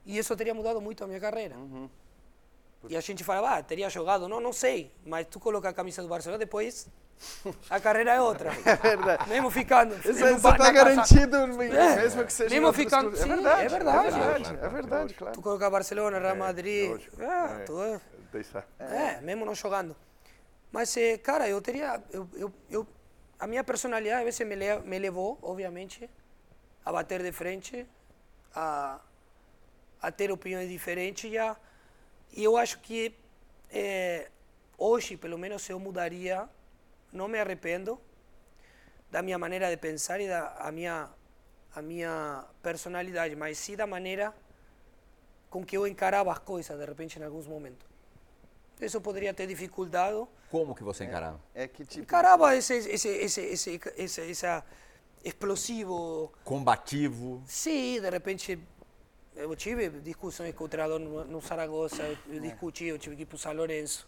E 0.05 0.17
isso 0.17 0.35
teria 0.35 0.53
mudado 0.53 0.79
muito 0.79 1.03
a 1.03 1.07
minha 1.07 1.19
carreira. 1.19 1.55
Uhum. 1.55 1.89
E 2.89 2.95
a 2.97 3.01
gente 3.01 3.23
falava, 3.23 3.57
ah, 3.57 3.63
teria 3.63 3.89
jogado. 3.89 4.27
Não, 4.27 4.39
não 4.39 4.53
sei. 4.53 4.91
Mas 5.05 5.27
tu 5.27 5.39
coloca 5.39 5.69
a 5.69 5.73
camisa 5.73 6.01
do 6.01 6.07
Barcelona, 6.07 6.39
depois 6.39 6.87
a 7.69 7.79
carreira 7.79 8.13
é 8.13 8.21
outra. 8.21 8.51
É 8.65 8.75
verdade. 8.95 9.29
Mesmo 9.29 9.49
ficando. 9.49 9.95
Isso 9.95 10.09
está 10.25 10.71
garantido, 10.71 11.37
é. 11.37 11.95
mesmo 11.95 12.25
que 12.25 12.33
seja. 12.33 12.49
Mesmo 12.49 12.73
ficando. 12.73 13.13
É 13.13 13.15
sim, 13.15 13.27
verdade. 13.27 13.61
É 13.65 13.69
verdade. 13.69 14.07
É 14.07 14.11
verdade, 14.11 14.59
é 14.61 14.69
verdade 14.69 15.13
claro. 15.13 15.33
Tu 15.33 15.41
colocar 15.41 15.69
Barcelona, 15.69 16.19
Real 16.19 16.35
Madrid. 16.35 16.89
lógico. 16.91 17.15
Ah, 17.21 17.57
É. 17.61 17.63
tu 17.63 17.81
é. 17.81 18.01
É. 18.79 18.83
É, 19.17 19.21
mesmo 19.21 19.45
não 19.45 19.55
jogando. 19.55 19.95
Mas, 20.71 20.95
eh, 20.97 21.17
cara, 21.17 21.47
eu 21.47 21.61
teria. 21.61 22.03
Eu, 22.11 22.27
eu, 22.33 22.53
eu, 22.69 22.87
a 23.39 23.47
minha 23.47 23.63
personalidade, 23.63 24.19
às 24.19 24.25
vezes, 24.25 24.45
me, 24.45 24.55
le, 24.55 24.79
me 24.79 24.99
levou, 24.99 25.39
obviamente, 25.41 26.09
a 26.83 26.91
bater 26.91 27.23
de 27.23 27.31
frente, 27.31 27.87
a, 28.53 28.99
a 30.01 30.11
ter 30.11 30.31
opiniões 30.33 30.67
diferentes. 30.69 31.31
E, 31.31 31.37
a, 31.37 31.55
e 32.35 32.43
eu 32.43 32.57
acho 32.57 32.79
que 32.79 33.15
eh, 33.71 34.29
hoje, 34.77 35.15
pelo 35.17 35.37
menos, 35.37 35.67
eu 35.69 35.79
mudaria. 35.79 36.49
Não 37.11 37.29
me 37.29 37.39
arrependo 37.39 37.99
da 39.09 39.21
minha 39.21 39.37
maneira 39.37 39.69
de 39.69 39.77
pensar 39.77 40.19
e 40.19 40.27
da 40.27 40.53
a 40.59 40.69
minha, 40.69 41.09
a 41.73 41.81
minha 41.81 42.43
personalidade, 42.61 43.35
mas 43.37 43.57
sim 43.57 43.75
da 43.75 43.87
maneira 43.87 44.33
com 45.49 45.63
que 45.63 45.77
eu 45.77 45.87
encarava 45.87 46.29
as 46.33 46.39
coisas, 46.39 46.77
de 46.77 46.85
repente, 46.85 47.17
em 47.17 47.23
alguns 47.23 47.47
momentos. 47.47 47.87
Isso 48.81 48.99
poderia 48.99 49.33
ter 49.33 49.47
dificultado. 49.47 50.27
Como 50.51 50.75
que 50.75 50.83
você 50.83 51.05
encarava? 51.05 51.39
É 51.53 51.69
que 51.69 51.85
tipo. 51.85 52.03
Encarava 52.03 52.53
esse, 52.57 52.73
esse, 52.73 53.07
esse, 53.07 53.41
esse, 53.41 53.81
esse, 53.95 54.21
esse 54.21 54.63
explosivo. 55.23 56.33
Combativo. 56.43 57.41
Sim, 57.47 58.01
de 58.01 58.09
repente. 58.09 58.59
Eu 59.35 59.55
tive 59.55 59.89
discussões 59.89 60.55
com 60.55 60.63
o 60.63 60.67
treinador 60.67 60.99
no, 60.99 61.25
no 61.25 61.41
Saragossa, 61.41 62.03
eu 62.27 62.39
discuti, 62.39 62.85
eu 62.85 62.97
tive 62.97 63.15
que 63.17 63.21
ir 63.23 63.25
para 63.25 63.35
o 63.35 63.39
São 63.39 63.53
Lourenço. 63.53 64.07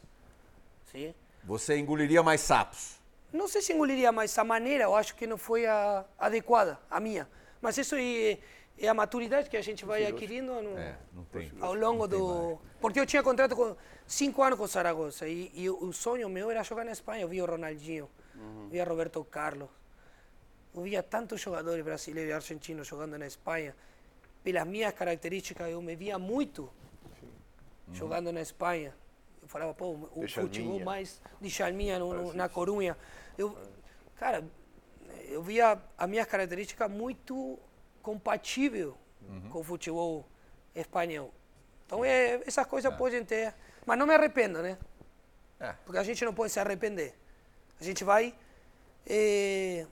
Sim. 0.92 1.14
Você 1.44 1.78
engoliria 1.78 2.24
mais 2.24 2.42
sapos? 2.42 2.98
Não 3.32 3.48
sei 3.48 3.62
se 3.62 3.74
engoliria, 3.74 4.12
mas 4.12 4.38
a 4.38 4.44
maneira 4.44 4.86
eu 4.86 4.96
acho 4.96 5.16
que 5.16 5.28
não 5.28 5.38
foi 5.38 5.66
a 5.66 6.06
adequada, 6.18 6.80
a 6.90 7.00
minha. 7.00 7.28
Mas 7.62 7.78
isso 7.78 7.96
é, 7.96 8.38
é 8.80 8.88
a 8.88 8.94
maturidade 8.94 9.50
que 9.50 9.58
a 9.58 9.62
gente 9.62 9.84
vai 9.86 10.06
adquirindo 10.06 10.62
no, 10.62 10.78
É, 10.78 10.98
não 11.14 11.26
tem. 11.26 11.52
ao 11.60 11.74
longo 11.74 12.04
não 12.04 12.10
tem 12.10 12.20
do. 12.20 12.46
mais. 12.46 12.60
Porque 12.80 13.00
eu 13.00 13.06
tinha 13.06 13.22
contrato 13.22 13.54
com 13.56 13.76
cinco 14.06 14.42
anos 14.42 14.58
com 14.58 14.64
o 14.64 14.68
Saragossa 14.68 15.28
e, 15.28 15.52
e 15.54 15.70
o, 15.70 15.92
sonho 15.92 16.30
meu 16.30 16.50
era 16.50 16.64
jogar 16.64 16.86
na 16.86 16.92
Espanha. 16.92 17.24
Eu 17.24 17.28
via 17.28 17.44
o 17.44 17.48
Ronaldinho, 17.48 18.10
via 18.72 18.86
Roberto 18.86 19.22
Carlos, 19.26 19.70
eu 20.74 20.84
via 20.84 21.04
tantos 21.04 21.42
jogadores 21.42 21.84
brasileiros 21.84 22.32
e 22.32 22.34
argentinos 22.34 22.88
jogando 22.88 23.18
na 23.18 23.28
Espanha. 23.28 23.76
Pelas 24.48 24.66
minhas 24.66 24.94
características, 24.94 25.70
eu 25.70 25.82
me 25.82 25.94
via 25.94 26.18
muito 26.18 26.72
jogando 27.92 28.32
na 28.32 28.40
Espanha. 28.40 28.96
Eu 29.42 29.48
falava, 29.50 29.74
pô, 29.74 30.00
o 30.16 30.26
De 30.26 30.34
futebol 30.34 30.80
mais 30.80 31.22
de 31.42 31.50
Chalminha 31.50 32.00
no, 32.00 32.14
no, 32.14 32.34
na 32.34 32.48
Corunha. 32.48 32.96
Eu, 33.38 33.58
cara, 34.16 34.46
eu 35.26 35.44
via 35.44 35.78
as 35.98 36.10
minhas 36.10 36.26
características 36.28 36.90
muito 36.90 37.60
compatível 38.02 38.98
com 39.52 39.60
o 39.60 39.64
futebol 39.66 40.26
espanhol. 40.74 41.34
Então, 41.86 42.06
é, 42.06 42.42
essas 42.48 42.66
coisas 42.68 42.96
podem 42.96 43.26
ter. 43.26 43.54
Mas 43.86 44.00
não 44.00 44.08
me 44.08 44.14
arrependo, 44.14 44.62
né? 44.62 44.78
É. 45.60 45.74
Porque 45.84 46.00
a 46.00 46.04
gente 46.04 46.24
não 46.24 46.34
pode 46.34 46.54
se 46.54 46.60
arrepender. 46.62 47.14
A 47.82 47.84
gente 47.84 48.06
vai, 48.06 48.34
eh, 49.06 49.86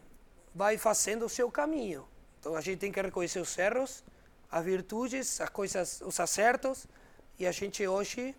vai 0.53 0.77
fazendo 0.77 1.25
o 1.25 1.29
seu 1.29 1.51
caminho. 1.51 2.07
Então, 2.39 2.55
a 2.55 2.61
gente 2.61 2.79
tem 2.79 2.89
que 2.89 3.01
reconhecer 3.01 3.41
os 3.41 3.57
erros, 3.57 4.01
as 4.51 4.63
virtudes, 4.63 5.41
as 5.41 5.49
coisas, 5.49 6.01
os 6.01 6.19
acertos. 6.19 6.87
E 7.37 7.45
a 7.45 7.51
gente 7.51 7.85
hoje 7.85 8.35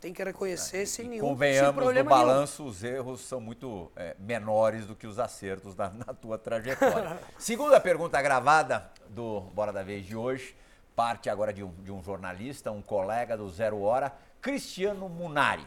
tem 0.00 0.12
que 0.12 0.22
reconhecer 0.22 0.86
sem 0.86 1.08
nenhum 1.08 1.22
sem 1.22 1.30
Convenhamos, 1.30 1.74
no 1.74 1.82
problema 1.82 2.10
nenhum. 2.10 2.26
balanço, 2.26 2.64
os 2.64 2.84
erros 2.84 3.20
são 3.22 3.40
muito 3.40 3.90
é, 3.96 4.14
menores 4.18 4.86
do 4.86 4.94
que 4.94 5.06
os 5.06 5.18
acertos 5.18 5.74
na, 5.74 5.90
na 5.90 6.14
tua 6.14 6.38
trajetória. 6.38 7.18
Segunda 7.38 7.80
pergunta 7.80 8.20
gravada 8.22 8.90
do 9.08 9.40
Bora 9.54 9.72
da 9.72 9.82
Vez 9.82 10.06
de 10.06 10.14
hoje, 10.14 10.54
parte 10.94 11.28
agora 11.28 11.52
de 11.52 11.64
um, 11.64 11.72
de 11.82 11.90
um 11.90 12.02
jornalista, 12.02 12.70
um 12.70 12.82
colega 12.82 13.36
do 13.36 13.48
Zero 13.48 13.80
Hora, 13.80 14.12
Cristiano 14.40 15.08
Munari. 15.08 15.66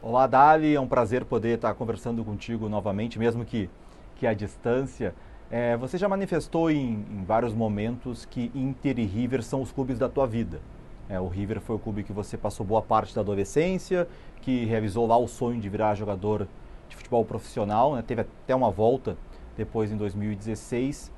Olá, 0.00 0.26
Dali, 0.26 0.74
é 0.74 0.80
um 0.80 0.86
prazer 0.86 1.24
poder 1.24 1.56
estar 1.56 1.74
conversando 1.74 2.22
contigo 2.22 2.68
novamente, 2.68 3.18
mesmo 3.18 3.44
que, 3.44 3.70
que 4.16 4.26
à 4.26 4.34
distância. 4.34 5.14
É, 5.56 5.76
você 5.76 5.96
já 5.96 6.08
manifestou 6.08 6.68
em, 6.68 7.06
em 7.08 7.22
vários 7.24 7.54
momentos 7.54 8.24
que 8.24 8.50
Inter 8.56 8.98
e 8.98 9.04
River 9.04 9.40
são 9.40 9.62
os 9.62 9.70
clubes 9.70 10.00
da 10.00 10.08
tua 10.08 10.26
vida. 10.26 10.60
É, 11.08 11.20
o 11.20 11.28
River 11.28 11.60
foi 11.60 11.76
o 11.76 11.78
clube 11.78 12.02
que 12.02 12.12
você 12.12 12.36
passou 12.36 12.66
boa 12.66 12.82
parte 12.82 13.14
da 13.14 13.20
adolescência, 13.20 14.08
que 14.40 14.64
realizou 14.64 15.06
lá 15.06 15.16
o 15.16 15.28
sonho 15.28 15.60
de 15.60 15.68
virar 15.68 15.94
jogador 15.94 16.48
de 16.88 16.96
futebol 16.96 17.24
profissional, 17.24 17.94
né? 17.94 18.02
teve 18.04 18.22
até 18.22 18.52
uma 18.52 18.68
volta 18.68 19.16
depois 19.56 19.92
em 19.92 19.96
2016. 19.96 21.12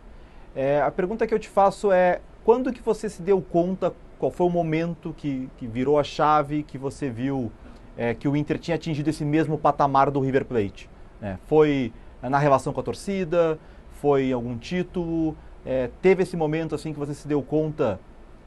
É, 0.54 0.82
a 0.82 0.90
pergunta 0.90 1.26
que 1.26 1.32
eu 1.32 1.38
te 1.38 1.48
faço 1.48 1.90
é, 1.90 2.20
quando 2.44 2.70
que 2.74 2.82
você 2.82 3.08
se 3.08 3.22
deu 3.22 3.40
conta, 3.40 3.94
qual 4.18 4.30
foi 4.30 4.46
o 4.46 4.50
momento 4.50 5.14
que, 5.16 5.48
que 5.56 5.66
virou 5.66 5.98
a 5.98 6.04
chave, 6.04 6.62
que 6.62 6.76
você 6.76 7.08
viu 7.08 7.50
é, 7.96 8.12
que 8.12 8.28
o 8.28 8.36
Inter 8.36 8.58
tinha 8.58 8.74
atingido 8.74 9.08
esse 9.08 9.24
mesmo 9.24 9.56
patamar 9.56 10.10
do 10.10 10.20
River 10.20 10.44
Plate? 10.44 10.90
É, 11.22 11.38
foi 11.46 11.90
na 12.20 12.38
relação 12.38 12.70
com 12.74 12.80
a 12.80 12.82
torcida? 12.82 13.58
Foi 14.00 14.32
algum 14.32 14.58
título? 14.58 15.36
É, 15.64 15.90
teve 16.00 16.22
esse 16.22 16.36
momento 16.36 16.74
assim 16.74 16.92
que 16.92 16.98
você 16.98 17.14
se 17.14 17.26
deu 17.26 17.42
conta, 17.42 17.98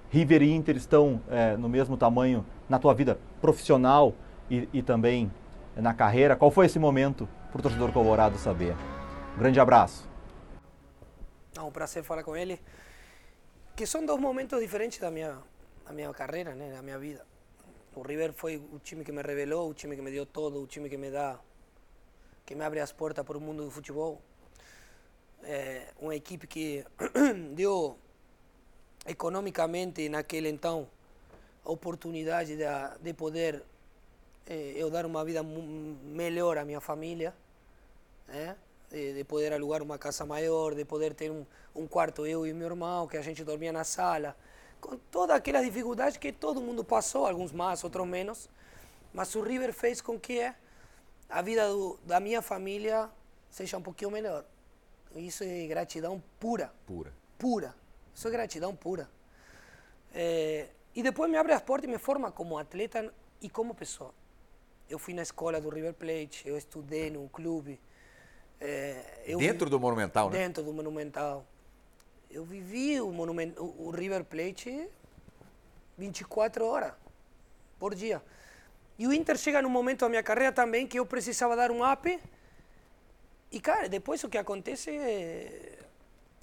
River 0.10 0.42
e 0.42 0.52
Inter 0.52 0.76
estão 0.76 1.22
é, 1.30 1.58
no 1.58 1.68
mesmo 1.68 1.98
tamanho 1.98 2.46
na 2.68 2.80
tua 2.80 2.94
vida 2.94 3.20
profissional 3.42 4.14
e, 4.50 4.68
e 4.74 4.82
também 4.82 5.32
na 5.76 5.94
carreira? 5.94 6.36
Qual 6.36 6.52
foi 6.52 6.66
esse 6.66 6.80
momento 6.80 7.28
para 7.52 7.60
o 7.60 7.62
torcedor 7.62 7.92
colorado 7.92 8.38
saber? 8.38 8.76
Um 9.36 9.40
grande 9.40 9.60
abraço. 9.60 10.08
É 11.58 11.62
um 11.62 11.72
prazer 11.72 12.04
falar 12.04 12.24
com 12.24 12.36
ele. 12.36 12.60
Que 13.76 13.86
são 13.86 14.06
dois 14.06 14.20
momentos 14.20 14.60
diferentes 14.60 15.00
da 15.00 15.10
minha, 15.10 15.38
da 15.86 15.94
minha 15.94 16.12
carreira, 16.14 16.54
né, 16.54 16.72
da 16.72 16.82
minha 16.82 17.00
vida. 17.00 17.26
O 17.96 18.02
River 18.02 18.34
foi 18.34 18.58
o 18.58 18.80
time 18.80 19.04
que 19.04 19.12
me 19.12 19.22
revelou, 19.22 19.70
o 19.70 19.74
time 19.74 19.96
que 19.96 20.02
me 20.02 20.12
deu 20.12 20.26
todo, 20.26 20.62
o 20.62 20.68
time 20.68 20.90
que 20.90 20.98
me 20.98 21.10
dá, 21.10 21.40
que 22.46 22.56
me 22.56 22.64
abre 22.64 22.80
as 22.80 22.92
portas 22.92 23.26
para 23.26 23.38
o 23.38 23.42
mundo 23.42 23.64
do 23.66 23.72
futebol. 23.72 24.22
É 25.44 25.88
uma 26.00 26.16
equipe 26.16 26.46
que 26.48 26.86
deu 27.56 27.98
economicamente 29.06 30.10
naquele 30.10 30.50
então 30.50 30.88
a 31.66 31.72
oportunidade 31.72 32.56
de, 32.56 32.64
de 33.02 33.14
poder 33.14 33.64
eh, 34.48 34.74
eu 34.76 34.90
dar 34.90 35.06
uma 35.06 35.24
vida 35.24 35.42
melhor 35.44 36.58
à 36.58 36.66
minha 36.66 36.82
família, 36.82 37.34
né? 38.28 38.56
de, 38.90 39.14
de 39.14 39.24
poder 39.24 39.54
alugar 39.54 39.82
uma 39.82 39.98
casa 39.98 40.26
maior, 40.26 40.74
de 40.74 40.84
poder 40.84 41.14
ter 41.14 41.32
um, 41.32 41.46
um 41.76 41.88
quarto 41.88 42.26
eu 42.26 42.46
e 42.46 42.54
meu 42.54 42.68
irmão, 42.68 43.08
que 43.08 43.18
a 43.18 43.22
gente 43.22 43.44
dormia 43.44 43.72
na 43.72 43.84
sala, 43.84 44.36
com 44.82 44.98
todas 45.12 45.36
aquelas 45.36 45.64
dificuldades 45.66 46.18
que 46.18 46.32
todo 46.32 46.62
mundo 46.62 46.84
passou, 46.84 47.26
alguns 47.26 47.52
mais, 47.52 47.84
outros 47.84 48.08
menos, 48.08 48.50
mas 49.14 49.34
o 49.36 49.42
River 49.42 49.74
fez 49.74 50.02
com 50.02 50.20
que 50.20 50.54
a 51.30 51.42
vida 51.42 51.68
do, 51.68 52.00
da 52.06 52.20
minha 52.20 52.42
família 52.42 53.10
seja 53.50 53.78
um 53.78 53.82
pouquinho 53.82 54.12
melhor. 54.12 54.44
Isso 55.16 55.44
é 55.44 55.66
gratidão 55.68 56.22
pura 56.40 56.72
Pura. 56.86 57.12
pura. 57.38 57.76
Isso 58.14 58.28
é 58.28 58.32
gratidão 58.32 58.76
pura. 58.76 59.10
É, 60.14 60.68
e 60.96 61.02
depois 61.04 61.30
me 61.30 61.38
abre 61.38 61.54
as 61.54 61.62
portas 61.62 61.88
e 61.88 61.92
me 61.92 61.98
forma 62.00 62.32
como 62.32 62.58
atleta 62.58 63.14
e 63.42 63.50
como 63.50 63.74
pessoa. 63.74 64.14
Eu 64.90 64.98
fui 65.00 65.14
na 65.14 65.22
escola 65.22 65.62
do 65.62 65.70
River 65.70 65.94
Plate, 65.94 66.48
eu 66.48 66.58
estudei 66.58 67.10
num 67.10 67.28
clube. 67.28 67.80
é, 68.60 69.24
Dentro 69.38 69.66
vi- 69.66 69.72
do 69.72 69.80
Monumental, 69.80 70.30
né? 70.30 70.38
Dentro 70.40 70.64
do 70.64 70.74
Monumental. 70.74 71.46
Eu 72.30 72.44
vivi 72.44 73.00
o, 73.02 73.12
monumen, 73.12 73.54
o, 73.58 73.88
o 73.88 73.90
River 73.92 74.24
Plate 74.24 74.88
24 75.98 76.66
horas 76.66 76.94
por 77.80 77.96
dia. 77.96 78.22
E 78.98 79.08
o 79.08 79.14
Inter 79.14 79.38
chega 79.38 79.62
num 79.62 79.70
momento 79.70 80.02
da 80.02 80.10
minha 80.10 80.22
carreira 80.24 80.52
também 80.52 80.86
que 80.86 81.00
eu 81.00 81.06
precisava 81.06 81.56
dar 81.56 81.72
um 81.72 81.90
up. 81.90 82.20
E, 83.52 83.60
cara, 83.60 83.90
depois 83.90 84.24
o 84.24 84.30
que 84.30 84.38
acontece 84.38 84.92
é, 84.92 85.80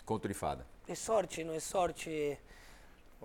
Conto 0.05 0.27
de 0.29 0.35
fada. 0.35 0.67
é 0.89 0.95
sorte, 0.95 1.45
não 1.45 1.55
é 1.55 1.61
sorte. 1.61 2.39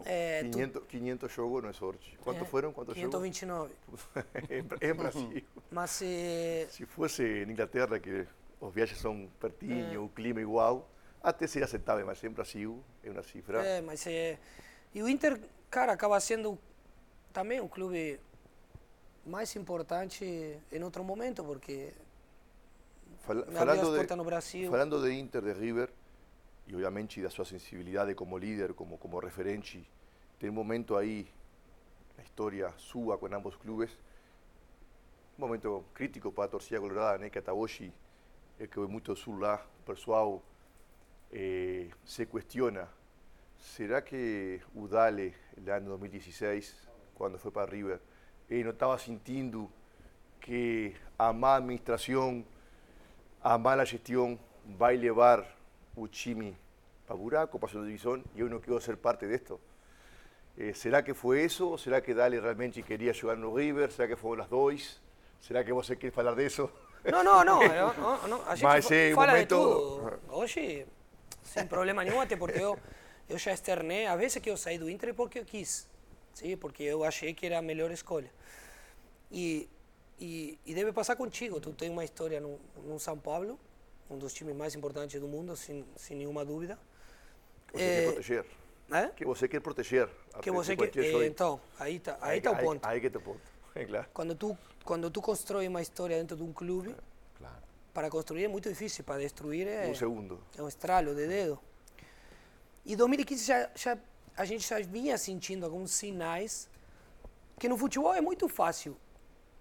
É, 0.06 0.44
tu- 0.44 0.52
500, 0.52 0.84
500 0.88 1.32
jogos 1.32 1.64
não 1.64 1.70
é 1.70 1.74
sorte. 1.74 2.18
Quantos 2.24 2.44
é, 2.44 2.46
foram? 2.46 2.72
Quantos 2.72 2.96
jogos? 2.96 3.12
529. 3.12 3.74
em, 4.50 4.90
em 4.90 4.94
Brasil. 4.94 5.44
Mas 5.70 6.02
é, 6.02 6.68
Se 6.70 6.86
fosse 6.86 7.24
em 7.24 7.52
Inglaterra, 7.52 8.00
que 8.00 8.26
os 8.60 8.74
viagens 8.74 9.00
são 9.00 9.30
pertinho, 9.40 9.94
É. 9.94 9.98
o 10.00 10.08
clima 10.10 10.40
é 10.40 10.44
igual, 10.44 10.88
até 11.22 11.46
seria 11.48 11.66
aceitável, 11.66 12.06
mas 12.06 12.24
em 12.24 12.30
Brasil 12.30 12.84
é 13.04 13.10
uma 13.10 13.24
cifra. 13.24 13.64
É, 13.66 13.82
mas 13.82 14.06
é. 14.08 14.38
E 14.94 15.02
o 15.04 15.10
Inter, 15.10 15.40
cara, 15.70 15.92
acaba 15.94 16.20
sendo 16.20 16.58
também 17.34 17.60
um 17.60 17.68
clube 17.68 18.20
mais 19.26 19.56
importante 19.56 20.24
em 20.72 20.84
outro 20.84 21.04
momento, 21.04 21.44
porque 21.44 21.94
As 23.22 23.54
falando, 23.54 23.92
de, 23.92 24.08
falando 24.70 25.02
de 25.02 25.14
Inter, 25.14 25.42
de 25.42 25.54
River, 25.54 25.90
e 26.68 26.74
obviamente 26.74 27.22
da 27.22 27.30
sua 27.30 27.46
sensibilidade 27.46 28.16
como 28.16 28.38
líder, 28.38 28.74
como, 28.74 28.98
como 28.98 29.20
referente, 29.20 29.88
tem 30.40 30.50
um 30.50 30.54
momento 30.54 30.98
aí 30.98 31.28
na 32.18 32.24
história 32.24 32.74
sua 32.78 33.18
com 33.18 33.28
ambos 33.28 33.56
clubes, 33.56 33.92
um 35.38 35.42
momento 35.42 35.86
crítico 35.94 36.32
para 36.32 36.46
a 36.46 36.48
torcida 36.48 36.80
colorada, 36.80 37.20
né, 37.20 37.30
que 37.30 37.52
hoje 37.52 37.94
é 38.60 38.68
que 38.68 38.80
muito 38.80 39.16
sul 39.16 39.40
lá, 39.40 39.66
o 39.82 39.84
pessoal 39.86 40.42
eh, 41.32 41.90
se 42.04 42.26
questiona, 42.26 42.90
será 43.58 44.02
que 44.02 44.60
o 44.76 44.88
Dale, 44.88 45.34
no 45.58 45.72
ano 45.72 45.90
2016, 45.98 46.90
quando 47.16 47.38
foi 47.38 47.52
para 47.52 47.70
River, 47.70 48.00
ele 48.50 48.64
não 48.64 48.72
estava 48.72 48.98
sentindo 48.98 49.72
que 50.40 50.96
a 51.18 51.32
má 51.32 51.58
administração 51.58 52.44
a 53.44 53.58
mala 53.58 53.86
gestión 53.86 54.40
va 54.82 54.90
a 54.90 54.94
llevar 54.94 55.46
o 55.96 56.08
time 56.08 56.56
para 57.08 57.18
buraco, 57.20 57.60
para 57.60 57.72
segunda 57.72 57.88
división, 57.88 58.24
y 58.36 58.40
yo 58.40 58.48
no 58.50 58.60
quiero 58.62 58.80
ser 58.80 58.98
parte 58.98 59.28
de 59.28 59.36
esto. 59.36 59.60
Eh, 60.58 60.74
¿Será 60.76 61.04
que 61.04 61.14
fue 61.14 61.44
eso? 61.46 61.78
¿Será 61.78 62.02
que 62.02 62.14
Dale 62.14 62.40
realmente 62.40 62.84
quería 62.84 63.14
jugar 63.20 63.38
no 63.38 63.56
River? 63.56 63.92
¿Será 63.92 64.08
que 64.08 64.16
fueron 64.16 64.40
las 64.40 64.50
dos? 64.50 65.02
¿Será 65.40 65.64
que 65.64 65.72
vos 65.72 65.88
querés 65.88 66.18
hablar 66.18 66.36
de 66.36 66.46
eso? 66.46 66.70
Não, 67.04 67.24
não, 67.24 67.44
não. 67.44 67.64
eu- 67.64 67.94
não, 67.96 68.28
não, 68.28 68.42
a 68.48 68.56
gente 68.56 68.64
Mas 68.64 68.92
é 68.92 69.12
fala 69.16 69.32
momento- 69.32 69.56
de 69.56 69.62
tudo. 69.64 70.20
Hoje, 70.30 70.86
sem 71.42 71.66
problema 71.66 72.04
nenhum, 72.04 72.22
até 72.22 72.36
porque 72.38 72.60
eu, 72.60 72.78
eu 73.28 73.38
já 73.40 73.52
externei. 73.54 74.06
A 74.06 74.16
vezes 74.16 74.40
que 74.42 74.50
eu 74.52 74.56
saí 74.58 74.78
do 74.78 74.88
Inter 74.90 75.16
porque 75.16 75.40
eu 75.40 75.46
quis. 75.46 75.90
Sim, 76.36 76.56
porque 76.58 76.84
eu 76.84 77.04
achei 77.04 77.34
que 77.34 77.46
era 77.48 77.58
a 77.58 77.62
melhor 77.62 77.90
escolha. 77.92 78.30
E, 79.32 79.68
e, 80.22 80.60
e 80.66 80.74
deve 80.74 80.94
passar 80.94 81.16
contigo. 81.16 81.60
Tu 81.60 81.74
tem 81.74 81.90
uma 81.90 82.04
história 82.06 82.40
no, 82.40 82.60
no 82.86 83.00
São 83.00 83.18
Paulo, 83.18 83.60
um 84.10 84.18
dos 84.18 84.32
times 84.34 84.56
mais 84.56 84.76
importantes 84.76 85.20
do 85.20 85.28
mundo, 85.28 85.56
sem, 85.58 85.84
sem 85.98 86.16
nenhuma 86.16 86.46
dúvida. 86.46 86.78
Que 87.68 87.78
você 87.78 87.84
Eh, 87.84 87.96
quer 88.06 88.06
proteger. 88.14 88.46
É? 88.92 89.08
Que 89.08 89.26
você 89.26 89.48
quer 89.48 89.60
proteger. 89.62 90.10
a 90.34 90.40
Que 90.40 90.52
você 90.52 90.76
de 90.76 90.78
que, 90.78 90.92
cualquier 91.02 91.24
eh, 91.24 91.28
então, 91.28 91.60
aí 91.80 92.00
tá, 92.00 92.18
aí 92.22 92.34
Ahí- 92.36 92.42
tá 92.42 92.52
o 92.52 92.58
ponto. 92.58 92.86
Ahí 92.86 93.02
que 93.02 93.10
te 93.10 93.20
ponto. 93.20 93.42
É 93.74 93.86
claro. 93.86 94.08
Quando 94.14 94.36
tu, 94.36 94.58
quando 94.86 95.10
tu 95.10 95.22
constrói 95.22 95.68
uma 95.68 95.82
história 95.82 96.18
dentro 96.18 96.36
de 96.38 96.44
um 96.44 96.52
clube, 96.54 96.94
Claro. 97.38 97.56
para 97.94 98.10
construir 98.10 98.44
é 98.44 98.48
muito 98.48 98.68
difícil, 98.70 99.04
para 99.04 99.20
destruir 99.20 99.66
é... 99.68 99.88
Un 99.88 99.96
segundo. 99.96 100.40
É 100.58 100.62
um 100.62 100.68
estralo 100.68 101.16
de 101.16 101.26
dedo. 101.26 101.58
E 102.86 102.96
2015 102.96 103.46
já, 103.46 103.70
já, 103.76 103.98
a 104.36 104.44
gente 104.46 104.68
já 104.68 104.78
vinha 104.82 105.18
sentindo 105.18 105.66
alguns 105.66 105.92
sinais 105.92 106.70
que 107.58 107.70
no 107.70 107.78
futebol 107.78 108.14
é 108.14 108.20
muito 108.22 108.50
fácil 108.50 108.98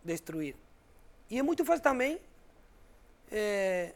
destruir. 0.04 0.56
E 1.28 1.38
é 1.38 1.42
muito 1.42 1.64
fácil 1.64 1.82
também 1.82 2.20
eh, 3.30 3.94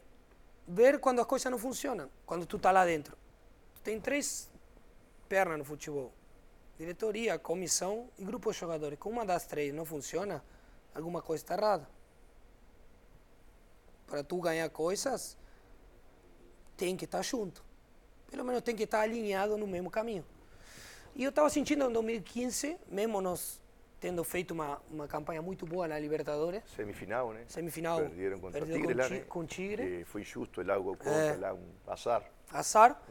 ver 0.67 0.99
quando 0.99 1.19
as 1.19 1.27
coisas 1.27 1.51
não 1.51 1.57
funcionam, 1.57 2.09
quando 2.25 2.45
tu 2.45 2.57
está 2.57 2.71
lá 2.71 2.85
dentro. 2.85 3.17
Tu 3.75 3.81
tem 3.81 3.99
três 3.99 4.49
pernas 5.27 5.57
no 5.57 5.65
futebol. 5.65 6.13
Diretoria, 6.77 7.37
comissão 7.39 8.09
e 8.17 8.23
grupo 8.23 8.51
de 8.51 8.57
jogadores. 8.57 8.97
Com 8.99 9.09
uma 9.09 9.25
das 9.25 9.45
três 9.45 9.73
não 9.73 9.85
funciona, 9.85 10.43
alguma 10.93 11.21
coisa 11.21 11.43
está 11.43 11.55
errada. 11.55 11.87
Para 14.07 14.23
tu 14.23 14.39
ganhar 14.39 14.69
coisas, 14.69 15.37
tem 16.77 16.95
que 16.95 17.05
estar 17.05 17.21
junto. 17.21 17.63
Pelo 18.29 18.43
menos 18.43 18.61
tem 18.61 18.75
que 18.75 18.83
estar 18.83 19.01
alinhado 19.01 19.57
no 19.57 19.67
mesmo 19.67 19.89
caminho. 19.89 20.25
E 21.15 21.23
eu 21.23 21.29
estava 21.29 21.49
sentindo 21.49 21.85
em 21.85 21.93
2015, 21.93 22.77
mesmo 22.89 23.21
nós 23.21 23.61
tendo 23.99 24.23
feito 24.23 24.51
uma, 24.51 24.81
uma 24.91 25.07
campanha 25.07 25.41
muito 25.41 25.65
boa 25.65 25.87
na 25.87 25.97
Libertadores, 25.97 26.61
Semifinal, 26.75 27.33
né? 27.33 27.43
Semifinal, 27.47 27.99
Perderam 27.99 28.39
contra 28.39 28.59
perdeu 28.59 28.75
Tigre 28.77 28.93
com 28.95 29.01
lá, 29.01 29.09
né? 29.09 29.19
com 29.21 29.45
Tigre. 29.45 29.83
Que 29.99 30.05
foi 30.05 30.21
injusto, 30.21 30.61
el 30.61 30.71
agua 30.71 30.95
contra 30.97 31.11
É. 31.13 31.35
lá, 31.37 31.53
um 31.53 31.63
azar. 31.87 32.23
azar, 32.51 33.01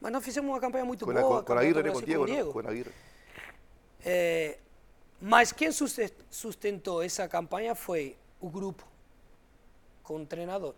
mas 0.00 0.12
nós 0.12 0.24
fizemos 0.24 0.48
uma 0.50 0.60
campanha 0.60 0.84
muito 0.84 1.04
Com, 1.04 1.12
boa. 1.12 1.22
com, 1.22 1.28
com 1.28 1.34
a 1.34 1.38
campeonato 1.42 1.66
Aguirre, 1.66 1.82
né? 1.82 1.90
do 1.90 2.00
Com 2.18 2.26
Diego, 2.26 2.52
com 2.52 2.58
Aguirre. 2.60 2.92
É, 4.04 4.58
mas 5.20 5.50
quem 5.50 5.72
suste- 5.72 6.14
sustentou 6.30 7.02
essa 7.02 7.26
campanha 7.28 7.74
foi 7.74 8.16
o 8.40 8.48
grupo, 8.48 8.86
com 10.04 10.16
o 10.22 10.26
treinador. 10.26 10.74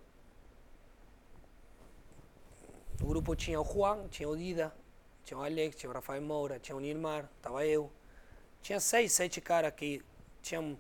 O 3.03 3.07
grupo 3.07 3.35
tinha 3.35 3.61
o 3.61 3.65
Juan, 3.65 4.09
tinha 4.09 4.29
o 4.29 4.37
Dida, 4.37 4.75
tinha 5.25 5.37
o 5.39 5.43
Alex, 5.43 5.77
tinha 5.77 5.91
o 5.91 5.93
Rafael 5.93 6.21
Moura, 6.23 6.59
tinha 6.59 6.77
o 6.77 6.81
Nilmar, 6.81 7.29
estava 7.37 7.67
eu. 7.67 7.91
Tinha 8.63 8.81
seis, 8.81 9.13
sete 9.13 9.41
caras 9.41 9.73
que 9.75 10.03
tinham 10.43 10.77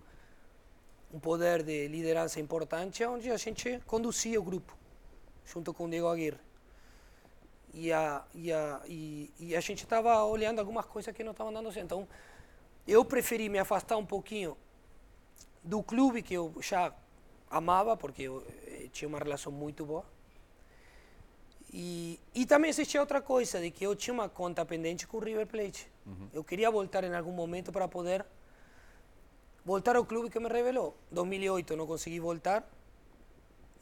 um 1.12 1.18
poder 1.18 1.62
de 1.62 1.89
liderança 1.89 2.41
importante, 2.41 3.05
onde 3.05 3.31
a 3.31 3.37
gente 3.37 3.81
conduzia 3.87 4.41
o 4.41 4.43
grupo, 4.43 4.76
junto 5.45 5.74
com 5.74 5.87
o 5.87 5.91
Diego 5.91 6.07
Aguirre. 6.07 6.39
E 7.72 7.93
a, 7.93 8.24
e 8.35 8.53
a, 8.53 8.81
e, 8.87 9.31
e 9.39 9.57
a 9.57 9.61
gente 9.61 9.85
estava 9.85 10.24
olhando 10.24 10.59
algumas 10.59 10.87
coisas 10.87 11.14
que 11.14 11.22
não 11.22 11.33
estavam 11.33 11.53
dando 11.53 11.72
certo. 11.72 11.85
Então, 11.85 12.09
eu 12.87 13.05
preferi 13.05 13.49
me 13.49 13.59
afastar 13.59 13.97
um 13.97 14.07
pouquinho 14.07 14.57
do 15.62 15.83
clube 15.83 16.22
que 16.22 16.35
eu 16.35 16.53
já 16.61 16.93
amava, 17.49 17.97
porque 17.97 18.22
eu 18.22 18.45
eh, 18.66 18.89
tinha 18.93 19.09
uma 19.09 19.18
relação 19.18 19.53
muito 19.53 19.85
boa. 19.85 20.05
E, 21.72 22.18
e 22.35 22.47
também 22.47 22.70
existia 22.70 23.01
outra 23.01 23.20
coisa, 23.20 23.61
de 23.61 23.70
que 23.70 23.85
eu 23.85 23.95
tinha 23.95 24.12
uma 24.12 24.28
conta 24.28 24.64
pendente 24.64 25.07
com 25.07 25.18
o 25.18 25.20
River 25.20 25.47
Plate. 25.47 25.87
Eu 26.32 26.44
queria 26.44 26.70
voltar 26.70 27.04
em 27.04 27.14
algum 27.14 27.32
momento 27.32 27.72
para 27.72 27.86
poder 27.88 28.24
voltar 29.64 29.96
ao 29.96 30.04
clube 30.04 30.30
que 30.30 30.38
me 30.38 30.48
revelou. 30.48 30.96
2008 31.11 31.76
não 31.76 31.86
consegui 31.86 32.20
voltar, 32.20 32.68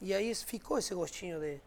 e 0.01 0.13
aí 0.13 0.33
ficou 0.35 0.77
esse 0.77 0.93
gostinho 0.93 1.39
de... 1.39 1.61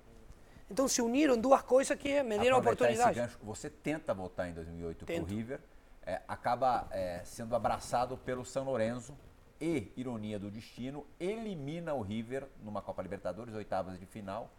Então 0.71 0.89
se 0.89 1.03
uniram 1.03 1.37
duas 1.37 1.63
coisas 1.63 1.99
que 1.99 2.23
me 2.23 2.39
deram 2.39 2.59
oportunidade. 2.59 3.19
gancho, 3.19 3.39
você 3.43 3.69
tenta 3.69 4.15
voltar 4.15 4.49
em 4.49 4.55
2008 4.55 5.05
para 5.05 5.23
o. 5.23 5.25
River, 5.25 5.61
é, 6.05 6.23
acaba 6.27 6.89
é, 6.91 7.21
sendo 7.25 7.55
abraçado 7.55 8.17
pelo 8.17 8.45
São 8.45 8.65
Lourenço 8.65 9.15
e, 9.61 9.93
ironia 9.97 10.39
do 10.39 10.51
destino, 10.51 11.07
elimina 11.21 11.95
o 11.95 12.01
River 12.01 12.49
numa 12.63 12.81
Copa 12.81 13.03
Libertadores, 13.03 13.55
oitavas 13.55 13.99
de 13.99 14.07
final, 14.07 14.51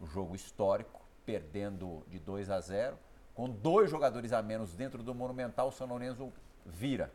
um 0.00 0.06
jogo 0.06 0.34
histórico, 0.34 1.00
perdendo 1.24 2.04
de 2.06 2.18
2 2.18 2.50
a 2.50 2.60
0, 2.60 2.98
com 3.34 3.48
dois 3.48 3.90
jogadores 3.90 4.32
a 4.32 4.42
menos 4.42 4.74
dentro 4.74 5.02
do 5.02 5.14
Monumental, 5.14 5.68
o 5.68 5.72
São 5.72 5.86
Lourenço 5.86 6.32
vira 6.66 7.10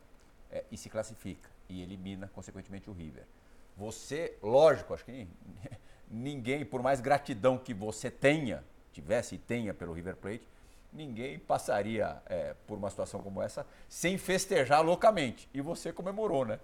é, 0.51 0.63
e 0.71 0.77
se 0.77 0.89
classifica 0.89 1.49
e 1.69 1.81
elimina, 1.81 2.29
consequentemente, 2.33 2.89
o 2.89 2.93
River. 2.93 3.23
Você, 3.75 4.37
lógico, 4.41 4.93
acho 4.93 5.05
que 5.05 5.27
ninguém, 6.09 6.65
por 6.65 6.81
mais 6.81 6.99
gratidão 6.99 7.57
que 7.57 7.73
você 7.73 8.09
tenha, 8.09 8.63
tivesse 8.91 9.35
e 9.35 9.37
tenha 9.37 9.73
pelo 9.73 9.93
River 9.93 10.15
Plate, 10.15 10.47
ninguém 10.91 11.37
passaria 11.37 12.21
é, 12.25 12.55
por 12.65 12.77
uma 12.77 12.89
situação 12.89 13.21
como 13.21 13.41
essa 13.41 13.65
sem 13.87 14.17
festejar 14.17 14.83
loucamente. 14.83 15.47
E 15.53 15.61
você 15.61 15.93
comemorou, 15.93 16.45
né? 16.45 16.59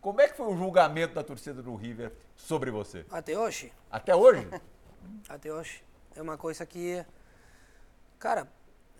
Como 0.00 0.20
é 0.20 0.28
que 0.28 0.36
foi 0.36 0.46
o 0.46 0.56
julgamento 0.56 1.14
da 1.14 1.22
torcida 1.22 1.62
do 1.62 1.74
River 1.74 2.12
sobre 2.36 2.70
você? 2.70 3.06
Até 3.10 3.38
hoje, 3.38 3.72
Até 3.90 4.14
hoje? 4.14 4.48
até 5.28 5.52
hoje. 5.52 5.82
É 6.14 6.20
uma 6.20 6.36
coisa 6.36 6.66
que, 6.66 7.04
cara, 8.18 8.46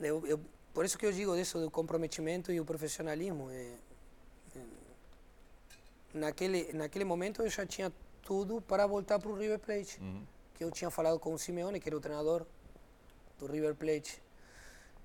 eu, 0.01 0.27
eu- 0.27 0.41
por 0.75 0.85
isso 0.85 0.97
que 0.99 1.05
eu 1.05 1.13
digo 1.13 1.35
disso 1.37 1.59
do 1.61 1.71
comprometimento 1.71 2.51
e 2.53 2.59
o 2.61 2.65
profissionalismo. 2.65 3.51
É, 3.51 3.75
é, 4.57 4.61
naquele, 6.15 6.73
naquele 6.73 7.05
momento 7.05 7.43
eu 7.43 7.49
já 7.49 7.67
tinha 7.67 7.93
tudo 8.23 8.61
para 8.63 8.87
voltar 8.87 9.19
para 9.19 9.31
o 9.31 9.35
River 9.37 9.59
Plate. 9.59 10.01
Que 10.55 10.65
eu 10.65 10.71
tinha 10.71 10.91
falado 10.91 11.19
com 11.19 11.35
o 11.35 11.39
Simeone, 11.39 11.81
que 11.81 11.89
era 11.89 11.97
o 11.97 12.01
treinador 12.01 12.47
do 13.39 13.47
River 13.47 13.75
Plate. 13.75 14.23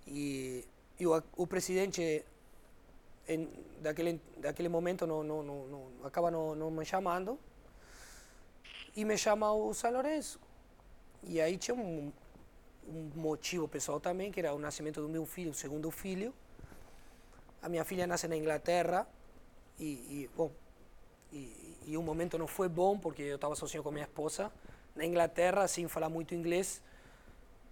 E, 0.06 0.66
e 1.00 1.06
o, 1.06 1.22
o 1.36 1.46
presidente 1.48 2.24
em, 3.28 3.50
daquele, 3.82 4.22
daquele 4.38 4.70
momento 4.70 5.06
não, 5.06 5.24
não, 5.24 5.44
não, 5.44 5.68
não, 5.68 5.88
acaba 6.06 6.32
não, 6.32 6.56
não 6.56 6.72
me 6.72 6.86
chamando 6.86 7.38
e 8.96 9.04
me 9.04 9.18
chama 9.18 9.52
o 9.52 9.74
São 9.74 9.92
Lourenço. 9.92 10.40
E 11.24 11.42
aí 11.42 11.58
tinha 11.58 11.76
um, 11.76 12.12
um 12.88 13.12
motivo 13.16 13.68
pessoal 13.68 14.00
também, 14.00 14.32
que 14.32 14.40
era 14.40 14.54
o 14.54 14.60
nascimento 14.60 15.02
do 15.02 15.10
meu 15.10 15.26
filho, 15.26 15.52
o 15.52 15.54
segundo 15.54 15.92
filho. 15.92 16.34
a 17.62 17.70
minha 17.70 17.84
filha 17.84 18.08
nasce 18.08 18.28
na 18.28 18.36
Inglaterra 18.38 19.08
e, 19.80 19.86
e 19.86 20.30
bom, 20.36 20.52
e, 21.32 21.78
e 21.88 21.98
um 21.98 22.02
momento 22.04 22.38
não 22.38 22.48
foi 22.48 22.70
bom 22.70 22.98
porque 22.98 23.22
eu 23.24 23.36
estava 23.36 23.56
sozinho 23.56 23.84
com 23.84 23.92
minha 23.92 24.06
esposa 24.06 24.52
na 24.96 25.06
Inglaterra, 25.06 25.68
sem 25.68 25.88
falar 25.88 26.10
muito 26.10 26.34
inglês, 26.34 26.82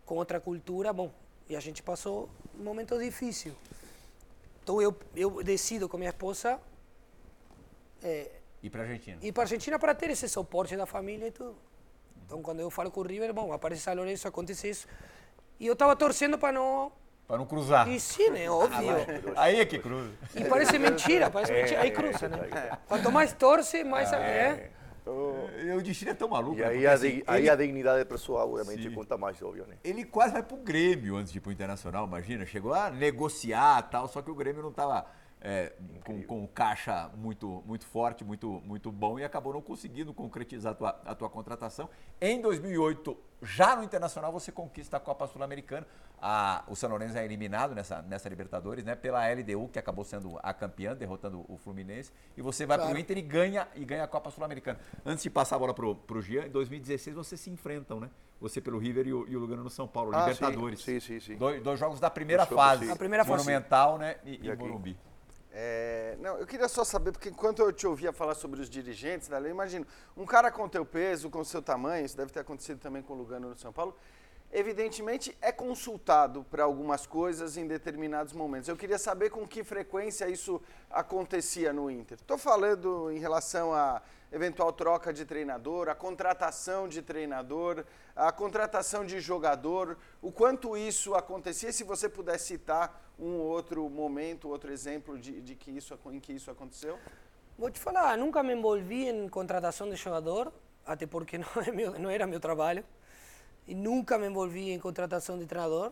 com 0.06 0.16
outra 0.16 0.40
cultura, 0.40 0.92
bom, 0.94 1.12
e 1.50 1.56
a 1.56 1.60
gente 1.60 1.82
passou 1.82 2.30
um 2.60 2.64
momento 2.64 2.98
difícil. 3.00 3.54
Então 4.64 4.82
eu, 4.82 4.96
eu 5.16 5.44
decido 5.44 5.88
com 5.88 5.98
minha 5.98 6.10
esposa 6.10 6.60
é, 8.04 8.32
E 8.62 8.70
pra 8.70 8.82
Argentina? 8.84 9.20
ir 9.22 9.32
para 9.32 9.44
a 9.44 9.46
Argentina 9.46 9.80
para 9.80 9.96
ter 9.96 10.10
esse 10.10 10.28
suporte 10.28 10.76
da 10.76 10.86
família 10.86 11.28
e 11.28 11.32
tudo. 11.32 11.56
Então 12.26 12.42
quando 12.42 12.60
eu 12.60 12.70
falo 12.70 12.90
com 12.92 13.02
o 13.02 13.04
River, 13.04 13.34
bom, 13.34 13.54
aparece 13.54 13.82
São 13.82 13.94
Lourenço, 13.96 14.28
acontece 14.28 14.70
isso. 14.70 14.88
E 15.60 15.68
eu 15.68 15.74
estava 15.74 15.96
torcendo 15.96 16.38
para 16.38 16.52
não... 16.52 16.92
Pra 17.28 17.38
não 17.38 17.46
cruzar. 17.46 17.88
E 17.88 18.00
sim, 18.00 18.30
né? 18.30 18.50
Óbvio. 18.50 18.90
Aí 19.36 19.60
é 19.60 19.66
que 19.66 19.80
cruza. 19.80 20.12
E 20.36 20.44
parece 20.46 20.78
mentira, 20.78 21.30
parece 21.30 21.52
mentira. 21.54 21.82
Aí 21.82 21.92
cruza, 21.92 22.28
né? 22.28 22.78
Quanto 22.88 23.12
mais 23.12 23.34
torce, 23.34 23.84
mais... 23.84 24.12
É. 24.14 24.72
E 25.64 25.72
o 25.72 25.82
destino 25.84 26.12
é 26.12 26.14
tão 26.16 26.28
maluco. 26.28 26.58
E 26.58 26.62
né? 26.62 26.68
aí 26.68 26.74
Porque, 26.74 26.88
a, 26.88 26.94
assim, 26.94 27.24
aí 27.28 27.42
ele- 27.44 27.50
a 27.52 27.56
dignidade 27.56 28.06
pessoal, 28.06 28.50
obviamente, 28.52 28.90
Sim. 28.90 28.96
conta 28.96 29.16
mais, 29.18 29.40
óbvio, 29.42 29.66
né? 29.68 29.76
Ele 29.84 30.04
quase 30.04 30.34
vai 30.34 30.42
pro 30.42 30.58
Grêmio 30.58 31.16
antes 31.16 31.32
de 31.32 31.38
ir 31.38 31.42
pro 31.42 31.52
Internacional, 31.52 32.08
imagina. 32.08 32.44
Chegou 32.46 32.74
a 32.74 32.90
negociar 32.90 33.86
e 33.88 33.92
tal, 33.92 34.08
só 34.08 34.24
que 34.24 34.32
o 34.32 34.36
Grêmio 34.36 34.64
não 34.64 34.72
tava 34.72 35.06
é, 35.48 35.74
com, 36.04 36.24
com 36.24 36.42
um 36.44 36.48
caixa 36.48 37.08
muito, 37.16 37.62
muito 37.68 37.86
forte, 37.86 38.24
muito, 38.24 38.60
muito 38.66 38.92
bom 38.92 39.20
e 39.20 39.24
acabou 39.24 39.54
não 39.54 39.62
conseguindo 39.62 40.12
concretizar 40.12 40.72
a 40.72 40.76
tua, 40.76 41.02
a 41.06 41.14
tua 41.14 41.30
contratação. 41.30 41.88
Em 42.20 42.42
2008, 42.42 43.16
já 43.44 43.76
no 43.76 43.84
Internacional, 43.84 44.32
você 44.32 44.52
conquista 44.52 44.98
a 44.98 45.00
Copa 45.00 45.28
Sul-Americana. 45.28 45.86
O 46.68 46.76
São 46.76 46.90
Lourenço 46.90 47.16
é 47.16 47.24
eliminado 47.24 47.76
nessa, 47.76 48.02
nessa 48.02 48.28
Libertadores, 48.28 48.84
né? 48.84 48.96
Pela 48.96 49.24
LDU, 49.32 49.68
que 49.72 49.78
acabou 49.78 50.04
sendo 50.04 50.40
a 50.42 50.52
campeã, 50.52 50.96
derrotando 50.96 51.46
o 51.48 51.58
Fluminense. 51.58 52.12
E 52.36 52.42
você 52.42 52.66
vai 52.66 52.78
Claro. 52.78 52.92
pro 52.92 53.00
Inter 53.00 53.18
e 53.20 53.22
ganha, 53.22 53.68
e 53.76 53.86
ganha 53.86 54.04
a 54.04 54.08
Copa 54.08 54.32
Sul-Americana. 54.32 54.80
Antes 55.06 55.22
de 55.22 55.30
passar 55.30 55.58
a 55.58 55.60
bola 55.60 55.76
pro, 55.76 55.94
pro 55.96 56.22
Jean, 56.24 56.48
em 56.48 56.50
2016 56.50 57.16
vocês 57.16 57.40
se 57.40 57.52
enfrentam, 57.52 58.00
né? 58.00 58.10
Você 58.42 58.60
pelo 58.60 58.80
River 58.80 59.06
e 59.08 59.14
o, 59.14 59.28
e 59.28 59.36
o 59.38 59.40
Lugano 59.40 59.64
no 59.64 59.70
São 59.70 59.88
Paulo, 59.88 60.12
Ah, 60.16 60.22
Libertadores. 60.22 60.82
sim, 60.82 61.00
sim, 61.00 61.20
sim. 61.20 61.36
Dois, 61.38 61.62
dois 61.62 61.80
jogos 61.80 62.00
da 62.00 62.10
primeira 62.10 62.46
fase. 62.48 62.86
sim. 62.88 62.92
A 62.92 62.96
primeira 62.96 63.24
fase. 63.24 63.38
Monumental, 63.46 63.98
né? 64.00 64.16
E, 64.26 64.42
e 64.44 64.48
E 64.48 64.52
aqui? 64.52 64.64
Morumbi. 64.64 64.98
É, 65.58 66.18
não, 66.20 66.38
eu 66.38 66.46
queria 66.46 66.68
só 66.68 66.84
saber, 66.84 67.14
porque 67.14 67.30
enquanto 67.30 67.60
eu 67.60 67.72
te 67.72 67.88
ouvia 67.88 68.12
falar 68.12 68.36
sobre 68.36 68.60
os 68.60 68.70
dirigentes 68.70 69.30
eu 69.30 69.50
imagino, 69.50 69.88
um 70.18 70.26
cara 70.26 70.52
com 70.52 70.68
teu 70.68 70.86
peso, 70.86 71.30
com 71.30 71.46
seu 71.46 71.62
tamanho, 71.62 72.06
isso 72.06 72.18
deve 72.18 72.30
ter 72.30 72.42
acontecido 72.42 72.78
também 72.78 73.02
com 73.02 73.14
o 73.14 73.16
Lugano 73.16 73.48
no 73.48 73.58
São 73.58 73.72
Paulo, 73.72 73.96
evidentemente 74.52 75.36
é 75.42 75.54
consultado 75.54 76.44
para 76.52 76.66
algumas 76.66 77.08
coisas 77.08 77.56
em 77.56 77.66
determinados 77.66 78.34
momentos. 78.34 78.68
Eu 78.68 78.76
queria 78.76 78.98
saber 78.98 79.30
com 79.30 79.48
que 79.48 79.64
frequência 79.64 80.28
isso 80.28 80.62
acontecia 80.90 81.72
no 81.72 81.90
Inter. 81.90 82.18
Estou 82.20 82.38
falando 82.38 83.10
em 83.10 83.20
relação 83.20 83.74
a 83.74 84.02
eventual 84.32 84.72
troca 84.74 85.14
de 85.14 85.26
treinador, 85.26 85.90
a 85.90 85.96
contratação 85.96 86.88
de 86.88 87.02
treinador, 87.02 87.86
a 88.16 88.32
contratação 88.32 89.06
de 89.06 89.20
jogador, 89.20 89.98
o 90.22 90.32
quanto 90.32 90.76
isso 90.78 91.16
acontecia, 91.16 91.72
se 91.72 91.84
você 91.84 92.10
puder 92.10 92.40
citar 92.40 93.02
um 93.20 93.38
outro 93.38 93.90
momento, 93.90 94.50
outro 94.50 94.72
exemplo 94.72 95.18
de, 95.18 95.42
de 95.42 95.56
que 95.56 95.72
isso, 95.72 95.98
em 96.12 96.20
que 96.20 96.34
isso 96.34 96.52
aconteceu. 96.52 97.00
Vou 97.58 97.72
te 97.72 97.80
falar, 97.80 98.18
nunca 98.18 98.44
me 98.44 98.54
envolvi 98.54 99.08
em 99.08 99.30
contratação 99.30 99.90
de 99.90 99.96
jogador, 99.96 100.52
até 100.86 101.06
porque 101.06 101.38
não, 101.40 101.48
é 101.66 101.72
meu, 101.72 102.00
não 102.00 102.10
era 102.10 102.28
meu 102.28 102.40
trabalho. 102.40 102.84
E 103.68 103.74
nunca 103.74 104.18
me 104.18 104.28
envolvi 104.28 104.72
em 104.72 104.80
contratação 104.80 105.40
de 105.40 105.46
treinador. 105.46 105.92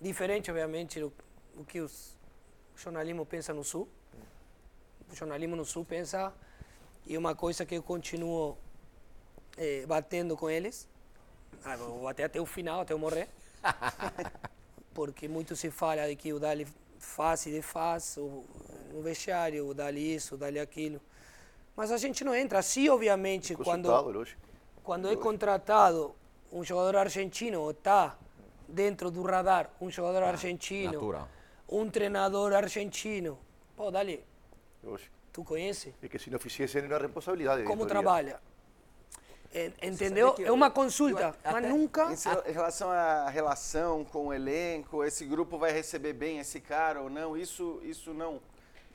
Diferente, 0.00 0.50
obviamente, 0.50 1.00
do, 1.00 1.12
do 1.54 1.64
que 1.64 1.80
os, 1.80 2.16
o 2.74 2.78
jornalismo 2.78 3.26
pensa 3.26 3.52
no 3.52 3.62
Sul. 3.62 3.88
O 5.10 5.14
jornalismo 5.14 5.54
no 5.56 5.64
Sul 5.64 5.84
pensa, 5.84 6.32
e 7.06 7.14
é 7.14 7.18
uma 7.18 7.34
coisa 7.34 7.64
que 7.66 7.74
eu 7.74 7.82
continuo 7.82 8.56
eh, 9.56 9.84
batendo 9.86 10.36
com 10.36 10.48
eles. 10.48 10.88
Ah, 11.64 11.76
vou 11.76 12.02
bater 12.02 12.24
até 12.24 12.40
o 12.40 12.46
final, 12.46 12.80
até 12.80 12.92
eu 12.92 12.98
morrer. 12.98 13.28
porque 14.94 15.28
muito 15.28 15.56
se 15.56 15.70
fala 15.70 16.06
de 16.06 16.16
que 16.16 16.32
o 16.32 16.38
Dali 16.38 16.66
faz 16.98 17.46
e 17.46 17.50
desfaz, 17.50 18.16
o, 18.16 18.44
no 18.92 19.02
vestiário, 19.02 19.68
o 19.68 19.74
Dali 19.74 20.14
isso, 20.14 20.36
o 20.36 20.38
Dali 20.38 20.58
aquilo. 20.58 21.00
Mas 21.76 21.90
a 21.90 21.96
gente 21.96 22.24
não 22.24 22.34
entra. 22.34 22.62
Sim, 22.62 22.88
obviamente, 22.88 23.54
quando, 23.56 23.88
lógico. 23.88 24.40
quando 24.82 25.08
é 25.08 25.16
contratado 25.16 26.14
um 26.52 26.62
jogador 26.62 26.96
argentino 26.96 27.60
ou 27.60 27.72
está 27.72 28.16
dentro 28.68 29.10
do 29.10 29.22
radar 29.22 29.70
um 29.80 29.90
jogador 29.90 30.22
argentino, 30.22 30.92
natural. 30.92 31.28
um 31.68 31.90
treinador 31.90 32.54
argentino, 32.54 33.38
pô, 33.76 33.90
Dali, 33.90 34.24
lógico. 34.82 35.13
Tu 35.34 35.42
conhece? 35.44 35.92
Es 36.00 36.08
que 36.08 36.18
si 36.18 36.30
no 36.30 36.38
hiciesen 36.38 36.86
una 36.86 36.98
responsabilidad 36.98 37.56
de 37.58 37.64
Como 37.64 37.86
trabalha? 37.86 38.40
En- 39.52 39.74
Entendeu? 39.82 40.34
É 40.38 40.50
uma 40.50 40.70
consulta, 40.70 41.34
eu 41.44 41.52
mas 41.52 41.54
até- 41.56 41.68
nunca... 41.68 42.12
Em, 42.12 42.16
se- 42.16 42.28
relação 42.52 42.90
à 42.90 43.28
relação 43.30 44.04
com 44.04 44.28
o 44.28 44.32
elenco, 44.32 45.04
esse 45.04 45.24
grupo 45.24 45.58
vai 45.58 45.72
receber 45.72 46.12
bem 46.12 46.38
esse 46.38 46.60
cara 46.60 47.00
ou 47.02 47.10
não, 47.10 47.36
isso, 47.36 47.80
isso 47.82 48.14
não. 48.14 48.40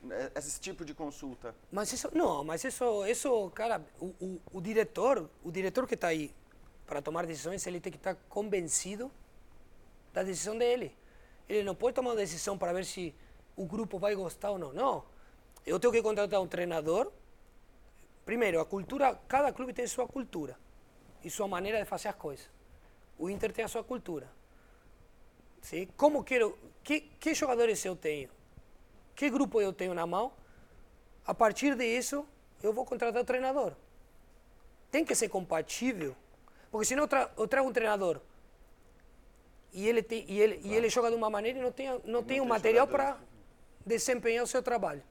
É- 0.09 0.31
Esse 0.35 0.59
tipo 0.61 0.85
de 0.85 0.93
consulta. 0.93 1.53
Mas 1.71 1.91
isso, 1.91 2.09
não, 2.13 2.43
mas 2.45 2.63
isso, 2.63 3.05
isso 3.05 3.49
cara, 3.53 3.81
o, 3.99 4.05
o, 4.21 4.41
o 4.53 4.61
diretor, 4.61 5.29
o 5.43 5.51
diretor 5.51 5.85
que 5.85 5.95
está 5.95 6.07
aí 6.07 6.33
para 6.87 7.01
tomar 7.01 7.25
decisões, 7.25 7.65
ele 7.67 7.79
tem 7.81 7.91
que 7.91 7.97
estar 7.97 8.15
convencido 8.29 9.11
da 10.13 10.23
decisão 10.23 10.57
dele. 10.57 10.95
Ele 11.49 11.63
não 11.63 11.75
pode 11.75 11.95
tomar 11.95 12.11
uma 12.11 12.15
decisão 12.15 12.57
para 12.57 12.71
ver 12.73 12.85
se 12.85 13.13
o 13.57 13.65
grupo 13.65 13.99
vai 13.99 14.15
gostar 14.15 14.51
ou 14.51 14.57
não. 14.57 14.71
Não. 14.73 15.03
Eu 15.65 15.79
tenho 15.79 15.93
que 15.93 16.01
contratar 16.01 16.41
um 16.41 16.47
treinador. 16.47 17.11
Primeiro, 18.25 18.59
a 18.59 18.65
cultura, 18.65 19.19
cada 19.27 19.51
clube 19.51 19.73
tem 19.73 19.87
sua 19.87 20.07
cultura 20.07 20.57
e 21.23 21.29
sua 21.29 21.47
maneira 21.47 21.79
de 21.79 21.85
fazer 21.85 22.09
as 22.09 22.15
coisas. 22.15 22.49
O 23.17 23.29
Inter 23.29 23.51
tem 23.51 23.65
a 23.65 23.67
sua 23.67 23.83
cultura. 23.83 24.29
Sim? 25.61 25.87
Como 25.97 26.23
quero, 26.23 26.57
que, 26.83 27.01
que 27.01 27.33
jogadores 27.33 27.83
eu 27.83 27.95
tenho? 27.95 28.29
Que 29.15 29.29
grupo 29.29 29.59
eu 29.59 29.73
tenho 29.73 29.93
na 29.93 30.05
mão? 30.05 30.31
A 31.25 31.33
partir 31.33 31.75
disso, 31.75 32.25
eu 32.63 32.71
vou 32.71 32.85
contratar 32.85 33.21
o 33.21 33.25
treinador. 33.25 33.73
Tem 34.89 35.03
que 35.03 35.13
ser 35.13 35.29
compatível, 35.29 36.15
porque 36.71 36.85
senão 36.85 37.03
eu, 37.03 37.07
tra 37.07 37.31
eu 37.37 37.47
trago 37.47 37.69
um 37.69 37.73
treinador 37.73 38.21
e 39.71 39.87
ele, 39.87 40.01
tem, 40.01 40.25
e 40.27 40.39
ele, 40.39 40.59
e 40.63 40.73
ele 40.73 40.89
joga 40.89 41.09
de 41.09 41.15
uma 41.15 41.29
maneira 41.29 41.59
e 41.59 41.61
não 41.61 41.71
tem, 41.71 42.01
não 42.05 42.23
tem 42.23 42.41
o 42.41 42.45
material 42.45 42.87
para 42.87 43.17
desempenhar 43.85 44.43
o 44.43 44.47
seu 44.47 44.63
trabalho. 44.63 45.03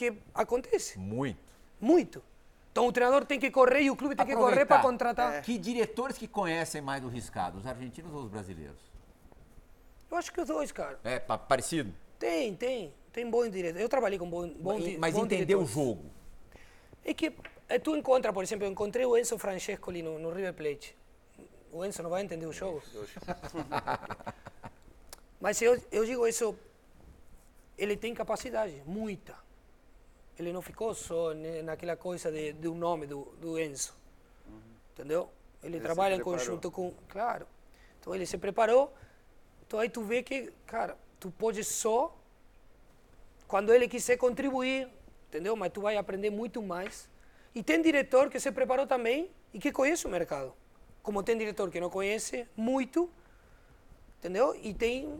Que 0.00 0.14
acontece 0.34 0.98
Muito. 0.98 1.38
muito. 1.78 2.22
Então 2.72 2.86
o 2.86 2.92
treinador 2.92 3.26
tem 3.26 3.38
que 3.38 3.50
correr 3.50 3.82
e 3.82 3.90
o 3.90 3.96
clube 3.96 4.16
tem 4.16 4.24
que 4.24 4.34
correr 4.34 4.64
para 4.64 4.80
contratar. 4.80 5.42
Que 5.42 5.58
diretores 5.58 6.16
que 6.16 6.26
conhecem 6.26 6.80
mais 6.80 7.02
do 7.02 7.08
riscado, 7.08 7.58
os 7.58 7.66
argentinos 7.66 8.10
ou 8.14 8.22
os 8.22 8.30
brasileiros? 8.30 8.78
Eu 10.10 10.16
acho 10.16 10.32
que 10.32 10.40
os 10.40 10.48
dois, 10.48 10.72
cara. 10.72 10.98
É 11.04 11.18
pa- 11.18 11.36
parecido? 11.36 11.92
Tem, 12.18 12.56
tem. 12.56 12.94
Tem 13.12 13.28
bom 13.28 13.46
diretor. 13.46 13.78
Eu 13.78 13.90
trabalhei 13.90 14.18
com 14.18 14.30
bom, 14.30 14.48
bom 14.48 14.80
di- 14.80 14.96
Mas 14.96 15.12
bom 15.14 15.26
entender 15.26 15.54
o 15.54 15.64
diretores. 15.64 15.70
jogo. 15.70 16.10
É 17.04 17.12
que 17.12 17.30
eh, 17.68 17.78
tu 17.78 17.94
encontra, 17.94 18.32
por 18.32 18.42
exemplo, 18.42 18.64
eu 18.64 18.70
encontrei 18.70 19.04
o 19.04 19.18
Enzo 19.18 19.36
Francescoli 19.36 20.00
no, 20.00 20.18
no 20.18 20.30
River 20.32 20.54
Plate. 20.54 20.96
O 21.70 21.84
Enzo 21.84 22.02
não 22.02 22.08
vai 22.08 22.22
entender 22.22 22.46
o 22.46 22.52
jogo. 22.54 22.82
Mas 25.38 25.60
eu, 25.60 25.78
eu 25.92 26.06
digo 26.06 26.26
isso, 26.26 26.56
ele 27.76 27.98
tem 27.98 28.14
capacidade, 28.14 28.82
muita. 28.86 29.49
Ele 30.40 30.54
não 30.54 30.62
ficou 30.62 30.94
só 30.94 31.34
naquela 31.62 31.96
coisa 31.96 32.32
de, 32.32 32.66
um 32.66 32.74
nome 32.74 33.06
do, 33.06 33.24
do 33.38 33.60
Enzo. 33.60 33.94
Entendeu? 34.94 35.28
Ele, 35.62 35.76
Ele 35.76 35.84
trabalha 35.84 36.14
em 36.14 36.20
conjunto 36.20 36.70
com. 36.70 36.94
Claro. 37.10 37.46
Então 38.00 38.14
ele 38.14 38.24
se 38.24 38.38
preparou. 38.38 38.90
Então 39.66 39.78
aí 39.78 39.90
tu 39.90 40.02
vê 40.02 40.22
que, 40.22 40.50
cara, 40.66 40.96
tu 41.18 41.30
pode 41.30 41.62
só 41.62 42.16
quando 43.46 43.70
ele 43.74 43.86
quiser 43.86 44.16
contribuir, 44.16 44.88
entendeu? 45.28 45.54
Mas 45.54 45.72
tu 45.72 45.82
vai 45.82 45.98
aprender 45.98 46.30
muito 46.30 46.62
mais. 46.62 47.06
E 47.54 47.62
tem 47.62 47.82
diretor 47.82 48.30
que 48.30 48.40
se 48.40 48.50
preparou 48.50 48.86
também 48.86 49.30
e 49.52 49.58
que 49.58 49.70
conhece 49.70 50.06
o 50.06 50.08
mercado. 50.08 50.54
Como 51.02 51.22
tem 51.22 51.36
diretor 51.36 51.70
que 51.70 51.78
não 51.78 51.90
conhece 51.90 52.48
muito, 52.56 53.10
entendeu? 54.20 54.54
E 54.62 54.72
tem, 54.74 55.18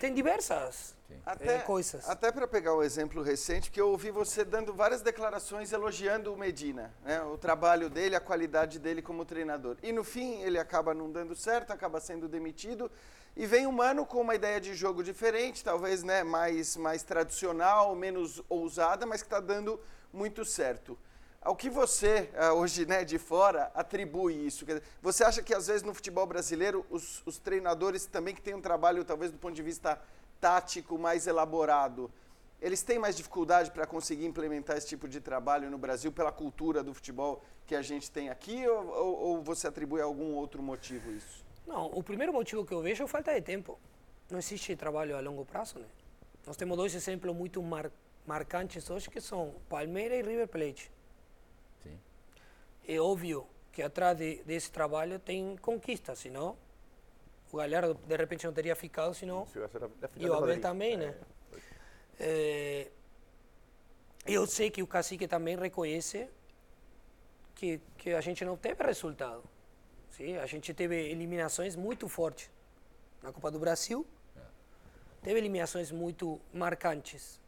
tem 0.00 0.12
diversas 0.12 0.96
eh, 1.40 1.58
coisas. 1.58 2.08
Até 2.08 2.32
para 2.32 2.48
pegar 2.48 2.74
o 2.74 2.82
exemplo 2.82 3.22
recente, 3.22 3.70
que 3.70 3.80
eu 3.80 3.90
ouvi 3.90 4.10
você 4.10 4.42
dando 4.42 4.72
várias 4.72 5.02
declarações 5.02 5.70
elogiando 5.70 6.32
o 6.32 6.36
Medina, 6.36 6.92
né? 7.04 7.22
o 7.22 7.36
trabalho 7.36 7.90
dele, 7.90 8.16
a 8.16 8.20
qualidade 8.20 8.78
dele 8.78 9.02
como 9.02 9.24
treinador. 9.24 9.76
E 9.82 9.92
no 9.92 10.02
fim 10.02 10.40
ele 10.40 10.58
acaba 10.58 10.94
não 10.94 11.12
dando 11.12 11.36
certo, 11.36 11.72
acaba 11.72 12.00
sendo 12.00 12.26
demitido. 12.26 12.90
E 13.36 13.46
vem 13.46 13.66
um 13.66 13.72
mano 13.72 14.04
com 14.04 14.20
uma 14.20 14.34
ideia 14.34 14.60
de 14.60 14.74
jogo 14.74 15.02
diferente, 15.02 15.62
talvez 15.62 16.02
né, 16.02 16.24
mais, 16.24 16.76
mais 16.76 17.02
tradicional, 17.02 17.94
menos 17.94 18.42
ousada, 18.48 19.06
mas 19.06 19.22
que 19.22 19.26
está 19.26 19.40
dando 19.40 19.78
muito 20.12 20.44
certo. 20.44 20.98
Ao 21.44 21.56
que 21.56 21.68
você, 21.68 22.30
ah, 22.36 22.54
hoje 22.54 22.86
né, 22.86 23.04
de 23.04 23.18
fora, 23.18 23.72
atribui 23.74 24.46
isso? 24.46 24.64
Você 25.02 25.24
acha 25.24 25.42
que 25.42 25.52
às 25.52 25.66
vezes 25.66 25.82
no 25.82 25.92
futebol 25.92 26.24
brasileiro 26.24 26.86
os, 26.88 27.20
os 27.26 27.36
treinadores 27.36 28.06
também 28.06 28.32
que 28.32 28.40
têm 28.40 28.54
um 28.54 28.60
trabalho, 28.60 29.04
talvez 29.04 29.32
do 29.32 29.38
ponto 29.38 29.52
de 29.52 29.62
vista 29.62 30.00
tático 30.40 30.96
mais 30.96 31.26
elaborado, 31.26 32.08
eles 32.60 32.82
têm 32.84 32.96
mais 32.96 33.16
dificuldade 33.16 33.72
para 33.72 33.84
conseguir 33.88 34.24
implementar 34.24 34.76
esse 34.76 34.86
tipo 34.86 35.08
de 35.08 35.20
trabalho 35.20 35.68
no 35.68 35.76
Brasil 35.76 36.12
pela 36.12 36.30
cultura 36.30 36.80
do 36.80 36.94
futebol 36.94 37.42
que 37.66 37.74
a 37.74 37.82
gente 37.82 38.08
tem 38.08 38.30
aqui 38.30 38.64
ou, 38.68 38.86
ou, 38.86 39.20
ou 39.20 39.42
você 39.42 39.66
atribui 39.66 40.00
a 40.00 40.04
algum 40.04 40.34
outro 40.34 40.62
motivo 40.62 41.10
isso? 41.10 41.44
Não, 41.66 41.86
o 41.86 42.04
primeiro 42.04 42.32
motivo 42.32 42.64
que 42.64 42.72
eu 42.72 42.80
vejo 42.80 43.02
é 43.02 43.06
falta 43.08 43.34
de 43.34 43.42
tempo. 43.42 43.80
Não 44.30 44.38
existe 44.38 44.76
trabalho 44.76 45.16
a 45.16 45.20
longo 45.20 45.44
prazo, 45.44 45.80
né? 45.80 45.86
Nós 46.46 46.56
temos 46.56 46.76
dois 46.76 46.94
exemplos 46.94 47.34
muito 47.34 47.60
mar, 47.60 47.90
marcantes 48.24 48.88
hoje 48.88 49.10
que 49.10 49.20
são 49.20 49.56
Palmeiras 49.68 50.20
e 50.20 50.22
River 50.22 50.46
Plate. 50.46 50.90
É 52.86 52.98
óbvio 53.00 53.46
que 53.72 53.82
atrás 53.82 54.16
de, 54.16 54.42
desse 54.44 54.70
trabalho 54.70 55.18
tem 55.18 55.56
conquista, 55.56 56.14
senão 56.14 56.56
o 57.50 57.56
Galhardo 57.56 57.94
de 57.94 58.16
repente 58.16 58.46
não 58.46 58.52
teria 58.52 58.74
ficado, 58.74 59.14
senão 59.14 59.46
Se 59.46 59.58
e 60.16 60.28
o 60.28 60.34
Abel 60.34 60.60
também, 60.60 60.96
né? 60.96 61.14
É, 62.18 62.88
eu 64.26 64.46
sei 64.46 64.70
que 64.70 64.82
o 64.82 64.86
Cacique 64.86 65.26
também 65.26 65.56
reconhece 65.56 66.28
que, 67.54 67.80
que 67.98 68.12
a 68.12 68.20
gente 68.20 68.44
não 68.44 68.56
teve 68.56 68.82
resultado. 68.84 69.42
Sim, 70.10 70.36
a 70.36 70.46
gente 70.46 70.72
teve 70.74 70.96
eliminações 71.10 71.74
muito 71.74 72.08
fortes 72.08 72.50
na 73.22 73.32
Copa 73.32 73.50
do 73.50 73.58
Brasil. 73.58 74.06
Teve 75.22 75.38
eliminações 75.38 75.90
muito 75.90 76.40
marcantes. 76.52 77.40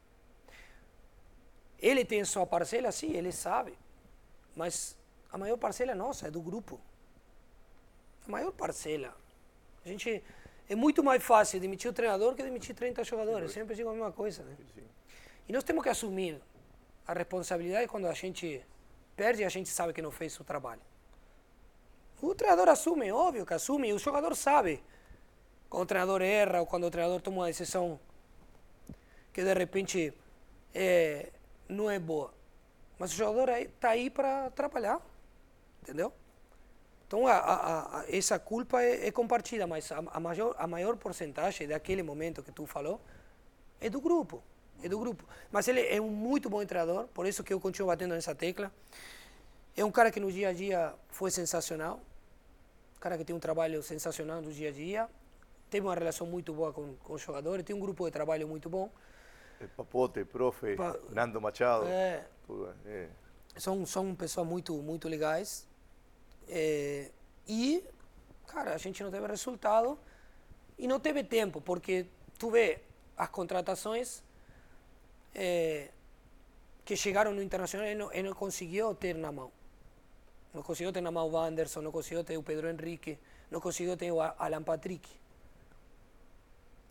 Ele 1.78 2.04
tem 2.04 2.24
sua 2.24 2.46
parcela, 2.46 2.90
sim, 2.92 3.12
ele 3.12 3.32
sabe. 3.32 3.76
Mas 4.54 4.96
a 5.34 5.36
maior 5.36 5.56
parcela 5.56 5.90
é 5.90 5.94
nossa, 5.96 6.28
é 6.28 6.30
do 6.30 6.40
grupo. 6.40 6.80
A 8.24 8.30
maior 8.30 8.52
parcela. 8.52 9.12
A 9.84 9.88
gente 9.88 10.22
é 10.68 10.76
muito 10.76 11.02
mais 11.02 11.20
fácil 11.24 11.58
demitir 11.58 11.90
o 11.90 11.92
treinador 11.92 12.36
que 12.36 12.42
demitir 12.44 12.72
30 12.72 13.02
jogadores. 13.02 13.50
Sempre 13.50 13.74
digo 13.74 13.88
a 13.88 13.92
mesma 13.92 14.12
coisa, 14.12 14.44
né? 14.44 14.56
E 15.48 15.52
nós 15.52 15.64
temos 15.64 15.82
que 15.82 15.88
assumir 15.88 16.40
a 17.04 17.12
responsabilidade 17.12 17.88
quando 17.88 18.06
a 18.06 18.12
gente 18.14 18.64
perde 19.16 19.42
e 19.42 19.44
a 19.44 19.48
gente 19.48 19.68
sabe 19.68 19.92
que 19.92 20.00
não 20.00 20.12
fez 20.12 20.38
o 20.38 20.44
trabalho. 20.44 20.80
O 22.22 22.32
treinador 22.32 22.68
assume, 22.68 23.10
óbvio 23.10 23.44
que 23.44 23.54
assume, 23.54 23.88
e 23.88 23.92
o 23.92 23.98
jogador 23.98 24.36
sabe. 24.36 24.84
Quando 25.68 25.82
o 25.82 25.86
treinador 25.86 26.22
erra 26.22 26.60
ou 26.60 26.66
quando 26.66 26.86
o 26.86 26.90
treinador 26.92 27.20
toma 27.20 27.38
uma 27.38 27.46
decisão 27.46 27.98
que 29.32 29.42
de 29.42 29.52
repente 29.52 30.14
é, 30.72 31.32
não 31.68 31.90
é 31.90 31.98
boa. 31.98 32.32
Mas 33.00 33.12
o 33.12 33.16
jogador 33.16 33.48
está 33.48 33.88
aí 33.88 34.08
para 34.08 34.48
trabalhar, 34.50 35.02
entendeu? 35.84 36.12
Então, 37.06 37.26
a, 37.26 37.32
a, 37.36 38.00
a, 38.00 38.04
essa 38.08 38.38
culpa 38.38 38.82
é, 38.82 39.06
é 39.06 39.12
compartilhada, 39.12 39.66
mas 39.68 39.92
a, 39.92 40.18
maior, 40.18 40.54
a 40.58 40.66
maior 40.66 40.96
porcentagem 40.96 41.68
daquele 41.68 42.02
momento 42.02 42.42
que 42.42 42.50
tu 42.50 42.66
falou 42.66 43.00
é 43.80 43.90
do 43.90 44.00
grupo. 44.00 44.42
É 44.82 44.88
do 44.88 44.98
grupo. 44.98 45.24
Mas 45.52 45.68
ele 45.68 45.86
é 45.86 46.00
um 46.00 46.08
muito 46.08 46.48
bom 46.48 46.64
treinador, 46.64 47.06
por 47.08 47.26
isso 47.26 47.44
que 47.44 47.52
eu 47.52 47.60
continuo 47.60 47.88
batendo 47.88 48.14
nessa 48.14 48.34
tecla. 48.34 48.72
É 49.76 49.84
um 49.84 49.90
cara 49.90 50.10
que 50.10 50.18
no 50.18 50.32
dia 50.32 50.48
a 50.48 50.52
dia 50.52 50.94
foi 51.10 51.30
sensacional. 51.30 52.00
Um 52.96 53.00
cara 53.00 53.18
que 53.18 53.24
tem 53.24 53.36
um 53.36 53.40
trabalho 53.40 53.82
sensacional 53.82 54.40
no 54.40 54.50
dia 54.50 54.70
a 54.70 54.72
dia. 54.72 55.08
Teve 55.68 55.86
uma 55.86 55.94
relação 55.94 56.26
muito 56.26 56.52
boa 56.54 56.72
com, 56.72 56.94
com 56.96 57.12
os 57.12 57.20
jogadores, 57.20 57.64
tem 57.64 57.76
um 57.76 57.80
grupo 57.80 58.04
de 58.06 58.10
trabalho 58.10 58.48
muito 58.48 58.70
bom. 58.70 58.90
El 59.60 59.68
Papote, 59.68 60.24
profe, 60.24 60.74
Pa- 60.76 60.96
Nando 61.10 61.40
Machado. 61.40 61.86
É, 61.86 62.24
tudo, 62.46 62.74
é. 62.86 63.08
são, 63.56 63.84
são 63.86 64.14
pessoas 64.14 64.46
muito, 64.46 64.74
muito 64.74 65.08
legais. 65.08 65.66
É, 66.48 67.10
e, 67.46 67.84
cara, 68.46 68.74
a 68.74 68.78
gente 68.78 69.02
não 69.02 69.10
teve 69.10 69.26
resultado 69.26 69.98
e 70.78 70.86
não 70.86 70.98
teve 71.00 71.22
tempo, 71.24 71.60
porque 71.60 72.06
tu 72.38 72.50
vê 72.50 72.80
as 73.16 73.28
contratações 73.28 74.22
é, 75.34 75.90
que 76.84 76.96
chegaram 76.96 77.32
no 77.32 77.42
Internacional 77.42 77.88
e 77.88 77.94
não, 77.94 78.12
e 78.12 78.22
não 78.22 78.34
conseguiu 78.34 78.94
ter 78.94 79.14
na 79.14 79.32
mão. 79.32 79.50
Não 80.52 80.62
conseguiu 80.62 80.92
ter 80.92 81.00
na 81.00 81.10
mão 81.10 81.28
o 81.28 81.36
Anderson, 81.36 81.80
não 81.80 81.90
conseguiu 81.90 82.22
ter 82.22 82.36
o 82.36 82.42
Pedro 82.42 82.68
Henrique, 82.68 83.18
não 83.50 83.60
conseguiu 83.60 83.96
ter 83.96 84.12
o 84.12 84.20
Alan 84.20 84.62
Patrick. 84.62 85.08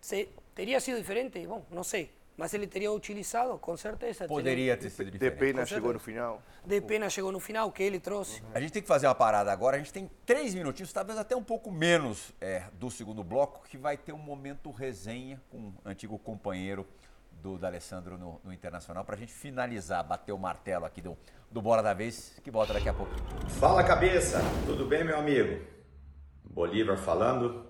Se, 0.01 0.29
teria 0.53 0.79
sido 0.81 0.97
diferente? 0.97 1.45
Bom, 1.47 1.65
não 1.71 1.83
sei. 1.83 2.11
Mas 2.35 2.51
ele 2.53 2.65
teria 2.65 2.91
utilizado, 2.91 3.57
com 3.59 3.77
certeza. 3.77 4.19
teria- 4.21 4.27
Poderia 4.27 4.77
ter 4.77 4.89
sido 4.89 5.05
De 5.05 5.11
diferente. 5.19 5.39
pena 5.39 5.59
Com 5.61 5.65
chegou 5.67 5.93
no 5.93 5.99
final. 5.99 6.41
De 6.65 6.81
pena 6.81 7.07
chegou 7.09 7.31
no 7.31 7.39
final, 7.39 7.71
que 7.71 7.83
ele 7.83 7.99
trouxe. 7.99 8.41
A 8.55 8.59
gente 8.59 8.73
tem 8.73 8.81
que 8.81 8.87
fazer 8.87 9.05
uma 9.05 9.13
parada 9.13 9.51
agora. 9.51 9.75
A 9.75 9.79
gente 9.79 9.93
tem 9.93 10.09
três 10.25 10.55
minutinhos, 10.55 10.91
talvez 10.91 11.17
até 11.19 11.35
um 11.35 11.43
pouco 11.43 11.71
menos 11.71 12.31
é, 12.41 12.63
do 12.73 12.89
segundo 12.89 13.23
bloco, 13.23 13.63
que 13.69 13.77
vai 13.77 13.97
ter 13.97 14.13
um 14.13 14.17
momento 14.17 14.71
resenha 14.71 15.39
com 15.51 15.57
um 15.57 15.73
antigo 15.85 16.17
companheiro 16.17 16.87
do 17.33 17.57
D'Alessandro 17.57 18.17
no, 18.17 18.41
no 18.43 18.51
Internacional, 18.53 19.03
para 19.05 19.15
a 19.15 19.17
gente 19.19 19.33
finalizar, 19.33 20.03
bater 20.03 20.31
o 20.31 20.37
martelo 20.37 20.85
aqui 20.85 21.01
do, 21.01 21.15
do 21.51 21.61
Bora 21.61 21.83
da 21.83 21.93
Vez, 21.93 22.39
que 22.43 22.49
volta 22.49 22.73
daqui 22.73 22.87
a 22.89 22.93
pouco. 22.93 23.11
Fala 23.59 23.83
cabeça, 23.83 24.39
tudo 24.65 24.85
bem 24.87 25.03
meu 25.03 25.17
amigo? 25.19 25.63
Bolívar 26.43 26.97
falando. 26.97 27.65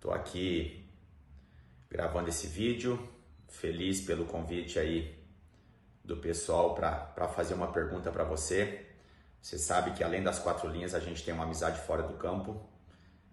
Tô 0.00 0.10
aqui 0.10 0.86
gravando 1.88 2.28
esse 2.30 2.46
vídeo, 2.46 2.98
feliz 3.50 4.00
pelo 4.00 4.24
convite 4.24 4.78
aí 4.78 5.18
do 6.04 6.16
pessoal 6.16 6.74
para 6.74 7.28
fazer 7.28 7.54
uma 7.54 7.70
pergunta 7.72 8.10
para 8.10 8.24
você. 8.24 8.86
Você 9.40 9.58
sabe 9.58 9.92
que 9.92 10.02
além 10.02 10.22
das 10.22 10.38
quatro 10.38 10.68
linhas 10.68 10.94
a 10.94 11.00
gente 11.00 11.24
tem 11.24 11.34
uma 11.34 11.44
amizade 11.44 11.80
fora 11.80 12.02
do 12.02 12.14
campo 12.14 12.68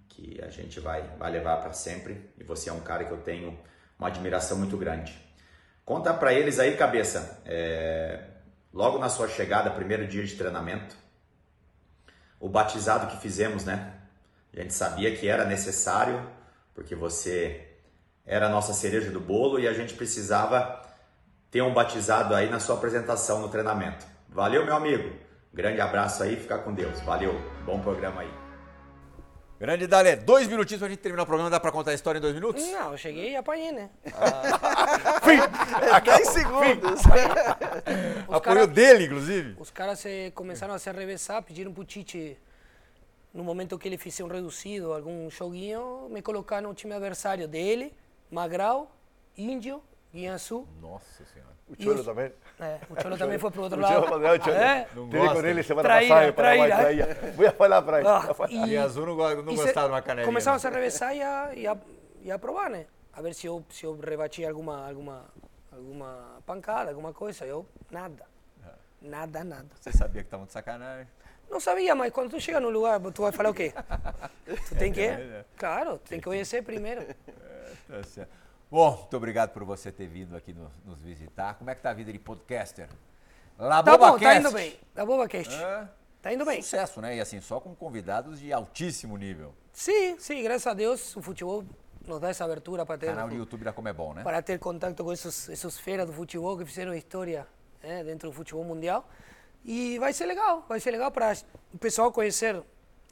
que 0.09 0.39
a 0.41 0.49
gente 0.49 0.79
vai, 0.79 1.03
vai 1.17 1.31
levar 1.31 1.57
para 1.57 1.73
sempre 1.73 2.29
e 2.37 2.43
você 2.43 2.69
é 2.69 2.73
um 2.73 2.79
cara 2.79 3.05
que 3.05 3.11
eu 3.11 3.21
tenho 3.21 3.57
uma 3.97 4.07
admiração 4.07 4.57
muito 4.57 4.77
grande. 4.77 5.15
Conta 5.85 6.13
para 6.13 6.33
eles 6.33 6.59
aí, 6.59 6.75
cabeça, 6.75 7.41
é, 7.45 8.23
logo 8.73 8.97
na 8.97 9.09
sua 9.09 9.27
chegada, 9.27 9.69
primeiro 9.69 10.07
dia 10.07 10.23
de 10.23 10.35
treinamento, 10.35 10.95
o 12.39 12.49
batizado 12.49 13.07
que 13.07 13.21
fizemos, 13.21 13.63
né? 13.63 13.93
A 14.53 14.61
gente 14.61 14.73
sabia 14.73 15.15
que 15.15 15.27
era 15.27 15.45
necessário, 15.45 16.27
porque 16.73 16.95
você 16.95 17.66
era 18.27 18.47
a 18.47 18.49
nossa 18.49 18.73
cereja 18.73 19.09
do 19.09 19.21
bolo 19.21 19.57
e 19.57 19.67
a 19.67 19.73
gente 19.73 19.93
precisava 19.93 20.81
ter 21.49 21.61
um 21.61 21.73
batizado 21.73 22.35
aí 22.35 22.49
na 22.49 22.59
sua 22.59 22.75
apresentação 22.75 23.39
no 23.39 23.47
treinamento. 23.47 24.05
Valeu, 24.27 24.65
meu 24.65 24.75
amigo. 24.75 25.15
Grande 25.53 25.79
abraço 25.79 26.21
aí, 26.21 26.35
fica 26.35 26.57
com 26.57 26.73
Deus. 26.73 26.99
Valeu. 27.01 27.33
Bom 27.65 27.79
programa 27.79 28.21
aí. 28.21 28.29
Grande 29.59 29.87
Dalé, 29.87 30.15
dois 30.15 30.47
minutinhos 30.47 30.79
pra 30.79 30.87
gente 30.89 30.99
terminar 30.99 31.23
o 31.23 31.25
programa. 31.25 31.49
Dá 31.49 31.59
pra 31.59 31.71
contar 31.71 31.89
a 31.91 31.93
história 31.95 32.19
em 32.19 32.21
dois 32.21 32.35
minutos? 32.35 32.63
Não, 32.67 32.91
eu 32.91 32.97
cheguei 32.97 33.31
e 33.31 33.35
apanhei, 33.35 33.71
né? 33.71 33.89
É 35.95 35.99
10 35.99 36.27
segundos. 36.29 37.01
Os 38.27 38.35
Apoio 38.35 38.67
dele, 38.67 39.05
inclusive. 39.05 39.55
os 39.59 39.71
caras 39.71 39.99
se, 39.99 40.31
começaram 40.35 40.73
a 40.75 40.79
se 40.79 40.89
arrevessar, 40.89 41.41
pediram 41.41 41.73
pro 41.73 41.83
Tite, 41.83 42.37
no 43.33 43.43
momento 43.43 43.79
que 43.79 43.87
ele 43.87 43.97
fizesse 43.97 44.21
um 44.21 44.27
reduzido, 44.27 44.93
algum 44.93 45.29
joguinho, 45.29 46.07
me 46.09 46.21
colocar 46.21 46.61
no 46.61 46.73
time 46.73 46.93
adversário 46.93 47.47
dele, 47.47 47.91
Magral, 48.29 48.91
Índio, 49.37 49.81
Guiançu. 50.13 50.67
Nossa 50.81 51.23
senhora. 51.25 51.47
O 51.69 51.75
Cholo 51.83 51.99
os- 51.99 52.05
também. 52.05 52.31
É, 52.59 52.79
o 52.89 53.01
Cholo 53.01 53.17
também 53.17 53.37
foi 53.37 53.51
pro 53.51 53.63
outro 53.63 53.77
O 53.79 53.81
lado. 53.81 53.93
Cholo, 54.07 54.17
o 54.17 54.43
Cholo. 54.43 54.55
É? 54.55 54.87
Não 54.95 55.05
Tive 55.09 55.17
gosta. 55.19 55.41
com 55.41 55.47
ele 55.47 55.63
semana 55.63 55.87
Traíra, 55.89 56.15
passada, 56.15 56.33
Paraguai, 56.33 56.69
traíra. 56.69 57.05
traía. 57.15 57.31
Vou 57.33 57.51
falar 57.51 57.81
para 57.81 57.99
ele. 57.99 58.07
Ah, 58.07 58.19
vou 58.19 58.33
falar. 58.35 58.51
e- 58.51 58.77
azul 58.77 59.05
não, 59.05 59.15
não 59.43 59.55
gostava 59.55 59.87
de 59.87 59.93
uma 59.93 60.01
canelinha. 60.01 60.25
Começaram 60.25 60.55
a 60.55 60.59
se 60.59 60.67
arrevessar 60.67 61.15
e 61.15 61.21
a, 61.21 61.51
e, 61.55 61.67
a, 61.67 61.77
e 62.23 62.31
a 62.31 62.39
provar, 62.39 62.69
né? 62.69 62.85
A 63.13 63.21
ver 63.21 63.33
se 63.33 63.47
eu, 63.47 63.63
se 63.69 63.85
eu 63.85 63.99
rebatia 63.99 64.47
alguma, 64.49 64.87
alguma, 64.87 65.25
alguma 65.71 66.39
pancada, 66.45 66.89
alguma 66.91 67.13
coisa. 67.13 67.45
Eu, 67.45 67.65
nada. 67.91 68.25
Nada, 69.01 69.43
nada. 69.43 69.67
Você 69.79 69.91
sabia 69.91 70.21
que 70.23 70.27
estavam 70.27 70.45
de 70.47 70.51
sacanagem. 70.51 71.07
Não 71.49 71.59
sabia, 71.59 71.93
mas 71.95 72.11
quando 72.11 72.31
tu 72.31 72.41
chega 72.41 72.59
no 72.59 72.69
lugar, 72.69 72.99
tu 73.13 73.21
vai 73.21 73.31
falar 73.31 73.49
o 73.51 73.53
quê? 73.53 73.73
Tu 74.67 74.75
tem 74.75 74.91
que, 74.91 75.01
É. 75.01 75.45
claro, 75.55 75.97
tem 75.99 76.19
que 76.19 76.25
conhecer 76.25 76.61
primeiro. 76.63 77.01
Tá 77.87 78.03
certo. 78.03 78.31
Bom, 78.69 78.97
muito 78.97 79.15
obrigado 79.15 79.51
por 79.51 79.63
você 79.63 79.91
ter 79.91 80.07
vindo 80.07 80.35
aqui 80.35 80.53
nos, 80.53 80.71
nos 80.85 81.01
visitar. 81.01 81.55
Como 81.55 81.69
é 81.69 81.75
que 81.75 81.81
tá 81.81 81.91
a 81.91 81.93
vida 81.93 82.11
de 82.11 82.19
podcaster? 82.19 82.89
La 83.57 83.81
Tá 83.81 83.97
bom, 83.97 84.19
tá 84.19 84.35
indo 84.35 84.51
bem. 84.51 84.77
Tá 84.93 85.05
boa, 85.05 85.27
Cast. 85.27 85.53
É, 85.53 85.87
Tá 86.21 86.33
indo 86.33 86.43
bem. 86.43 86.61
Sucesso, 86.61 86.99
né? 86.99 87.15
E 87.15 87.21
assim, 87.21 87.39
só 87.39 87.59
com 87.59 87.73
convidados 87.73 88.39
de 88.39 88.51
altíssimo 88.51 89.17
nível. 89.17 89.53
Sim, 89.71 90.19
sim, 90.19 90.43
graças 90.43 90.67
a 90.67 90.73
Deus 90.73 91.15
o 91.15 91.21
futebol 91.21 91.63
nos 92.05 92.19
dá 92.19 92.29
essa 92.29 92.43
abertura 92.43 92.85
para 92.85 92.97
ter, 92.97 93.07
Canal 93.07 93.29
de 93.29 93.35
YouTube 93.35 93.63
da 93.63 93.71
Comebol, 93.71 94.13
né? 94.13 94.23
para 94.23 94.41
ter 94.41 94.57
contato 94.59 95.03
com 95.03 95.13
esses, 95.13 95.49
esses 95.49 95.79
feras 95.79 96.05
do 96.05 96.13
futebol 96.13 96.57
que 96.57 96.65
fizeram 96.65 96.93
história 96.93 97.47
né, 97.83 98.03
dentro 98.03 98.29
do 98.29 98.33
futebol 98.33 98.63
mundial. 98.63 99.07
E 99.63 99.99
vai 99.99 100.13
ser 100.13 100.25
legal, 100.25 100.65
vai 100.67 100.79
ser 100.79 100.91
legal 100.91 101.11
para 101.11 101.33
o 101.73 101.77
pessoal 101.77 102.11
conhecer 102.11 102.61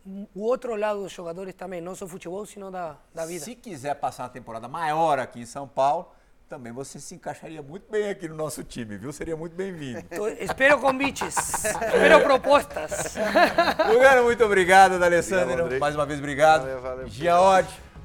o 0.05 0.41
outro 0.41 0.75
lado 0.75 1.01
dos 1.01 1.11
jogadores 1.11 1.53
também, 1.55 1.81
não 1.81 1.95
só 1.95 2.07
futebol, 2.07 2.45
sino 2.45 2.69
da, 2.69 2.95
da 3.13 3.25
vida. 3.25 3.43
Se 3.43 3.55
quiser 3.55 3.95
passar 3.95 4.23
uma 4.23 4.29
temporada 4.29 4.67
maior 4.67 5.17
aqui 5.17 5.41
em 5.41 5.45
São 5.45 5.67
Paulo, 5.67 6.11
também 6.47 6.71
você 6.71 6.99
se 6.99 7.15
encaixaria 7.15 7.61
muito 7.61 7.89
bem 7.89 8.09
aqui 8.09 8.27
no 8.27 8.35
nosso 8.35 8.63
time, 8.63 8.97
viu? 8.97 9.11
Seria 9.11 9.35
muito 9.35 9.55
bem-vindo. 9.55 10.05
Espero 10.39 10.79
convites, 10.79 11.35
espero 11.65 12.21
propostas. 12.21 13.15
Lugano, 13.91 14.23
muito 14.23 14.45
obrigado, 14.45 14.99
D'Alessandro. 14.99 15.63
Andrei. 15.63 15.79
Mais 15.79 15.95
uma 15.95 16.05
vez, 16.05 16.19
obrigado. 16.19 16.61
Valeu, 16.61 16.81
valeu. 16.81 17.07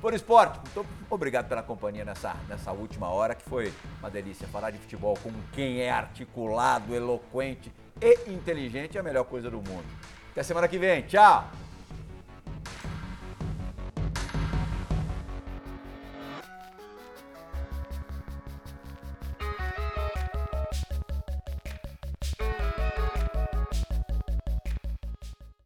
Por 0.00 0.14
esporte, 0.14 0.58
muito 0.58 0.86
obrigado 1.10 1.46
pela 1.46 1.62
companhia 1.62 2.06
nessa, 2.06 2.34
nessa 2.48 2.72
última 2.72 3.10
hora, 3.10 3.34
que 3.34 3.42
foi 3.42 3.70
uma 3.98 4.08
delícia. 4.08 4.48
Falar 4.48 4.70
de 4.70 4.78
futebol 4.78 5.18
com 5.22 5.30
quem 5.52 5.82
é 5.82 5.90
articulado, 5.90 6.94
eloquente 6.94 7.70
e 8.00 8.32
inteligente 8.32 8.96
é 8.96 9.00
a 9.00 9.04
melhor 9.04 9.24
coisa 9.24 9.50
do 9.50 9.58
mundo. 9.58 9.84
Até 10.32 10.42
semana 10.42 10.66
que 10.66 10.78
vem. 10.78 11.02
Tchau! 11.02 11.50